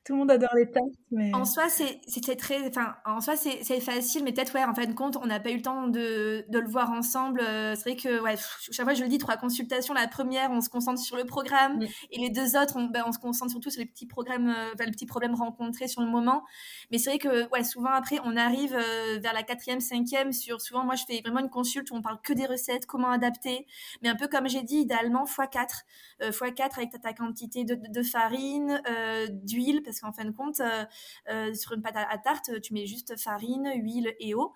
tout 0.04 0.12
le 0.12 0.18
monde 0.18 0.30
adore 0.30 0.54
les 0.54 0.70
tartes. 0.70 0.84
Mais... 1.10 1.34
En 1.34 1.46
soi, 1.46 1.64
c'est 1.70 2.36
très. 2.36 2.68
Enfin, 2.68 2.94
en 3.06 3.22
soi, 3.22 3.34
c'est 3.36 3.80
facile, 3.80 4.22
mais 4.22 4.32
peut-être, 4.32 4.54
ouais, 4.54 4.64
en 4.64 4.74
fin 4.74 4.84
de 4.84 4.92
compte, 4.92 5.16
on 5.16 5.26
n'a 5.26 5.40
pas 5.40 5.50
eu 5.50 5.56
le 5.56 5.62
temps 5.62 5.86
de, 5.86 6.44
de 6.46 6.58
le 6.58 6.68
voir 6.68 6.90
ensemble. 6.90 7.40
Euh, 7.40 7.74
c'est 7.74 7.90
vrai 7.90 7.96
que, 7.96 8.20
ouais, 8.20 8.34
chaque 8.70 8.84
fois, 8.84 8.92
je 8.92 9.02
le 9.02 9.08
dis, 9.08 9.16
trois 9.16 9.38
consultations. 9.38 9.94
La 9.94 10.08
première, 10.08 10.50
on 10.50 10.60
se 10.60 10.68
concentre 10.68 11.00
sur 11.00 11.16
le 11.16 11.24
programme, 11.24 11.80
et 12.10 12.18
les 12.18 12.28
deux 12.28 12.56
autres, 12.58 12.76
on, 12.76 12.84
ben, 12.84 13.04
on, 13.06 13.12
se 13.12 13.18
concentre 13.18 13.50
surtout 13.50 13.70
sur 13.70 13.80
les 13.80 13.86
petits 13.86 14.06
programmes, 14.06 14.48
euh, 14.50 14.84
les 14.84 14.92
petits 14.92 15.06
problèmes 15.06 15.34
rencontrés 15.34 15.88
sur 15.88 16.02
le 16.02 16.08
moment. 16.08 16.44
Mais 16.90 16.98
c'est 16.98 17.08
vrai 17.08 17.18
que, 17.18 17.48
ouais, 17.50 17.64
souvent, 17.64 17.90
après, 17.90 18.18
on 18.24 18.36
arrive 18.36 18.74
euh, 18.74 19.18
vers 19.20 19.32
la 19.32 19.42
quatrième, 19.42 19.80
cinquième, 19.80 20.32
sur. 20.32 20.60
Souvent, 20.60 20.84
moi, 20.84 20.96
je 20.96 21.04
fais 21.06 21.22
vraiment 21.22 21.40
une 21.40 21.50
consulte 21.50 21.90
où 21.90 21.94
on 21.94 22.02
parle 22.02 22.20
que 22.22 22.34
des 22.34 22.44
recettes, 22.44 22.84
comment 22.84 23.10
adapter. 23.10 23.66
Mais 24.02 24.10
un 24.10 24.16
peu 24.16 24.28
comme 24.28 24.48
j'ai 24.48 24.62
dit, 24.62 24.76
idéalement, 24.76 25.13
x4, 25.22 25.82
x4 26.20 26.76
avec 26.76 27.00
ta, 27.00 27.12
quantité 27.12 27.64
de, 27.64 28.02
farine, 28.02 28.82
euh, 28.88 29.26
d'huile, 29.30 29.82
parce 29.82 30.00
qu'en 30.00 30.12
fin 30.12 30.24
de 30.24 30.30
compte, 30.30 30.60
euh, 30.60 30.84
euh, 31.30 31.54
sur 31.54 31.72
une 31.72 31.82
pâte 31.82 31.96
à, 31.96 32.18
tarte, 32.18 32.60
tu 32.60 32.74
mets 32.74 32.86
juste 32.86 33.18
farine, 33.18 33.70
huile 33.76 34.14
et 34.18 34.34
eau. 34.34 34.52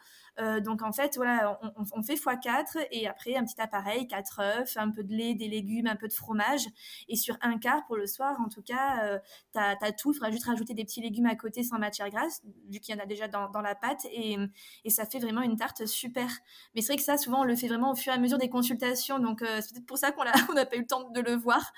Donc 0.61 0.83
en 0.83 0.93
fait, 0.93 1.17
voilà, 1.17 1.59
on, 1.77 2.03
fait 2.03 2.15
x4 2.15 2.87
et 2.91 3.09
après 3.09 3.37
un 3.37 3.45
petit 3.45 3.61
appareil, 3.61 4.07
4 4.07 4.41
œufs, 4.41 4.77
un 4.77 4.91
peu 4.91 5.03
de 5.03 5.13
lait, 5.13 5.35
des 5.35 5.49
légumes, 5.49 5.87
un 5.87 5.97
peu 5.97 6.09
de 6.09 6.13
fromage. 6.13 6.67
Et 7.09 7.17
sur 7.17 7.37
un 7.41 7.59
quart 7.59 7.85
pour 7.87 7.97
le 7.97 8.07
soir, 8.07 8.37
en 8.41 8.49
tout 8.49 8.63
cas, 8.63 9.19
tu 9.53 9.59
as, 9.59 9.93
tout. 9.93 10.13
Il 10.13 10.15
faudra 10.15 10.31
juste 10.31 10.47
rajouter 10.47 10.75
des 10.75 10.85
petits 10.85 11.01
légumes 11.01 11.27
à 11.27 11.35
côté 11.35 11.63
sans 11.63 11.79
matière 11.79 12.09
grasse, 12.11 12.43
vu 12.71 12.81
qu'il 12.81 12.95
y 12.95 12.99
en 12.99 13.03
a 13.03 13.07
déjà 13.07 13.27
dans, 13.29 13.61
la 13.61 13.75
pâte. 13.75 14.05
Et, 14.13 14.37
et, 14.85 14.91
ça 14.91 15.07
fait 15.07 15.19
vraiment 15.19 15.43
une 15.43 15.57
tarte 15.57 15.87
super. 15.87 16.29
Mais 16.75 16.83
c'est 16.83 16.93
vrai 16.93 16.97
que 16.97 17.03
ça, 17.03 17.17
souvent, 17.17 17.41
on 17.41 17.45
le 17.45 17.57
fait 17.57 17.69
vraiment 17.69 17.93
au 17.93 17.97
fur 17.97 18.13
et 18.13 18.17
à 18.17 18.19
mesure 18.19 18.39
des 18.39 18.49
consultations. 18.49 19.19
Donc 19.19 19.41
c'est 19.41 19.73
peut-être 19.73 19.87
pour 19.87 19.99
ça 19.99 20.13
qu'on 20.13 20.25
n'a 20.55 20.67
pas 20.67 20.77
eu 20.77 20.81
le 20.81 20.87
temps 20.87 21.11
de 21.11 21.21
le 21.21 21.37
voir. 21.37 21.73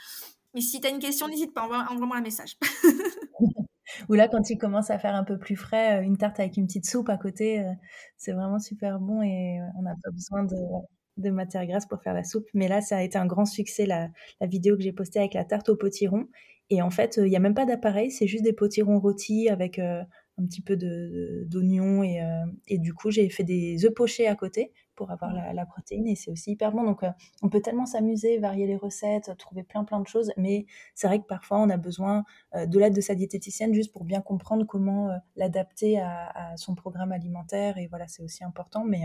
Mais 0.55 0.61
si 0.61 0.81
tu 0.81 0.87
as 0.87 0.90
une 0.90 0.99
question, 0.99 1.29
n'hésite 1.29 1.55
pas, 1.55 1.64
envoie-moi 1.64 2.16
un 2.16 2.23
message. 2.23 2.57
Ou 4.09 4.14
là, 4.14 4.29
quand 4.29 4.42
tu 4.42 4.57
commences 4.57 4.90
à 4.90 4.98
faire 4.98 5.14
un 5.14 5.24
peu 5.24 5.38
plus 5.38 5.57
frais, 5.57 6.00
euh, 6.00 6.03
une 6.03 6.16
tarte 6.16 6.40
avec 6.40 6.57
une 6.57 6.66
petite 6.66 6.87
soupe 6.87 7.09
à 7.09 7.16
côté, 7.16 7.61
euh, 7.61 7.72
c'est 8.16 8.33
vraiment 8.33 8.59
super 8.59 8.98
bon 9.00 9.22
et 9.22 9.61
euh, 9.61 9.64
on 9.79 9.83
n'a 9.83 9.94
pas 10.03 10.11
besoin 10.11 10.44
de, 10.44 11.31
matière 11.31 11.66
grasse 11.66 11.87
pour 11.87 12.03
faire 12.03 12.14
la 12.14 12.24
soupe. 12.24 12.46
Mais 12.55 12.68
là, 12.68 12.81
ça 12.81 12.96
a 12.96 13.03
été 13.03 13.18
un 13.18 13.26
grand 13.26 13.44
succès, 13.44 13.87
la, 13.87 14.09
la 14.40 14.46
vidéo 14.46 14.76
que 14.76 14.83
j'ai 14.83 14.92
postée 14.92 15.18
avec 15.18 15.35
la 15.35 15.44
tarte 15.44 15.68
au 15.68 15.76
potiron. 15.76 16.26
Et 16.70 16.83
en 16.83 16.90
fait, 16.90 17.18
il 17.18 17.29
n'y 17.29 17.37
a 17.37 17.40
même 17.40 17.55
pas 17.55 17.66
d'appareil, 17.66 18.11
c'est 18.11 18.26
juste 18.26 18.44
des 18.44 18.53
potirons 18.53 19.00
rôtis 19.00 19.48
avec 19.48 19.79
un 19.79 20.07
petit 20.46 20.62
peu 20.62 20.76
d'oignon 20.76 22.05
et, 22.05 22.22
et, 22.68 22.79
du 22.79 22.94
coup, 22.94 23.11
j'ai 23.11 23.29
fait 23.29 23.42
des 23.42 23.85
œufs 23.85 23.92
pochés 23.92 24.29
à 24.29 24.37
côté 24.37 24.72
pour 25.00 25.10
avoir 25.10 25.32
la, 25.32 25.64
protéine 25.64 26.06
et 26.06 26.14
c'est 26.14 26.30
aussi 26.30 26.50
hyper 26.50 26.72
bon. 26.72 26.82
Donc, 26.82 27.02
euh, 27.02 27.10
on 27.40 27.48
peut 27.48 27.62
tellement 27.62 27.86
s'amuser, 27.86 28.36
varier 28.36 28.66
les 28.66 28.76
recettes, 28.76 29.34
trouver 29.38 29.62
plein 29.62 29.82
plein 29.82 29.98
de 29.98 30.06
choses, 30.06 30.30
mais 30.36 30.66
c'est 30.94 31.06
vrai 31.06 31.20
que 31.20 31.24
parfois 31.24 31.58
on 31.58 31.70
a 31.70 31.78
besoin 31.78 32.22
euh, 32.54 32.66
de 32.66 32.78
l'aide 32.78 32.94
de 32.94 33.00
sa 33.00 33.14
diététicienne 33.14 33.72
juste 33.72 33.94
pour 33.94 34.04
bien 34.04 34.20
comprendre 34.20 34.66
comment 34.66 35.08
euh, 35.08 35.16
l'adapter 35.36 35.98
à, 35.98 36.54
son 36.56 36.74
programme 36.74 37.12
alimentaire 37.12 37.78
et 37.78 37.86
voilà, 37.86 38.08
c'est 38.08 38.22
aussi 38.22 38.44
important. 38.44 38.84
Mais 38.84 39.04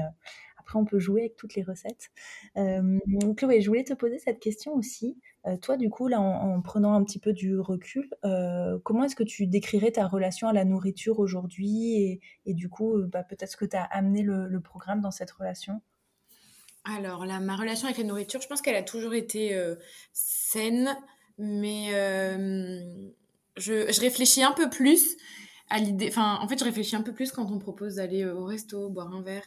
après, 0.58 0.77
on 0.77 0.84
peut 0.84 0.99
jouer 0.99 1.21
avec 1.21 1.38
toutes 1.38 1.55
les 1.55 1.63
recettes. 1.63 2.12
Chloé, 3.38 3.62
je 3.62 3.67
voulais 3.67 3.86
te 3.86 3.93
poser 3.93 4.19
cette 4.19 4.39
question 4.39 4.73
aussi. 4.73 5.17
Toi, 5.62 5.77
du 5.77 5.89
coup, 5.89 6.08
là, 6.08 6.19
en, 6.19 6.62
prenant 6.62 6.93
un 6.93 7.03
petit 7.03 7.19
peu 7.19 7.34
du 7.34 7.60
recul, 7.60 8.10
comment 8.84 9.03
est-ce 9.03 9.15
que 9.15 9.23
tu 9.23 9.47
décrirais 9.47 9.91
ta 9.91 10.08
relation 10.08 10.47
à 10.47 10.53
la 10.53 10.65
nourriture 10.65 11.19
aujourd'hui 11.19 12.19
et, 12.45 12.53
du 12.53 12.69
coup, 12.69 13.03
bah, 13.08 13.23
peut-être 13.23 13.55
que 13.55 13.65
tu 13.65 13.75
as 13.75 13.84
amené 13.84 14.23
le 14.23 14.60
programme 14.60 15.01
dans 15.01 15.12
cette 15.12 15.31
relation? 15.31 15.81
Alors, 16.86 17.25
ma 17.25 17.55
relation 17.55 17.88
avec 17.88 17.97
la 17.97 18.03
nourriture, 18.03 18.41
je 18.41 18.47
pense 18.47 18.62
qu'elle 18.62 18.75
a 18.75 18.84
toujours 18.84 19.15
été 19.15 19.55
euh, 19.55 19.75
saine, 20.13 20.95
mais 21.39 21.89
euh, 21.93 23.10
je, 23.58 23.99
réfléchis 23.99 24.43
un 24.43 24.51
peu 24.51 24.69
plus 24.69 25.17
à 25.69 25.80
l'idée. 25.80 26.08
Enfin, 26.10 26.39
en 26.41 26.47
fait, 26.47 26.60
je 26.60 26.63
réfléchis 26.63 26.95
un 26.95 27.01
peu 27.01 27.13
plus 27.13 27.32
quand 27.32 27.51
on 27.51 27.60
propose 27.60 27.95
d'aller 27.95 28.23
euh, 28.23 28.36
au 28.36 28.45
resto, 28.45 28.89
boire 28.89 29.13
un 29.13 29.21
verre. 29.21 29.43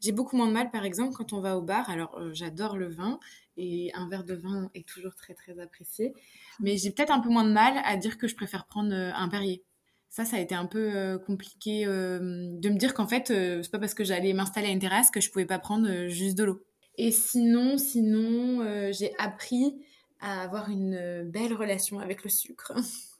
J'ai 0.00 0.12
beaucoup 0.12 0.36
moins 0.36 0.48
de 0.48 0.52
mal, 0.52 0.70
par 0.70 0.84
exemple, 0.84 1.14
quand 1.14 1.32
on 1.32 1.40
va 1.40 1.56
au 1.56 1.62
bar. 1.62 1.90
Alors, 1.90 2.18
j'adore 2.32 2.76
le 2.76 2.88
vin 2.88 3.18
et 3.56 3.90
un 3.94 4.08
verre 4.08 4.24
de 4.24 4.34
vin 4.34 4.70
est 4.74 4.86
toujours 4.86 5.14
très, 5.14 5.34
très 5.34 5.58
apprécié. 5.58 6.14
Mais 6.60 6.76
j'ai 6.76 6.90
peut-être 6.90 7.10
un 7.10 7.20
peu 7.20 7.28
moins 7.28 7.44
de 7.44 7.52
mal 7.52 7.80
à 7.84 7.96
dire 7.96 8.18
que 8.18 8.28
je 8.28 8.36
préfère 8.36 8.66
prendre 8.66 8.94
un 8.94 9.28
Perrier 9.28 9.64
ça, 10.10 10.24
ça 10.24 10.36
a 10.36 10.40
été 10.40 10.54
un 10.54 10.66
peu 10.66 10.96
euh, 10.96 11.18
compliqué 11.18 11.86
euh, 11.86 12.18
de 12.18 12.68
me 12.70 12.76
dire 12.76 12.94
qu'en 12.94 13.06
fait, 13.06 13.30
euh, 13.30 13.62
c'est 13.62 13.70
pas 13.70 13.78
parce 13.78 13.94
que 13.94 14.04
j'allais 14.04 14.32
m'installer 14.32 14.68
à 14.68 14.70
une 14.70 14.78
terrasse 14.78 15.10
que 15.10 15.20
je 15.20 15.30
pouvais 15.30 15.46
pas 15.46 15.58
prendre 15.58 16.08
juste 16.08 16.36
de 16.36 16.44
l'eau. 16.44 16.64
Et 16.96 17.12
sinon, 17.12 17.78
sinon, 17.78 18.90
j'ai 18.90 19.12
appris 19.18 19.80
à 20.20 20.42
avoir 20.42 20.68
une 20.68 21.22
belle 21.30 21.54
relation 21.54 22.00
avec 22.00 22.24
le 22.24 22.30
sucre. 22.30 22.72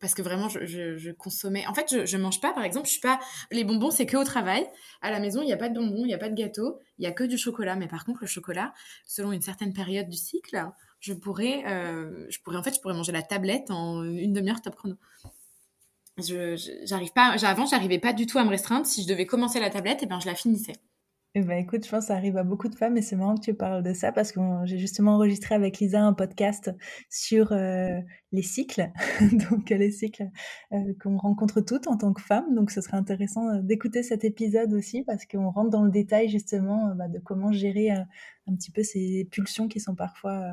parce 0.00 0.14
que 0.14 0.22
vraiment, 0.22 0.48
je, 0.48 1.10
consommais. 1.12 1.66
En 1.66 1.74
fait, 1.74 1.86
je, 1.90 2.06
je 2.06 2.16
mange 2.16 2.40
pas, 2.40 2.52
par 2.52 2.64
exemple, 2.64 2.86
je 2.86 2.92
suis 2.92 3.00
pas. 3.00 3.18
Les 3.50 3.64
bonbons, 3.64 3.90
c'est 3.90 4.06
que 4.06 4.16
au 4.16 4.24
travail. 4.24 4.66
À 5.00 5.10
la 5.10 5.20
maison, 5.20 5.42
il 5.42 5.46
n'y 5.46 5.52
a 5.52 5.56
pas 5.56 5.68
de 5.68 5.74
bonbons, 5.74 6.04
il 6.04 6.08
n'y 6.08 6.14
a 6.14 6.18
pas 6.18 6.28
de 6.28 6.34
gâteau, 6.34 6.78
il 6.98 7.04
y 7.04 7.06
a 7.06 7.12
que 7.12 7.24
du 7.24 7.38
chocolat. 7.38 7.76
Mais 7.76 7.88
par 7.88 8.04
contre, 8.04 8.20
le 8.22 8.26
chocolat, 8.26 8.72
selon 9.06 9.32
une 9.32 9.42
certaine 9.42 9.72
période 9.72 10.08
du 10.08 10.16
cycle, 10.16 10.64
je 11.00 11.12
pourrais, 11.12 11.62
je 12.28 12.38
pourrais 12.42 12.56
en 12.56 12.62
fait, 12.62 12.74
je 12.74 12.80
pourrais 12.80 12.94
manger 12.94 13.12
la 13.12 13.22
tablette 13.22 13.70
en 13.70 14.04
une 14.04 14.32
demi-heure 14.32 14.62
top 14.62 14.76
chrono 14.76 14.96
je 16.18 16.80
j'arrive 16.84 17.12
pas 17.12 17.34
avant 17.44 17.66
j'arrivais 17.66 17.98
pas 17.98 18.12
du 18.12 18.26
tout 18.26 18.38
à 18.38 18.44
me 18.44 18.50
restreindre 18.50 18.86
si 18.86 19.02
je 19.02 19.08
devais 19.08 19.26
commencer 19.26 19.60
la 19.60 19.70
tablette 19.70 20.02
et 20.02 20.04
eh 20.04 20.08
ben 20.08 20.20
je 20.20 20.26
la 20.26 20.34
finissais 20.34 20.74
eh 21.36 21.42
ben, 21.42 21.58
écoute, 21.58 21.84
je 21.84 21.90
pense 21.90 22.04
que 22.04 22.06
ça 22.06 22.14
arrive 22.14 22.36
à 22.36 22.44
beaucoup 22.44 22.68
de 22.68 22.76
femmes 22.76 22.96
et 22.96 23.02
c'est 23.02 23.16
marrant 23.16 23.34
que 23.34 23.40
tu 23.40 23.54
parles 23.54 23.82
de 23.82 23.92
ça 23.92 24.12
parce 24.12 24.30
que 24.30 24.38
j'ai 24.66 24.78
justement 24.78 25.16
enregistré 25.16 25.56
avec 25.56 25.80
Lisa 25.80 26.00
un 26.00 26.12
podcast 26.12 26.70
sur 27.10 27.50
euh, 27.50 27.98
les 28.30 28.42
cycles, 28.42 28.92
donc 29.50 29.70
les 29.70 29.90
cycles 29.90 30.30
euh, 30.72 30.94
qu'on 31.02 31.16
rencontre 31.16 31.60
toutes 31.60 31.88
en 31.88 31.96
tant 31.96 32.12
que 32.12 32.22
femmes. 32.22 32.54
Donc 32.54 32.70
ce 32.70 32.80
serait 32.80 32.96
intéressant 32.96 33.48
euh, 33.48 33.62
d'écouter 33.62 34.04
cet 34.04 34.22
épisode 34.22 34.72
aussi 34.74 35.02
parce 35.02 35.26
qu'on 35.26 35.50
rentre 35.50 35.70
dans 35.70 35.82
le 35.82 35.90
détail 35.90 36.28
justement 36.28 36.94
bah, 36.94 37.08
de 37.08 37.18
comment 37.18 37.50
gérer 37.50 37.90
un 37.90 38.54
petit 38.54 38.70
peu 38.70 38.84
ces 38.84 39.26
pulsions 39.28 39.66
qui 39.66 39.80
sont 39.80 39.96
parfois 39.96 40.52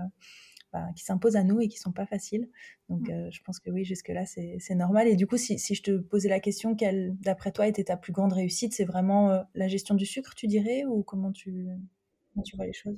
qui 0.96 1.04
s'imposent 1.04 1.36
à 1.36 1.44
nous 1.44 1.60
et 1.60 1.68
qui 1.68 1.78
sont 1.78 1.92
pas 1.92 2.06
faciles. 2.06 2.50
Donc, 2.90 3.08
mmh. 3.08 3.12
euh, 3.12 3.32
je 3.32 3.42
pense 3.44 3.60
que 3.60 3.70
oui, 3.70 3.84
jusque-là, 3.84 4.26
c'est 4.26 4.76
normal. 4.76 5.08
Et 5.08 5.16
du 5.16 5.28
coup, 5.28 5.38
si, 5.38 5.60
si, 5.60 5.76
je 5.76 5.84
te 5.84 5.98
posais 5.98 6.30
la 6.30 6.40
question, 6.40 6.76
quelle, 6.76 7.16
d'après 7.20 7.52
toi, 7.52 7.68
était 7.68 7.86
ta 7.86 7.98
plus 7.98 8.14
grande 8.14 8.34
réussite? 8.34 8.74
C'est 8.74 8.86
vraiment 8.86 9.32
euh, 9.32 9.42
la 9.54 9.68
gestion 9.68 9.96
du 9.96 10.06
sucre, 10.06 10.34
tu 10.36 10.48
dirais? 10.48 10.86
Ou 10.86 11.04
comment 11.04 11.32
tu, 11.32 11.68
tu 12.46 12.56
vois 12.56 12.66
les 12.66 12.74
choses? 12.74 12.98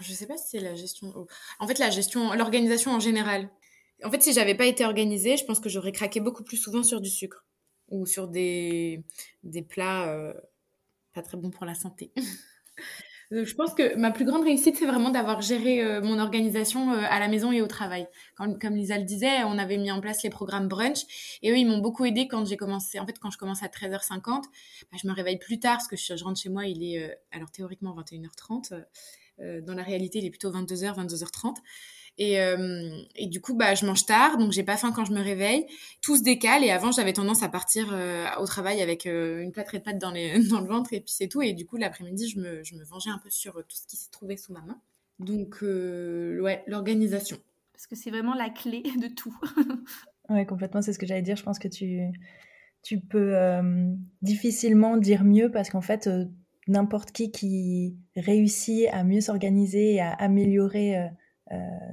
Je 0.00 0.12
sais 0.12 0.26
pas 0.26 0.36
si 0.36 0.50
c'est 0.50 0.60
la 0.60 0.74
gestion. 0.74 1.26
En 1.58 1.66
fait, 1.66 1.78
la 1.78 1.90
gestion, 1.90 2.32
l'organisation 2.32 2.92
en 2.92 3.00
général. 3.00 3.50
En 4.02 4.10
fait, 4.10 4.22
si 4.22 4.32
j'avais 4.32 4.54
pas 4.54 4.66
été 4.66 4.84
organisée, 4.84 5.36
je 5.36 5.44
pense 5.44 5.60
que 5.60 5.68
j'aurais 5.68 5.92
craqué 5.92 6.20
beaucoup 6.20 6.42
plus 6.42 6.56
souvent 6.56 6.82
sur 6.82 7.00
du 7.00 7.10
sucre 7.10 7.44
ou 7.90 8.06
sur 8.06 8.28
des, 8.28 9.04
des 9.42 9.62
plats 9.62 10.08
euh, 10.08 10.32
pas 11.12 11.22
très 11.22 11.36
bons 11.36 11.50
pour 11.50 11.66
la 11.66 11.74
santé. 11.74 12.12
Euh, 13.32 13.44
je 13.44 13.54
pense 13.54 13.74
que 13.74 13.96
ma 13.96 14.10
plus 14.10 14.24
grande 14.24 14.42
réussite, 14.42 14.76
c'est 14.76 14.86
vraiment 14.86 15.10
d'avoir 15.10 15.40
géré 15.40 15.84
euh, 15.84 16.00
mon 16.02 16.18
organisation 16.18 16.90
à 16.92 17.20
la 17.20 17.28
maison 17.28 17.52
et 17.52 17.62
au 17.62 17.66
travail. 17.66 18.06
comme 18.36 18.74
Lisa 18.74 18.98
le 18.98 19.04
disait, 19.04 19.44
on 19.44 19.58
avait 19.58 19.76
mis 19.76 19.92
en 19.92 20.00
place 20.00 20.22
les 20.22 20.30
programmes 20.30 20.68
brunch 20.68 21.38
et 21.42 21.50
eux, 21.50 21.56
ils 21.56 21.66
m'ont 21.66 21.78
beaucoup 21.78 22.04
aidé 22.04 22.26
quand 22.26 22.44
j'ai 22.44 22.56
commencé. 22.56 22.98
En 22.98 23.06
fait, 23.06 23.18
quand 23.18 23.30
je 23.30 23.38
commence 23.38 23.62
à 23.62 23.68
13h50, 23.68 24.24
bah, 24.24 24.98
je 25.00 25.06
me 25.06 25.12
réveille 25.12 25.38
plus 25.38 25.60
tard 25.60 25.76
parce 25.76 25.88
que 25.88 25.96
je, 25.96 26.24
rentre 26.24 26.40
chez 26.40 26.48
moi, 26.48 26.66
il 26.66 26.82
est 26.82 27.18
alors 27.30 27.50
théoriquement 27.50 27.94
21h30. 27.96 28.84
dans 29.62 29.74
la 29.74 29.82
réalité, 29.82 30.18
il 30.18 30.26
est 30.26 30.30
plutôt 30.30 30.50
22h, 30.50 30.96
22h30. 31.06 31.56
Et, 32.20 32.38
euh, 32.38 32.90
et, 33.16 33.26
du 33.26 33.40
coup, 33.40 33.54
bah, 33.54 33.74
je 33.74 33.86
mange 33.86 34.04
tard, 34.04 34.36
donc 34.36 34.52
j'ai 34.52 34.62
pas 34.62 34.76
faim 34.76 34.92
quand 34.94 35.06
je 35.06 35.12
me 35.12 35.22
réveille. 35.22 35.64
Tout 36.02 36.18
se 36.18 36.22
décale. 36.22 36.62
Et 36.62 36.70
avant, 36.70 36.92
j'avais 36.92 37.14
tendance 37.14 37.42
à 37.42 37.48
partir 37.48 37.88
euh, 37.92 38.26
au 38.38 38.44
travail 38.44 38.82
avec 38.82 39.06
euh, 39.06 39.40
une 39.40 39.52
plâtrée 39.52 39.78
de 39.78 39.84
pâtes 39.84 39.98
dans, 39.98 40.10
les, 40.10 40.38
dans 40.50 40.60
le 40.60 40.66
ventre 40.66 40.92
et 40.92 41.00
puis 41.00 41.14
c'est 41.14 41.28
tout. 41.28 41.40
Et 41.40 41.54
du 41.54 41.64
coup, 41.64 41.78
l'après-midi, 41.78 42.28
je 42.28 42.38
me, 42.38 42.62
je 42.62 42.74
me 42.74 42.84
vengeais 42.84 43.08
un 43.08 43.16
peu 43.16 43.30
sur 43.30 43.54
tout 43.54 43.74
ce 43.74 43.86
qui 43.86 43.96
se 43.96 44.10
trouvait 44.10 44.36
sous 44.36 44.52
ma 44.52 44.60
main. 44.60 44.78
Donc, 45.18 45.62
ouais, 45.62 46.62
l'organisation. 46.66 47.38
Parce 47.72 47.86
que 47.86 47.96
c'est 47.96 48.10
vraiment 48.10 48.34
la 48.34 48.50
clé 48.50 48.82
de 48.82 49.08
tout. 49.08 49.34
ouais, 50.28 50.44
complètement. 50.44 50.82
C'est 50.82 50.92
ce 50.92 50.98
que 50.98 51.06
j'allais 51.06 51.22
dire. 51.22 51.36
Je 51.36 51.42
pense 51.42 51.58
que 51.58 51.68
tu, 51.68 52.02
tu 52.82 53.00
peux 53.00 53.34
difficilement 54.20 54.98
dire 54.98 55.24
mieux 55.24 55.50
parce 55.50 55.70
qu'en 55.70 55.80
fait, 55.80 56.06
n'importe 56.70 57.12
qui 57.12 57.30
qui 57.30 57.96
réussit 58.16 58.88
à 58.92 59.04
mieux 59.04 59.20
s'organiser 59.20 59.94
et 59.94 60.00
à 60.00 60.12
améliorer 60.12 60.98
euh, 60.98 61.08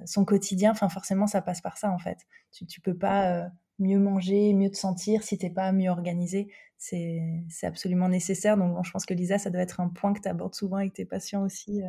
son 0.06 0.26
quotidien, 0.26 0.72
enfin 0.72 0.90
forcément 0.90 1.28
ça 1.28 1.42
passe 1.42 1.62
par 1.62 1.78
ça 1.78 1.92
en 1.92 2.00
fait. 2.00 2.20
Tu, 2.52 2.66
tu 2.66 2.82
peux 2.82 2.98
pas 2.98 3.32
euh, 3.32 3.48
mieux 3.80 4.00
manger, 4.00 4.54
mieux 4.54 4.70
te 4.70 4.78
sentir 4.78 5.24
si 5.24 5.38
t'es 5.38 5.50
pas 5.50 5.72
mieux 5.72 5.90
organisé. 5.90 6.52
C'est 6.78 7.44
absolument 7.64 8.10
nécessaire. 8.10 8.58
Donc 8.58 8.86
je 8.86 8.92
pense 8.92 9.06
que 9.06 9.14
Lisa, 9.14 9.38
ça 9.40 9.50
doit 9.50 9.62
être 9.62 9.80
un 9.80 9.90
point 9.90 10.14
que 10.14 10.22
tu 10.22 10.28
abordes 10.28 10.54
souvent 10.54 10.78
avec 10.78 10.94
tes 10.94 11.06
patients 11.06 11.44
aussi. 11.44 11.82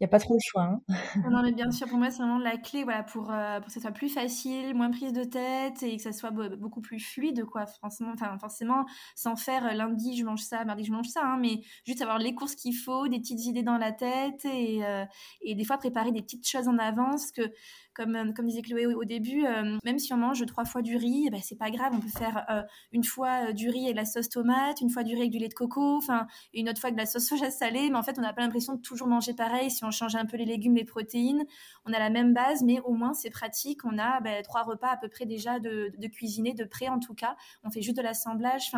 N'y 0.00 0.04
a 0.04 0.08
pas 0.08 0.18
trop 0.18 0.34
de 0.34 0.40
choix. 0.44 0.64
Hein. 0.64 0.82
non, 1.30 1.42
mais 1.42 1.52
bien 1.52 1.70
sûr, 1.70 1.88
pour 1.88 1.96
moi, 1.96 2.10
c'est 2.10 2.18
vraiment 2.18 2.38
la 2.38 2.58
clé 2.58 2.84
voilà, 2.84 3.02
pour, 3.02 3.30
euh, 3.30 3.60
pour 3.60 3.68
que 3.68 3.72
ça 3.72 3.80
soit 3.80 3.92
plus 3.92 4.10
facile, 4.10 4.74
moins 4.74 4.90
prise 4.90 5.14
de 5.14 5.24
tête 5.24 5.82
et 5.82 5.96
que 5.96 6.02
ça 6.02 6.12
soit 6.12 6.30
beaucoup 6.30 6.82
plus 6.82 7.00
fluide, 7.00 7.46
quoi. 7.46 7.66
Forcément, 7.66 8.10
enfin, 8.12 8.36
forcément 8.38 8.84
sans 9.14 9.36
faire 9.36 9.64
euh, 9.64 9.72
lundi, 9.72 10.14
je 10.18 10.24
mange 10.24 10.42
ça, 10.42 10.66
mardi, 10.66 10.84
je 10.84 10.92
mange 10.92 11.08
ça, 11.08 11.22
hein, 11.24 11.38
mais 11.40 11.62
juste 11.86 12.02
avoir 12.02 12.18
les 12.18 12.34
courses 12.34 12.56
qu'il 12.56 12.76
faut, 12.76 13.08
des 13.08 13.18
petites 13.18 13.46
idées 13.46 13.62
dans 13.62 13.78
la 13.78 13.92
tête 13.92 14.44
et, 14.44 14.84
euh, 14.84 15.06
et 15.40 15.54
des 15.54 15.64
fois 15.64 15.78
préparer 15.78 16.12
des 16.12 16.20
petites 16.20 16.46
choses 16.46 16.68
en 16.68 16.76
avance 16.76 17.32
que 17.32 17.50
comme, 17.96 18.14
euh, 18.14 18.32
comme 18.32 18.46
disait 18.46 18.62
Chloé 18.62 18.86
au, 18.86 19.04
début, 19.04 19.46
euh, 19.46 19.78
même 19.84 19.98
si 19.98 20.12
on 20.12 20.18
mange 20.18 20.44
trois 20.46 20.66
fois 20.66 20.82
du 20.82 20.96
riz, 20.96 21.30
ben, 21.30 21.40
c'est 21.42 21.56
pas 21.56 21.70
grave, 21.70 21.92
on 21.94 22.00
peut 22.00 22.08
faire 22.08 22.44
euh, 22.50 22.62
une 22.92 23.04
fois 23.04 23.52
du 23.52 23.70
riz 23.70 23.84
avec 23.86 23.96
la 23.96 24.04
sauce 24.04 24.28
tomate, 24.28 24.80
une 24.82 24.90
fois 24.90 25.02
du 25.02 25.14
riz 25.14 25.20
avec 25.22 25.32
du 25.32 25.38
lait 25.38 25.48
de 25.48 25.54
coco, 25.54 25.96
enfin, 25.96 26.26
une 26.52 26.68
autre 26.68 26.78
fois 26.78 26.88
avec 26.88 26.96
de 26.96 27.00
la 27.00 27.06
sauce 27.06 27.26
soja 27.26 27.50
salée, 27.50 27.88
mais 27.90 27.96
en 27.96 28.02
fait, 28.02 28.18
on 28.18 28.22
n'a 28.22 28.34
pas 28.34 28.42
l'impression 28.42 28.74
de 28.74 28.82
toujours 28.82 29.08
manger 29.08 29.32
pareil. 29.32 29.70
Si 29.70 29.84
on 29.84 29.90
change 29.90 30.14
un 30.14 30.26
peu 30.26 30.36
les 30.36 30.44
légumes, 30.44 30.76
les 30.76 30.84
protéines, 30.84 31.44
on 31.86 31.92
a 31.92 31.98
la 31.98 32.10
même 32.10 32.34
base, 32.34 32.62
mais 32.62 32.80
au 32.80 32.92
moins, 32.92 33.14
c'est 33.14 33.30
pratique. 33.30 33.84
On 33.84 33.98
a 33.98 34.20
ben, 34.20 34.42
trois 34.42 34.62
repas 34.62 34.90
à 34.90 34.96
peu 34.98 35.08
près 35.08 35.24
déjà 35.24 35.58
de, 35.58 35.90
de 35.96 36.06
cuisiner, 36.08 36.52
de 36.52 36.64
près 36.64 36.88
en 36.88 36.98
tout 36.98 37.14
cas. 37.14 37.36
On 37.64 37.70
fait 37.70 37.82
juste 37.82 37.96
de 37.96 38.02
l'assemblage. 38.02 38.70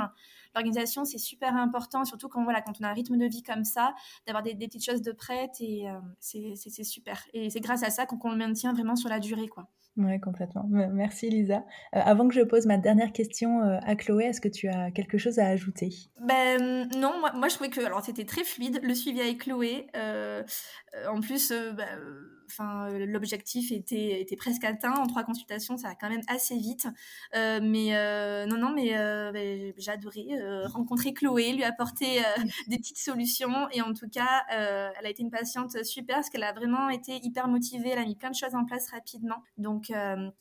L'organisation, 0.54 1.04
c'est 1.04 1.18
super 1.18 1.56
important, 1.56 2.04
surtout 2.04 2.28
quand, 2.28 2.44
voilà, 2.44 2.60
quand 2.62 2.72
on 2.80 2.84
a 2.84 2.88
un 2.88 2.92
rythme 2.92 3.16
de 3.16 3.26
vie 3.26 3.42
comme 3.42 3.64
ça, 3.64 3.94
d'avoir 4.26 4.42
des, 4.42 4.54
petites 4.54 4.84
choses 4.84 5.02
de 5.02 5.12
prêtes 5.12 5.60
et 5.60 5.88
euh, 5.88 5.98
c'est 6.20 6.84
super. 6.84 7.24
Et 7.32 7.50
c'est 7.50 7.60
grâce 7.60 7.82
à 7.82 7.90
ça 7.90 8.06
qu'on 8.06 8.30
le 8.30 8.36
maintient 8.36 8.72
vraiment 8.72 8.96
sur 8.96 9.08
la 9.08 9.20
durée. 9.20 9.48
quoi. 9.48 9.68
Oui, 9.96 10.20
complètement. 10.20 10.64
Merci 10.68 11.28
Lisa. 11.28 11.64
Euh, 11.94 12.00
avant 12.04 12.28
que 12.28 12.34
je 12.34 12.42
pose 12.42 12.66
ma 12.66 12.78
dernière 12.78 13.12
question 13.12 13.62
euh, 13.62 13.78
à 13.82 13.96
Chloé, 13.96 14.26
est-ce 14.26 14.40
que 14.40 14.48
tu 14.48 14.68
as 14.68 14.90
quelque 14.92 15.18
chose 15.18 15.38
à 15.38 15.46
ajouter? 15.46 15.90
Ben 16.20 16.88
non, 16.96 17.18
moi, 17.18 17.32
moi 17.32 17.48
je 17.48 17.54
trouvais 17.54 17.70
que 17.70 17.80
alors 17.80 18.04
c'était 18.04 18.24
très 18.24 18.44
fluide 18.44 18.80
le 18.82 18.94
suivi 18.94 19.20
avec 19.20 19.38
Chloé. 19.38 19.88
en 19.94 21.20
plus, 21.20 21.50
ben, 21.50 21.98
enfin, 22.50 22.90
euh, 22.90 23.06
l'objectif 23.06 23.72
était, 23.72 24.20
était 24.20 24.36
presque 24.36 24.64
atteint. 24.64 24.94
En 24.94 25.06
trois 25.06 25.24
consultations, 25.24 25.76
ça 25.76 25.88
va 25.88 25.94
quand 25.94 26.08
même 26.08 26.22
assez 26.28 26.56
vite. 26.56 26.86
Euh, 27.36 27.60
mais 27.62 27.96
euh, 27.96 28.46
non, 28.46 28.58
non, 28.58 28.72
mais 28.74 28.90
ben, 29.32 29.72
j'ai 29.76 29.90
adoré 29.90 30.28
rencontrer 30.66 31.12
Chloé, 31.12 31.52
lui 31.52 31.64
apporter 31.64 32.20
des 32.68 32.78
petites 32.78 32.98
solutions. 32.98 33.68
Et 33.72 33.82
en 33.82 33.92
tout 33.92 34.08
cas, 34.08 34.44
elle 34.50 35.06
a 35.06 35.10
été 35.10 35.22
une 35.22 35.30
patiente 35.30 35.84
super 35.84 36.16
parce 36.16 36.30
qu'elle 36.30 36.44
a 36.44 36.52
vraiment 36.52 36.88
été 36.88 37.20
hyper 37.22 37.48
motivée. 37.48 37.90
Elle 37.90 37.98
a 37.98 38.04
mis 38.04 38.16
plein 38.16 38.30
de 38.30 38.34
choses 38.34 38.54
en 38.54 38.64
place 38.64 38.90
rapidement. 38.90 39.42
Donc, 39.56 39.92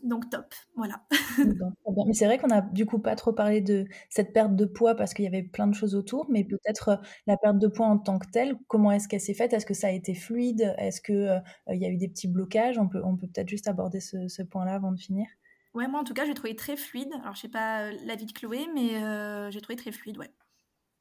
donc 0.03 0.29
top. 0.29 0.53
Voilà. 0.75 1.01
mais 1.37 2.13
c'est 2.13 2.25
vrai 2.25 2.37
qu'on 2.37 2.49
a 2.49 2.61
du 2.61 2.85
coup 2.85 2.99
pas 2.99 3.15
trop 3.15 3.33
parlé 3.33 3.61
de 3.61 3.85
cette 4.09 4.33
perte 4.33 4.55
de 4.55 4.65
poids 4.65 4.95
parce 4.95 5.13
qu'il 5.13 5.25
y 5.25 5.27
avait 5.27 5.43
plein 5.43 5.67
de 5.67 5.75
choses 5.75 5.95
autour, 5.95 6.27
mais 6.29 6.43
peut-être 6.43 6.99
la 7.25 7.37
perte 7.37 7.59
de 7.59 7.67
poids 7.67 7.87
en 7.87 7.97
tant 7.97 8.19
que 8.19 8.27
telle, 8.31 8.55
comment 8.67 8.91
est-ce 8.91 9.07
qu'elle 9.07 9.21
s'est 9.21 9.33
faite? 9.33 9.53
Est-ce 9.53 9.65
que 9.65 9.73
ça 9.73 9.87
a 9.87 9.91
été 9.91 10.13
fluide? 10.13 10.75
Est-ce 10.77 11.01
qu'il 11.01 11.43
il 11.69 11.81
y 11.81 11.85
a 11.85 11.89
eu 11.89 11.96
des 11.97 12.07
petits 12.07 12.27
blocages. 12.27 12.77
On 12.77 12.87
peut 12.87 13.01
on 13.03 13.15
peut 13.15 13.27
peut-être 13.27 13.49
juste 13.49 13.67
aborder 13.67 13.99
ce, 13.99 14.43
point-là 14.43 14.73
avant 14.73 14.91
de 14.91 14.99
finir. 14.99 15.27
Ouais, 15.73 15.87
moi 15.87 15.99
en 15.99 16.03
tout 16.03 16.13
cas, 16.13 16.25
j'ai 16.25 16.33
trouvé 16.33 16.55
très 16.55 16.77
fluide. 16.77 17.09
Alors, 17.21 17.35
je 17.35 17.41
sais 17.41 17.49
pas 17.49 17.83
euh, 17.83 17.93
l'avis 18.05 18.25
de 18.25 18.31
Chloé, 18.31 18.67
mais 18.73 19.03
euh, 19.03 19.51
j'ai 19.51 19.61
trouvé 19.61 19.75
très 19.75 19.91
fluide, 19.91 20.17
ouais. 20.17 20.31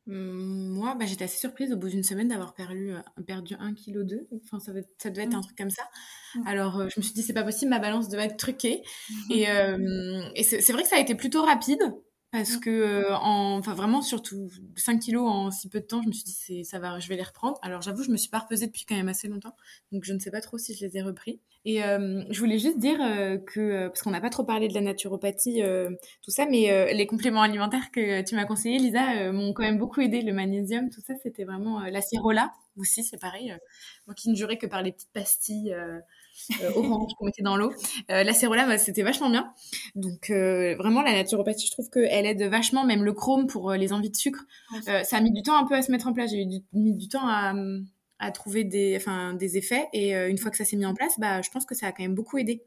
Hum, 0.09 0.69
moi, 0.69 0.95
bah, 0.95 1.07
j'étais 1.07 1.25
assez 1.25 1.39
surprise 1.39 1.73
au 1.73 1.77
bout 1.77 1.89
d'une 1.89 2.05
semaine 2.05 2.29
d'avoir 2.29 2.55
perdu, 2.55 2.93
euh, 2.93 3.23
perdu 3.27 3.55
1,2 3.55 4.05
kg. 4.05 4.27
Enfin, 4.45 4.61
ça, 4.61 4.73
ça 4.99 5.11
devait 5.11 5.25
être 5.25 5.35
un 5.35 5.39
mmh. 5.39 5.43
truc 5.43 5.59
comme 5.59 5.71
ça. 5.71 5.83
Mmh. 6.35 6.47
Alors, 6.47 6.89
je 6.89 7.01
me 7.01 7.03
suis 7.03 7.15
dit, 7.15 7.23
c'est 7.23 7.33
pas 7.33 7.43
possible, 7.43 7.71
ma 7.71 7.79
balance 7.79 8.09
devait 8.09 8.27
être 8.27 8.37
truquée. 8.37 8.83
Et, 9.31 9.45
et 9.45 10.43
c'est 10.43 10.73
vrai 10.73 10.83
que 10.83 10.89
ça 10.89 10.97
a 10.97 11.01
été 11.01 11.15
plutôt 11.15 11.43
rapide. 11.43 11.81
Parce 12.37 12.57
mmh. 12.57 12.61
que, 12.61 12.71
euh, 12.71 13.17
en, 13.17 13.57
enfin 13.57 13.73
vraiment, 13.75 14.03
surtout 14.03 14.51
5 14.77 15.01
kilos 15.01 15.27
en 15.27 15.51
si 15.51 15.71
peu 15.71 15.81
de 15.81 15.87
temps, 15.87 16.03
je 16.03 16.09
me 16.09 16.13
suis 16.13 16.25
dit, 16.25 16.65
ça 16.67 16.79
va, 16.79 16.99
je 16.99 17.09
vais 17.09 17.17
les 17.17 17.23
reprendre. 17.23 17.59
Alors 17.63 17.81
j'avoue, 17.81 18.03
je 18.03 18.11
me 18.11 18.19
suis 18.19 18.29
pas 18.29 18.41
repesée 18.41 18.67
depuis 18.67 18.85
quand 18.85 18.95
même 18.95 19.09
assez 19.09 19.27
longtemps, 19.27 19.57
donc 19.91 20.05
je 20.05 20.13
ne 20.13 20.19
sais 20.19 20.31
pas 20.31 20.43
trop 20.43 20.59
si 20.59 20.75
je 20.75 20.85
les 20.85 20.99
ai 20.99 21.03
repris. 21.03 21.41
Et 21.65 21.83
euh, 21.83 22.23
je 22.29 22.39
voulais 22.39 22.59
juste 22.59 22.79
dire 22.79 22.99
euh, 23.01 23.39
que, 23.39 23.89
parce 23.89 24.03
qu'on 24.03 24.11
n'a 24.11 24.21
pas 24.21 24.29
trop 24.29 24.45
parlé 24.45 24.69
de 24.69 24.75
la 24.75 24.83
naturopathie, 24.83 25.63
tout 26.23 26.31
ça, 26.31 26.45
mais 26.45 26.93
les 26.93 27.07
compléments 27.07 27.43
alimentaires 27.43 27.91
que 27.91 28.23
tu 28.23 28.35
m'as 28.35 28.45
conseillé, 28.45 28.79
Lisa, 28.79 29.33
m'ont 29.33 29.55
quand 29.55 29.63
même 29.63 29.79
beaucoup 29.79 30.03
aidé. 30.03 30.21
Le 30.21 30.35
magnésium, 30.35 30.91
tout 30.91 31.01
ça, 31.01 31.15
c'était 31.23 31.45
vraiment 31.45 31.81
la 31.81 32.03
cirola 32.03 32.53
aussi, 32.77 33.03
c'est 33.03 33.19
pareil. 33.19 33.57
moi 34.07 34.15
qui 34.15 34.29
ne 34.29 34.35
jurais 34.35 34.59
que 34.59 34.67
par 34.67 34.83
les 34.83 34.93
petites 34.93 35.13
pastilles 35.15 35.75
orange 36.77 37.13
qu'on 37.19 37.27
mettait 37.27 37.43
dans 37.43 37.57
l'eau. 37.57 37.73
Euh, 38.11 38.25
la 38.25 38.33
cérola, 38.33 38.67
bah, 38.67 38.79
c'était 38.79 39.03
vachement 39.03 39.31
bien. 39.31 39.53
Donc 39.95 40.31
euh, 40.31 40.75
vraiment, 40.77 41.03
la 41.03 41.13
naturopathie, 41.13 41.67
je 41.67 41.73
trouve 41.73 41.91
qu'elle 41.91 42.27
aide 42.27 42.43
vachement, 42.45 42.85
même 42.85 43.05
le 43.05 43.13
chrome 43.13 43.47
pour 43.47 43.73
les 43.73 43.93
envies 43.93 44.11
de 44.11 44.17
sucre. 44.17 44.45
ça 44.85 45.17
a 45.17 45.21
mis 45.21 45.33
du 45.33 45.43
temps 45.43 45.57
un 45.57 45.67
peu 45.67 45.75
à 45.75 45.83
se 45.83 45.91
mettre 45.91 46.07
en 46.07 46.13
place. 46.13 46.31
J'ai 46.31 46.47
mis 46.73 46.95
du 46.95 47.09
temps 47.09 47.27
à, 47.27 47.55
à 48.19 48.31
trouver 48.31 48.65
des, 48.65 48.97
enfin, 48.97 49.35
des 49.35 49.57
effets. 49.57 49.87
Et 49.93 50.15
une 50.15 50.39
fois 50.39 50.51
que 50.51 50.57
ça 50.57 50.65
s'est 50.65 50.77
mis 50.77 50.87
en 50.87 50.95
place, 50.95 51.19
bah, 51.19 51.43
je 51.43 51.51
pense 51.51 51.65
que 51.65 51.75
ça 51.75 51.87
a 51.87 51.93
quand 51.93 52.03
même 52.03 52.15
beaucoup 52.15 52.39
aidé. 52.39 52.65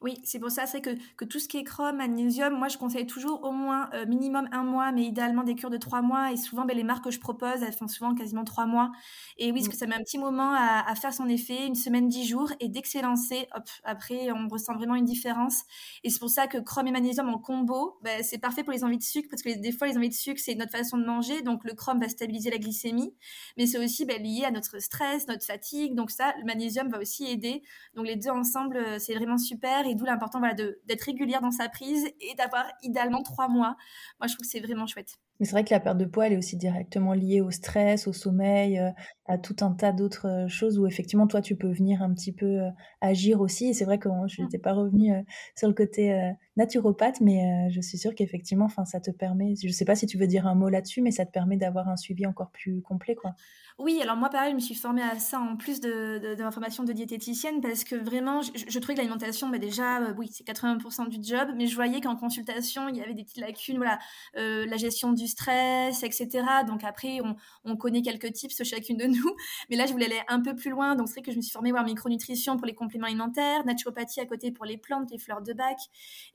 Oui, 0.00 0.18
c'est 0.24 0.38
pour 0.38 0.50
ça, 0.50 0.66
c'est 0.66 0.80
que, 0.80 0.90
que 1.16 1.24
tout 1.24 1.38
ce 1.38 1.48
qui 1.48 1.58
est 1.58 1.64
chrome, 1.64 1.96
magnésium, 1.96 2.54
moi 2.54 2.68
je 2.68 2.78
conseille 2.78 3.06
toujours 3.06 3.44
au 3.44 3.52
moins 3.52 3.90
euh, 3.94 4.06
minimum 4.06 4.48
un 4.52 4.62
mois, 4.62 4.92
mais 4.92 5.04
idéalement 5.04 5.42
des 5.42 5.54
cures 5.54 5.70
de 5.70 5.76
trois 5.76 6.02
mois. 6.02 6.32
Et 6.32 6.36
souvent, 6.36 6.64
ben, 6.64 6.76
les 6.76 6.84
marques 6.84 7.04
que 7.04 7.10
je 7.10 7.20
propose, 7.20 7.62
elles 7.62 7.72
font 7.72 7.88
souvent 7.88 8.14
quasiment 8.14 8.44
trois 8.44 8.66
mois. 8.66 8.90
Et 9.38 9.52
oui, 9.52 9.60
parce 9.60 9.66
mm. 9.66 9.70
que 9.70 9.76
ça 9.76 9.86
met 9.86 9.94
un 9.94 10.02
petit 10.02 10.18
moment 10.18 10.52
à, 10.54 10.94
faire 10.94 11.12
son 11.12 11.28
effet, 11.28 11.66
une 11.66 11.74
semaine, 11.74 12.08
dix 12.08 12.26
jours. 12.26 12.50
Et 12.60 12.68
dès 12.68 12.82
que 12.82 12.88
c'est 12.88 13.02
lancé, 13.02 13.46
hop, 13.54 13.64
après, 13.84 14.30
on 14.32 14.48
ressent 14.48 14.74
vraiment 14.74 14.94
une 14.94 15.04
différence. 15.04 15.62
Et 16.04 16.10
c'est 16.10 16.18
pour 16.18 16.30
ça 16.30 16.46
que 16.46 16.58
chrome 16.58 16.86
et 16.86 16.92
magnésium 16.92 17.28
en 17.28 17.38
combo, 17.38 17.98
ben, 18.02 18.22
c'est 18.22 18.38
parfait 18.38 18.64
pour 18.64 18.72
les 18.72 18.84
envies 18.84 18.98
de 18.98 19.02
sucre, 19.02 19.28
parce 19.30 19.42
que 19.42 19.60
des 19.60 19.72
fois, 19.72 19.86
les 19.86 19.96
envies 19.96 20.08
de 20.08 20.14
sucre, 20.14 20.40
c'est 20.42 20.54
notre 20.54 20.72
façon 20.72 20.98
de 20.98 21.04
manger. 21.04 21.42
Donc 21.42 21.64
le 21.64 21.74
chrome 21.74 22.00
va 22.00 22.08
stabiliser 22.08 22.50
la 22.50 22.58
glycémie, 22.58 23.14
mais 23.56 23.66
c'est 23.66 23.82
aussi 23.82 24.04
ben, 24.04 24.22
lié 24.22 24.44
à 24.44 24.50
notre 24.50 24.78
stress, 24.80 25.28
notre 25.28 25.44
fatigue. 25.44 25.94
Donc 25.94 26.10
ça, 26.10 26.34
le 26.38 26.44
magnésium 26.44 26.88
va 26.88 26.98
aussi 26.98 27.26
aider. 27.26 27.62
Donc 27.94 28.06
les 28.06 28.16
deux 28.16 28.30
ensemble, 28.30 28.76
euh, 28.76 28.98
c'est 28.98 29.14
vraiment 29.14 29.38
super. 29.38 29.59
Et 29.86 29.94
d'où 29.94 30.04
l'important 30.04 30.38
voilà, 30.38 30.54
d'être 30.54 31.02
régulière 31.02 31.40
dans 31.40 31.50
sa 31.50 31.68
prise 31.68 32.06
et 32.20 32.34
d'avoir 32.36 32.64
idéalement 32.82 33.22
trois 33.22 33.48
mois. 33.48 33.76
Moi, 34.20 34.26
je 34.26 34.34
trouve 34.34 34.46
que 34.46 34.50
c'est 34.50 34.60
vraiment 34.60 34.86
chouette. 34.86 35.18
Mais 35.40 35.46
c'est 35.46 35.52
vrai 35.52 35.64
que 35.64 35.72
la 35.72 35.80
perte 35.80 35.96
de 35.96 36.04
poids, 36.04 36.26
elle 36.26 36.34
est 36.34 36.36
aussi 36.36 36.56
directement 36.56 37.14
liée 37.14 37.40
au 37.40 37.50
stress, 37.50 38.06
au 38.06 38.12
sommeil, 38.12 38.78
euh, 38.78 38.90
à 39.24 39.38
tout 39.38 39.56
un 39.62 39.72
tas 39.72 39.90
d'autres 39.90 40.26
euh, 40.26 40.48
choses 40.48 40.78
où 40.78 40.86
effectivement, 40.86 41.26
toi, 41.26 41.40
tu 41.40 41.56
peux 41.56 41.72
venir 41.72 42.02
un 42.02 42.12
petit 42.12 42.32
peu 42.32 42.60
euh, 42.60 42.70
agir 43.00 43.40
aussi. 43.40 43.68
Et 43.68 43.72
c'est 43.72 43.86
vrai 43.86 43.98
que 43.98 44.10
je 44.26 44.42
n'étais 44.42 44.58
pas 44.58 44.74
revenue 44.74 45.12
sur 45.56 45.68
le 45.68 45.74
côté 45.74 46.34
naturopathe, 46.56 47.20
mais 47.20 47.70
je 47.70 47.80
suis 47.80 47.98
sûre 47.98 48.14
qu'effectivement, 48.14 48.66
enfin, 48.66 48.84
ça 48.84 49.00
te 49.00 49.10
permet. 49.10 49.54
Je 49.56 49.68
ne 49.68 49.72
sais 49.72 49.84
pas 49.84 49.94
si 49.94 50.06
tu 50.06 50.18
veux 50.18 50.26
dire 50.26 50.46
un 50.46 50.54
mot 50.54 50.68
là-dessus, 50.68 51.00
mais 51.02 51.10
ça 51.10 51.24
te 51.24 51.30
permet 51.30 51.56
d'avoir 51.56 51.88
un 51.88 51.96
suivi 51.96 52.26
encore 52.26 52.50
plus 52.50 52.82
complet, 52.82 53.14
quoi. 53.14 53.34
Oui, 53.80 53.98
alors 54.02 54.14
moi, 54.14 54.28
pareil, 54.28 54.50
je 54.50 54.56
me 54.56 54.60
suis 54.60 54.74
formée 54.74 55.00
à 55.00 55.18
ça 55.18 55.40
en 55.40 55.56
plus 55.56 55.80
de, 55.80 56.36
ma 56.38 56.50
formation 56.50 56.84
de 56.84 56.92
diététicienne 56.92 57.62
parce 57.62 57.82
que 57.82 57.96
vraiment, 57.96 58.42
je, 58.42 58.78
trouvais 58.78 58.92
que 58.92 58.98
l'alimentation, 58.98 59.48
bah 59.48 59.56
déjà, 59.56 60.02
euh, 60.02 60.12
oui, 60.18 60.28
c'est 60.30 60.46
80% 60.46 61.08
du 61.08 61.16
job, 61.26 61.48
mais 61.56 61.66
je 61.66 61.74
voyais 61.76 62.02
qu'en 62.02 62.14
consultation, 62.14 62.90
il 62.90 62.96
y 62.96 63.00
avait 63.00 63.14
des 63.14 63.24
petites 63.24 63.38
lacunes, 63.38 63.78
voilà, 63.78 63.98
euh, 64.36 64.66
la 64.66 64.76
gestion 64.76 65.14
du 65.14 65.26
stress, 65.26 66.02
etc. 66.02 66.28
Donc 66.66 66.84
après, 66.84 67.20
on, 67.24 67.36
on, 67.64 67.78
connaît 67.78 68.02
quelques 68.02 68.30
tips 68.34 68.62
chacune 68.64 68.98
de 68.98 69.06
nous, 69.06 69.34
mais 69.70 69.76
là, 69.76 69.86
je 69.86 69.92
voulais 69.92 70.06
aller 70.06 70.20
un 70.28 70.42
peu 70.42 70.54
plus 70.54 70.70
loin. 70.70 70.94
Donc 70.94 71.08
c'est 71.08 71.14
vrai 71.14 71.22
que 71.22 71.32
je 71.32 71.38
me 71.38 71.42
suis 71.42 71.52
formée 71.52 71.72
en 71.72 71.82
micronutrition 71.82 72.58
pour 72.58 72.66
les 72.66 72.74
compléments 72.74 73.06
alimentaires, 73.06 73.64
naturopathie 73.64 74.20
à 74.20 74.26
côté 74.26 74.52
pour 74.52 74.66
les 74.66 74.76
plantes, 74.76 75.10
les 75.10 75.18
fleurs 75.18 75.40
de 75.40 75.54
bac. 75.54 75.78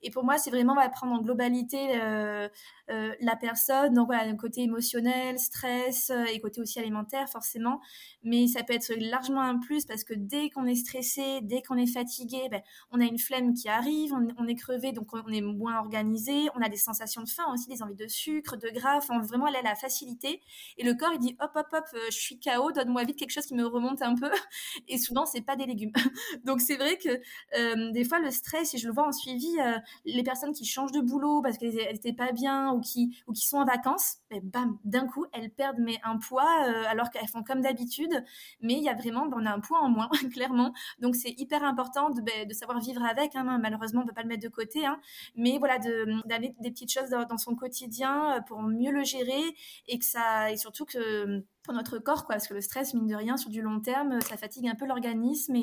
Et 0.06 0.12
pour 0.12 0.24
moi, 0.24 0.38
c'est 0.38 0.52
vraiment 0.52 0.76
prendre 0.92 1.14
en 1.14 1.22
globalité 1.22 2.00
euh, 2.00 2.48
la 2.88 3.36
personne, 3.36 3.96
donc 3.96 4.08
voilà, 4.08 4.26
le 4.30 4.38
côté 4.38 4.62
émotionnel, 4.62 5.40
stress 5.40 6.12
et 6.32 6.40
côté 6.40 6.62
aussi 6.62 6.80
alimentaire 6.80 7.28
forcément, 7.28 7.82
mais 8.24 8.48
ça 8.48 8.64
peut 8.64 8.74
être 8.74 8.94
largement 8.98 9.42
un 9.42 9.60
plus 9.60 9.86
parce 9.86 10.04
que 10.04 10.14
dès 10.14 10.50
qu'on 10.52 10.66
est 10.66 10.76
stressé, 10.76 11.40
dès 11.42 11.62
qu'on 11.62 11.78
est 11.78 11.92
fatigué, 11.92 12.48
ben, 12.52 12.62
on 12.92 13.02
a 13.02 13.06
une 13.06 13.18
flemme 13.18 13.54
qui 13.54 13.68
arrive, 13.68 14.14
on, 14.14 14.48
est 14.48 14.56
crevé, 14.56 14.92
donc 14.92 15.08
on 15.14 15.32
est 15.32 15.42
moins 15.42 15.80
organisé, 15.80 16.48
on 16.56 16.62
a 16.62 16.70
des 16.70 16.78
sensations 16.78 17.24
de 17.24 17.30
faim 17.30 17.46
aussi, 17.54 17.68
des 17.68 17.82
envies 17.82 17.96
de 17.96 18.08
sucre, 18.08 18.58
de 18.58 18.70
gras, 18.70 18.98
enfin 18.98 19.20
vraiment 19.22 19.48
elle 19.48 19.56
a 19.56 19.62
la 19.62 19.76
facilité. 19.76 20.42
Et 20.78 20.84
le 20.84 20.94
corps 20.94 21.12
il 21.14 21.20
dit 21.20 21.36
hop 21.40 21.52
hop 21.56 21.68
hop, 21.74 21.86
euh, 21.94 22.00
je 22.10 22.18
suis 22.18 22.40
KO, 22.40 22.72
donne-moi 22.72 23.04
vite 23.04 23.18
quelque 23.18 23.32
chose 23.32 23.46
qui 23.46 23.56
me 23.56 23.66
remonte 23.66 24.02
un 24.02 24.16
peu. 24.16 24.30
Et 24.88 24.98
souvent 24.98 25.26
c'est 25.26 25.42
pas 25.42 25.56
des 25.56 25.66
légumes. 25.66 25.94
donc 26.46 26.62
c'est 26.62 26.78
vrai 26.78 26.98
que 26.98 27.10
euh, 27.58 27.92
des 27.92 28.04
fois 28.04 28.20
le 28.20 28.32
stress, 28.32 28.74
et 28.74 28.78
je 28.78 28.88
le 28.88 28.94
vois 28.94 29.08
en 29.08 29.12
suivi, 29.12 29.60
euh, 29.60 29.78
les 30.04 30.24
personnes 30.24 30.54
qui 30.54 30.66
changent 30.66 30.92
de 30.92 31.02
boulot 31.02 31.42
parce 31.42 31.58
qu'elles 31.58 31.76
n'étaient 31.76 32.14
pas 32.14 32.32
bien 32.32 32.72
ou 32.72 32.82
qui, 32.82 33.18
ou 33.28 33.34
qui 33.34 33.48
sont 33.48 33.58
en 33.58 33.66
vacances, 33.66 34.18
ben, 34.30 34.42
bam, 34.44 34.78
d'un 34.84 35.08
coup 35.08 35.26
elles 35.34 35.50
perdent 35.52 35.80
mais 35.80 35.98
un 36.04 36.18
poids 36.18 36.50
alors 36.88 37.10
qu'elles 37.10 37.28
font 37.28 37.44
comme 37.44 37.62
d'habitude, 37.62 38.24
mais 38.62 38.74
il 38.74 38.84
y 38.84 38.90
a 38.90 38.94
vraiment, 38.94 39.26
ben, 39.28 39.38
on 39.42 39.46
a 39.46 39.52
un 39.52 39.60
poids 39.60 39.80
en 39.80 39.90
moins, 39.90 40.10
clairement. 40.34 40.74
Donc 41.00 41.16
c'est 41.16 41.34
hyper 41.38 41.64
important 41.64 42.10
de, 42.10 42.22
ben, 42.22 42.48
de, 42.48 42.54
savoir 42.54 42.80
vivre 42.80 43.04
avec. 43.04 43.36
Hein. 43.36 43.60
Malheureusement, 43.60 44.02
on 44.04 44.06
peut 44.06 44.14
pas 44.14 44.24
le 44.24 44.28
mettre 44.28 44.44
de 44.44 44.50
côté, 44.50 44.86
hein. 44.86 45.00
mais 45.36 45.58
voilà, 45.58 45.80
d'aller 45.80 46.56
des 46.60 46.72
petites 46.72 46.92
choses 46.92 47.10
dans, 47.10 47.38
son 47.38 47.56
quotidien 47.56 48.38
euh, 48.38 48.42
pour 48.42 48.62
mieux 48.62 48.92
le 48.92 49.04
gérer 49.04 49.44
et 49.88 50.00
que 50.00 50.06
ça, 50.06 50.52
et 50.52 50.58
surtout 50.58 50.86
que 50.86 51.44
pour 51.64 51.74
notre 51.74 51.98
corps, 52.00 52.26
quoi, 52.26 52.36
parce 52.36 52.48
que 52.48 52.54
le 52.54 52.62
stress, 52.62 52.94
mine 52.94 53.08
de 53.08 53.16
rien, 53.16 53.38
sur 53.38 53.50
du 53.50 53.62
long 53.62 53.80
terme, 53.80 54.22
ça 54.22 54.38
fatigue 54.38 54.68
un 54.68 54.76
peu 54.76 54.86
l'organisme 54.86 55.56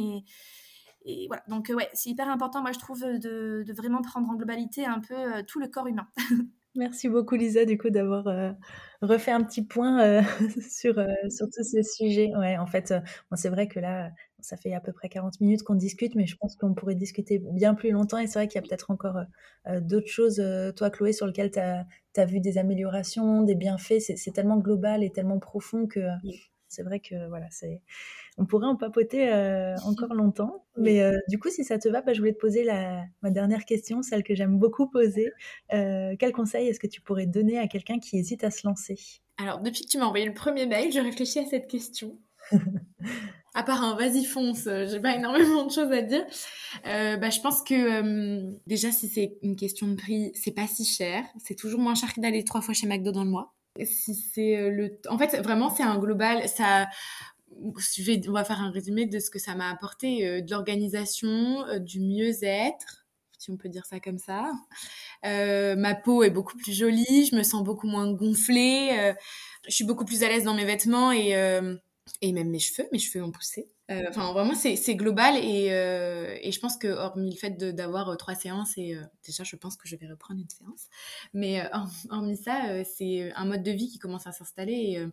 et 1.05 1.27
voilà, 1.27 1.43
donc 1.49 1.71
ouais, 1.75 1.89
c'est 1.93 2.11
hyper 2.11 2.29
important, 2.29 2.63
moi 2.63 2.73
je 2.73 2.79
trouve, 2.79 3.01
de, 3.01 3.63
de, 3.67 3.73
vraiment 3.73 4.03
prendre 4.03 4.29
en 4.29 4.35
globalité 4.35 4.85
un 4.85 5.01
peu 5.01 5.15
euh, 5.15 5.43
tout 5.47 5.61
le 5.61 5.69
corps 5.69 5.87
humain. 5.87 6.09
Merci 6.75 7.11
beaucoup 7.11 7.35
Lisa 7.35 7.67
du 7.67 7.77
coup 7.77 7.91
d'avoir 7.91 8.27
euh, 8.29 8.51
refait 9.03 9.31
un 9.31 9.43
petit 9.43 9.63
point 9.63 10.03
euh, 10.03 10.23
sur, 10.71 10.99
euh, 10.99 11.13
sur 11.29 11.47
tous 11.51 11.65
ces 11.65 11.83
sujets. 11.83 12.33
Ouais, 12.35 12.57
en 12.57 12.67
fait, 12.67 12.95
c'est 13.35 13.51
vrai 13.51 13.69
que 13.69 13.79
là, 13.79 14.11
ça 14.41 14.57
fait 14.57 14.73
à 14.73 14.81
peu 14.81 14.93
près 14.93 15.11
40 15.11 15.39
minutes 15.43 15.65
qu'on 15.65 15.75
discute, 15.75 16.15
mais 16.15 16.27
je 16.27 16.35
pense 16.37 16.57
qu'on 16.57 16.73
pourrait 16.73 16.95
discuter 16.95 17.43
bien 17.53 17.75
plus 17.75 17.91
longtemps. 17.91 18.17
Et 18.19 18.27
c'est 18.27 18.39
vrai 18.39 18.49
qu'il 18.49 18.59
y 18.59 18.65
a 18.65 18.67
peut-être 18.67 18.91
encore 18.91 19.19
d'autres 19.83 20.09
choses, 20.09 20.43
toi 20.75 20.89
Chloé, 20.91 21.13
sur 21.13 21.27
lesquelles 21.27 21.51
tu 21.51 21.61
as, 21.61 22.25
vu 22.25 22.41
des 22.41 22.57
améliorations, 22.57 23.43
des 23.43 23.55
bienfaits. 23.55 24.01
C'est 24.01 24.33
tellement 24.33 24.57
global 24.57 25.05
et 25.05 25.11
tellement 25.11 25.39
profond 25.39 25.87
que 25.87 26.01
c'est 26.69 26.83
vrai 26.83 27.01
que 27.01 27.29
voilà, 27.29 27.47
c'est 27.51 27.83
on 28.39 28.47
pourrait 28.47 28.67
en 28.67 28.77
papoter 28.77 29.29
euh, 29.33 29.77
encore 29.85 30.15
longtemps. 30.15 30.65
Mais 30.77 31.03
euh, 31.03 31.19
du 31.29 31.39
coup, 31.39 31.51
si 31.51 31.65
ça 31.65 31.79
te 31.79 31.89
va, 31.89 32.01
bah, 32.01 32.13
je 32.13 32.19
voulais 32.19 32.33
te 32.33 32.39
poser 32.39 32.65
la, 32.65 33.05
ma 33.23 33.31
dernière 33.31 33.65
question, 33.65 34.03
celle 34.03 34.23
que 34.23 34.35
j'aime 34.35 34.59
beaucoup 34.59 34.89
poser. 34.89 35.31
Euh, 35.73 36.15
quel 36.19 36.33
conseil 36.33 36.69
est-ce 36.69 36.81
que 36.81 36.87
tu 36.87 37.01
pourrais 37.01 37.27
donner 37.27 37.59
à 37.59 37.69
quelqu'un 37.69 37.99
qui 37.99 38.19
hésite 38.19 38.43
à 38.45 38.51
se 38.51 38.67
lancer? 38.67 38.99
Alors, 39.39 39.61
depuis 39.61 39.85
que 39.85 39.89
tu 39.89 39.99
m'as 39.99 40.07
envoyé 40.07 40.25
le 40.25 40.35
premier 40.35 40.67
mail, 40.67 40.93
je 40.93 41.01
réfléchis 41.01 41.41
à 41.41 41.47
cette 41.47 41.69
question. 41.69 42.19
à 43.55 43.63
part 43.63 43.83
un 43.83 43.97
vas-y 43.97 44.25
fonce, 44.25 44.65
j'ai 44.65 44.99
pas 44.99 45.15
énormément 45.15 45.67
de 45.67 45.71
choses 45.71 45.93
à 45.93 46.01
dire. 46.01 46.25
bah, 46.85 47.31
je 47.31 47.41
pense 47.41 47.63
que 47.63 48.57
déjà 48.67 48.91
si 48.91 49.09
c'est 49.09 49.37
une 49.43 49.57
question 49.57 49.89
de 49.89 49.95
prix, 49.95 50.33
c'est 50.35 50.55
pas 50.55 50.67
si 50.67 50.85
cher. 50.85 51.25
C'est 51.39 51.55
toujours 51.55 51.81
moins 51.81 51.95
cher 51.95 52.15
que 52.15 52.21
d'aller 52.21 52.45
trois 52.45 52.63
fois 52.63 52.75
chez 52.75 52.87
McDo 52.87 53.13
dans 53.13 53.25
le 53.25 53.31
mois. 53.31 53.55
Si 53.85 54.15
c'est 54.15 54.71
le, 54.71 54.99
en 55.09 55.17
fait 55.17 55.41
vraiment 55.41 55.71
c'est 55.71 55.83
un 55.83 55.99
global. 55.99 56.49
Ça, 56.49 56.89
on 57.61 58.33
va 58.33 58.45
faire 58.45 58.61
un 58.61 58.71
résumé 58.71 59.07
de 59.07 59.19
ce 59.19 59.31
que 59.31 59.39
ça 59.39 59.55
m'a 59.55 59.71
apporté, 59.71 60.27
euh, 60.27 60.41
de 60.41 60.51
l'organisation, 60.51 61.67
euh, 61.67 61.79
du 61.79 62.01
mieux-être, 62.01 63.07
si 63.39 63.51
on 63.51 63.57
peut 63.57 63.69
dire 63.69 63.87
ça 63.87 64.01
comme 64.01 64.19
ça. 64.19 64.53
Euh, 65.25 65.75
ma 65.77 65.95
peau 65.95 66.23
est 66.23 66.31
beaucoup 66.31 66.57
plus 66.57 66.73
jolie, 66.73 67.27
je 67.31 67.37
me 67.37 67.43
sens 67.43 67.63
beaucoup 67.65 67.89
moins 67.89 68.13
gonflée, 68.13 69.15
je 69.67 69.73
suis 69.73 69.85
beaucoup 69.85 70.05
plus 70.05 70.23
à 70.23 70.29
l'aise 70.29 70.45
dans 70.45 70.55
mes 70.55 70.65
vêtements 70.65 71.11
et, 71.11 71.31
et 72.21 72.33
même 72.33 72.51
mes 72.51 72.61
cheveux, 72.61 72.89
mes 72.93 73.01
cheveux 73.01 73.25
ont 73.25 73.33
poussé. 73.33 73.69
Enfin, 74.09 74.33
vraiment, 74.33 74.55
c'est 74.55 74.95
global 74.95 75.37
et, 75.37 75.67
et, 75.67 76.53
je 76.53 76.61
pense 76.61 76.77
que, 76.77 76.87
hormis 76.87 77.33
le 77.33 77.37
fait 77.37 77.59
d'avoir 77.75 78.17
trois 78.17 78.37
séances, 78.37 78.79
et 78.79 78.97
déjà, 79.27 79.43
je 79.43 79.57
pense 79.57 79.77
que 79.77 79.89
je 79.89 79.97
vais 79.97 80.07
reprendre 80.07 80.41
une 80.41 80.49
séance, 80.49 80.87
mais 81.35 81.69
hormis 82.11 82.37
ça, 82.37 82.85
c'est 82.85 83.33
un 83.35 83.45
mode 83.45 83.65
de 83.65 83.73
vie 83.73 83.89
qui 83.89 83.99
commence 83.99 84.29
à 84.29 84.33
s'installer 84.33 84.73
et 84.73 85.07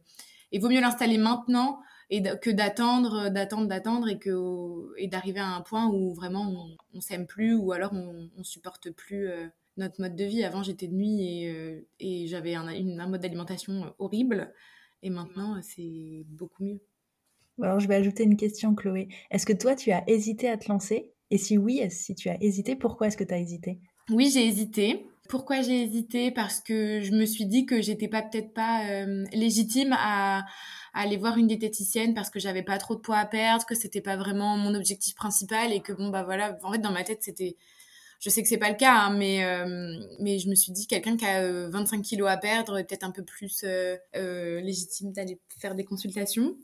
il 0.51 0.61
vaut 0.61 0.69
mieux 0.69 0.81
l'installer 0.81 1.17
maintenant 1.17 1.81
et 2.09 2.23
que 2.41 2.49
d'attendre, 2.49 3.25
euh, 3.25 3.29
d'attendre, 3.29 3.67
d'attendre 3.67 4.09
et 4.09 4.17
que 4.17 4.93
et 4.97 5.07
d'arriver 5.07 5.39
à 5.39 5.47
un 5.47 5.61
point 5.61 5.87
où 5.87 6.13
vraiment 6.13 6.67
on, 6.93 7.01
s'aime 7.01 7.27
plus 7.27 7.55
ou 7.55 7.71
alors 7.71 7.93
on, 7.93 8.29
on 8.37 8.43
supporte 8.43 8.89
plus 8.91 9.27
euh, 9.27 9.47
notre 9.77 10.01
mode 10.01 10.15
de 10.15 10.25
vie. 10.25 10.43
Avant 10.43 10.63
j'étais 10.63 10.87
de 10.87 10.93
nuit 10.93 11.21
et, 11.21 11.49
euh, 11.49 11.87
et 11.99 12.27
j'avais 12.27 12.55
un, 12.55 12.67
un, 12.67 13.07
mode 13.07 13.21
d'alimentation 13.21 13.93
horrible 13.99 14.53
et 15.03 15.09
maintenant 15.09 15.59
c'est 15.61 16.25
beaucoup 16.29 16.63
mieux. 16.63 16.81
Alors 17.61 17.79
je 17.79 17.87
vais 17.87 17.95
ajouter 17.95 18.23
une 18.23 18.37
question 18.37 18.73
Chloé. 18.73 19.09
Est-ce 19.31 19.45
que 19.45 19.53
toi 19.53 19.75
tu 19.75 19.91
as 19.91 20.03
hésité 20.07 20.49
à 20.49 20.57
te 20.57 20.69
lancer? 20.69 21.11
Et 21.31 21.37
si 21.37 21.57
oui, 21.57 21.83
si 21.91 22.15
tu 22.15 22.29
as 22.29 22.41
hésité, 22.41 22.75
pourquoi 22.75 23.07
est-ce 23.07 23.17
que 23.17 23.23
tu 23.23 23.33
as 23.33 23.37
hésité? 23.37 23.79
Oui, 24.09 24.31
j'ai 24.33 24.47
hésité. 24.47 25.05
Pourquoi 25.27 25.61
j'ai 25.61 25.83
hésité? 25.83 26.31
Parce 26.31 26.59
que 26.59 27.01
je 27.01 27.11
me 27.11 27.25
suis 27.25 27.45
dit 27.45 27.67
que 27.67 27.83
j'étais 27.83 28.07
pas 28.07 28.23
peut-être 28.23 28.51
pas 28.51 29.05
légitime 29.31 29.95
à 29.95 30.43
aller 30.99 31.17
voir 31.17 31.37
une 31.37 31.47
diététicienne 31.47 32.13
parce 32.13 32.29
que 32.29 32.39
j'avais 32.39 32.63
pas 32.63 32.77
trop 32.77 32.95
de 32.95 32.99
poids 32.99 33.17
à 33.17 33.25
perdre, 33.25 33.65
que 33.65 33.75
c'était 33.75 34.01
pas 34.01 34.17
vraiment 34.17 34.57
mon 34.57 34.75
objectif 34.75 35.15
principal 35.15 35.73
et 35.73 35.81
que 35.81 35.93
bon 35.93 36.09
bah 36.09 36.23
voilà, 36.23 36.57
en 36.63 36.71
fait 36.71 36.79
dans 36.79 36.91
ma 36.91 37.03
tête 37.03 37.23
c'était 37.23 37.57
je 38.19 38.29
sais 38.29 38.41
que 38.41 38.49
c'est 38.49 38.57
pas 38.57 38.69
le 38.69 38.75
cas, 38.75 38.95
hein, 38.95 39.15
mais, 39.17 39.45
euh, 39.45 39.97
mais 40.19 40.39
je 40.39 40.49
me 40.49 40.55
suis 40.55 40.73
dit, 40.73 40.87
quelqu'un 40.87 41.15
qui 41.15 41.25
a 41.25 41.69
25 41.69 41.97
euh, 41.97 42.01
kilos 42.01 42.27
à 42.27 42.35
perdre 42.37 42.77
est 42.77 42.83
peut-être 42.83 43.05
un 43.05 43.11
peu 43.11 43.23
plus 43.23 43.63
euh, 43.63 44.61
légitime 44.61 45.13
d'aller 45.13 45.39
faire 45.57 45.73
des 45.73 45.85
consultations. 45.85 46.57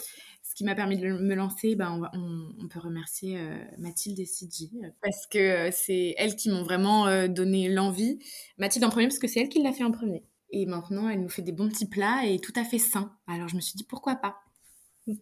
Ce 0.43 0.53
qui 0.53 0.65
m'a 0.65 0.75
permis 0.75 0.97
de 0.97 1.07
me 1.07 1.33
lancer, 1.33 1.75
ben, 1.75 2.09
on, 2.13 2.67
peut 2.67 2.79
remercier 2.79 3.37
Mathilde 3.77 4.19
et 4.19 4.25
Sidji, 4.25 4.71
parce 5.01 5.27
que 5.27 5.69
c'est 5.71 6.13
elles 6.17 6.37
qui 6.37 6.49
m'ont 6.49 6.63
vraiment 6.63 7.27
donné 7.27 7.67
l'envie. 7.67 8.19
Mathilde 8.57 8.85
en 8.85 8.89
premier, 8.89 9.07
parce 9.07 9.19
que 9.19 9.27
c'est 9.27 9.41
elle 9.41 9.49
qui 9.49 9.61
l'a 9.61 9.73
fait 9.73 9.83
en 9.83 9.91
premier. 9.91 10.23
Et 10.57 10.65
maintenant, 10.65 11.09
elle 11.09 11.19
nous 11.19 11.27
fait 11.27 11.41
des 11.41 11.51
bons 11.51 11.67
petits 11.67 11.89
plats 11.89 12.25
et 12.25 12.39
tout 12.39 12.53
à 12.55 12.63
fait 12.63 12.79
sains. 12.79 13.11
Alors 13.27 13.49
je 13.49 13.57
me 13.57 13.59
suis 13.59 13.75
dit 13.75 13.83
pourquoi 13.83 14.15
pas? 14.15 14.37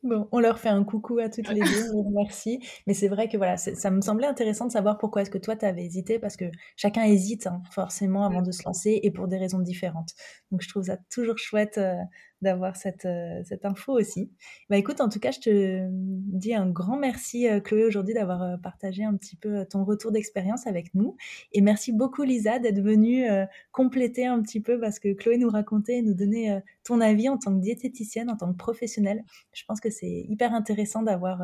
Bon, 0.03 0.29
on 0.31 0.39
leur 0.39 0.59
fait 0.59 0.69
un 0.69 0.83
coucou 0.83 1.17
à 1.17 1.27
toutes 1.27 1.49
les 1.49 1.59
deux, 1.59 1.91
on 1.95 2.03
remercie. 2.03 2.59
Mais 2.85 2.93
c'est 2.93 3.07
vrai 3.07 3.27
que 3.27 3.35
voilà, 3.35 3.57
ça 3.57 3.89
me 3.89 3.99
semblait 3.99 4.27
intéressant 4.27 4.67
de 4.67 4.71
savoir 4.71 4.99
pourquoi 4.99 5.23
est-ce 5.23 5.31
que 5.31 5.39
toi, 5.39 5.55
tu 5.55 5.65
avais 5.65 5.83
hésité, 5.83 6.19
parce 6.19 6.37
que 6.37 6.45
chacun 6.77 7.03
hésite 7.03 7.47
hein, 7.47 7.63
forcément 7.71 8.25
avant 8.25 8.43
de 8.43 8.51
se 8.51 8.63
lancer 8.63 8.99
et 9.01 9.09
pour 9.09 9.27
des 9.27 9.37
raisons 9.37 9.59
différentes. 9.59 10.11
Donc 10.51 10.61
je 10.61 10.69
trouve 10.69 10.83
ça 10.83 10.97
toujours 11.09 11.39
chouette 11.39 11.79
euh, 11.79 11.95
d'avoir 12.43 12.75
cette, 12.75 13.05
euh, 13.05 13.41
cette 13.45 13.65
info 13.65 13.93
aussi. 13.93 14.29
Bah 14.69 14.77
écoute, 14.77 15.01
en 15.01 15.09
tout 15.09 15.19
cas, 15.19 15.31
je 15.31 15.39
te 15.39 15.87
dis 15.91 16.53
un 16.53 16.69
grand 16.69 16.97
merci 16.97 17.47
euh, 17.47 17.59
Chloé 17.59 17.85
aujourd'hui 17.85 18.13
d'avoir 18.13 18.43
euh, 18.43 18.57
partagé 18.57 19.03
un 19.03 19.15
petit 19.15 19.35
peu 19.35 19.65
ton 19.65 19.83
retour 19.83 20.11
d'expérience 20.11 20.67
avec 20.67 20.93
nous. 20.93 21.17
Et 21.53 21.61
merci 21.61 21.91
beaucoup 21.91 22.23
Lisa 22.23 22.59
d'être 22.59 22.81
venue 22.81 23.25
compléter 23.71 24.25
un 24.25 24.41
petit 24.41 24.59
peu 24.59 24.79
parce 24.79 24.99
que 24.99 25.13
Chloé 25.13 25.37
nous 25.37 25.49
racontait 25.49 26.01
nous 26.01 26.13
donnait 26.13 26.61
ton 26.83 27.01
avis 27.01 27.29
en 27.29 27.37
tant 27.37 27.55
que 27.55 27.61
diététicienne, 27.61 28.29
en 28.29 28.37
tant 28.37 28.51
que 28.51 28.57
professionnelle. 28.57 29.23
Je 29.53 29.63
pense 29.65 29.79
que 29.79 29.89
c'est 29.89 30.25
hyper 30.27 30.53
intéressant 30.53 31.01
d'avoir 31.01 31.41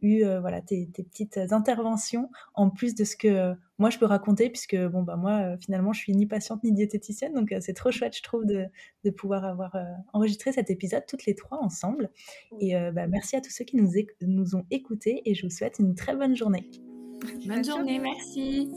eu 0.00 0.24
voilà 0.40 0.60
tes, 0.60 0.86
petites 0.86 1.38
interventions 1.50 2.30
en 2.54 2.70
plus 2.70 2.94
de 2.94 3.04
ce 3.04 3.16
que 3.16 3.54
moi 3.78 3.90
je 3.90 3.98
peux 3.98 4.06
raconter 4.06 4.50
puisque 4.50 4.76
bon 4.76 5.02
bah 5.02 5.16
moi 5.16 5.40
euh, 5.40 5.56
finalement 5.58 5.92
je 5.92 6.00
suis 6.00 6.12
ni 6.12 6.26
patiente 6.26 6.64
ni 6.64 6.72
diététicienne 6.72 7.32
donc 7.32 7.54
c'est 7.60 7.74
trop 7.74 7.90
chouette 7.90 8.16
je 8.16 8.22
trouve 8.22 8.44
de, 8.44 8.66
de 9.04 9.10
pouvoir 9.10 9.44
avoir 9.44 9.76
enregistré 10.12 10.52
cet 10.52 10.70
épisode 10.70 11.04
toutes 11.06 11.26
les 11.26 11.34
trois 11.34 11.58
ensemble 11.58 12.10
et 12.60 12.74
bah, 12.92 13.06
merci 13.06 13.36
à 13.36 13.40
tous 13.40 13.50
ceux 13.50 13.64
qui 13.64 13.76
nous, 13.76 13.90
nous 14.22 14.56
ont 14.56 14.64
écoutés 14.70 15.22
et 15.24 15.34
je 15.34 15.46
vous 15.46 15.50
souhaite 15.50 15.78
une 15.78 15.94
très 15.94 16.16
bonne 16.16 16.36
journée. 16.36 16.68
Bonne 17.46 17.64
journée, 17.64 17.98
merci. 17.98 18.70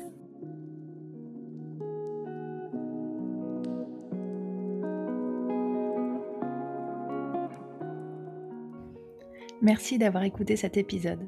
Merci 9.61 9.99
d'avoir 9.99 10.23
écouté 10.23 10.55
cet 10.55 10.77
épisode. 10.77 11.27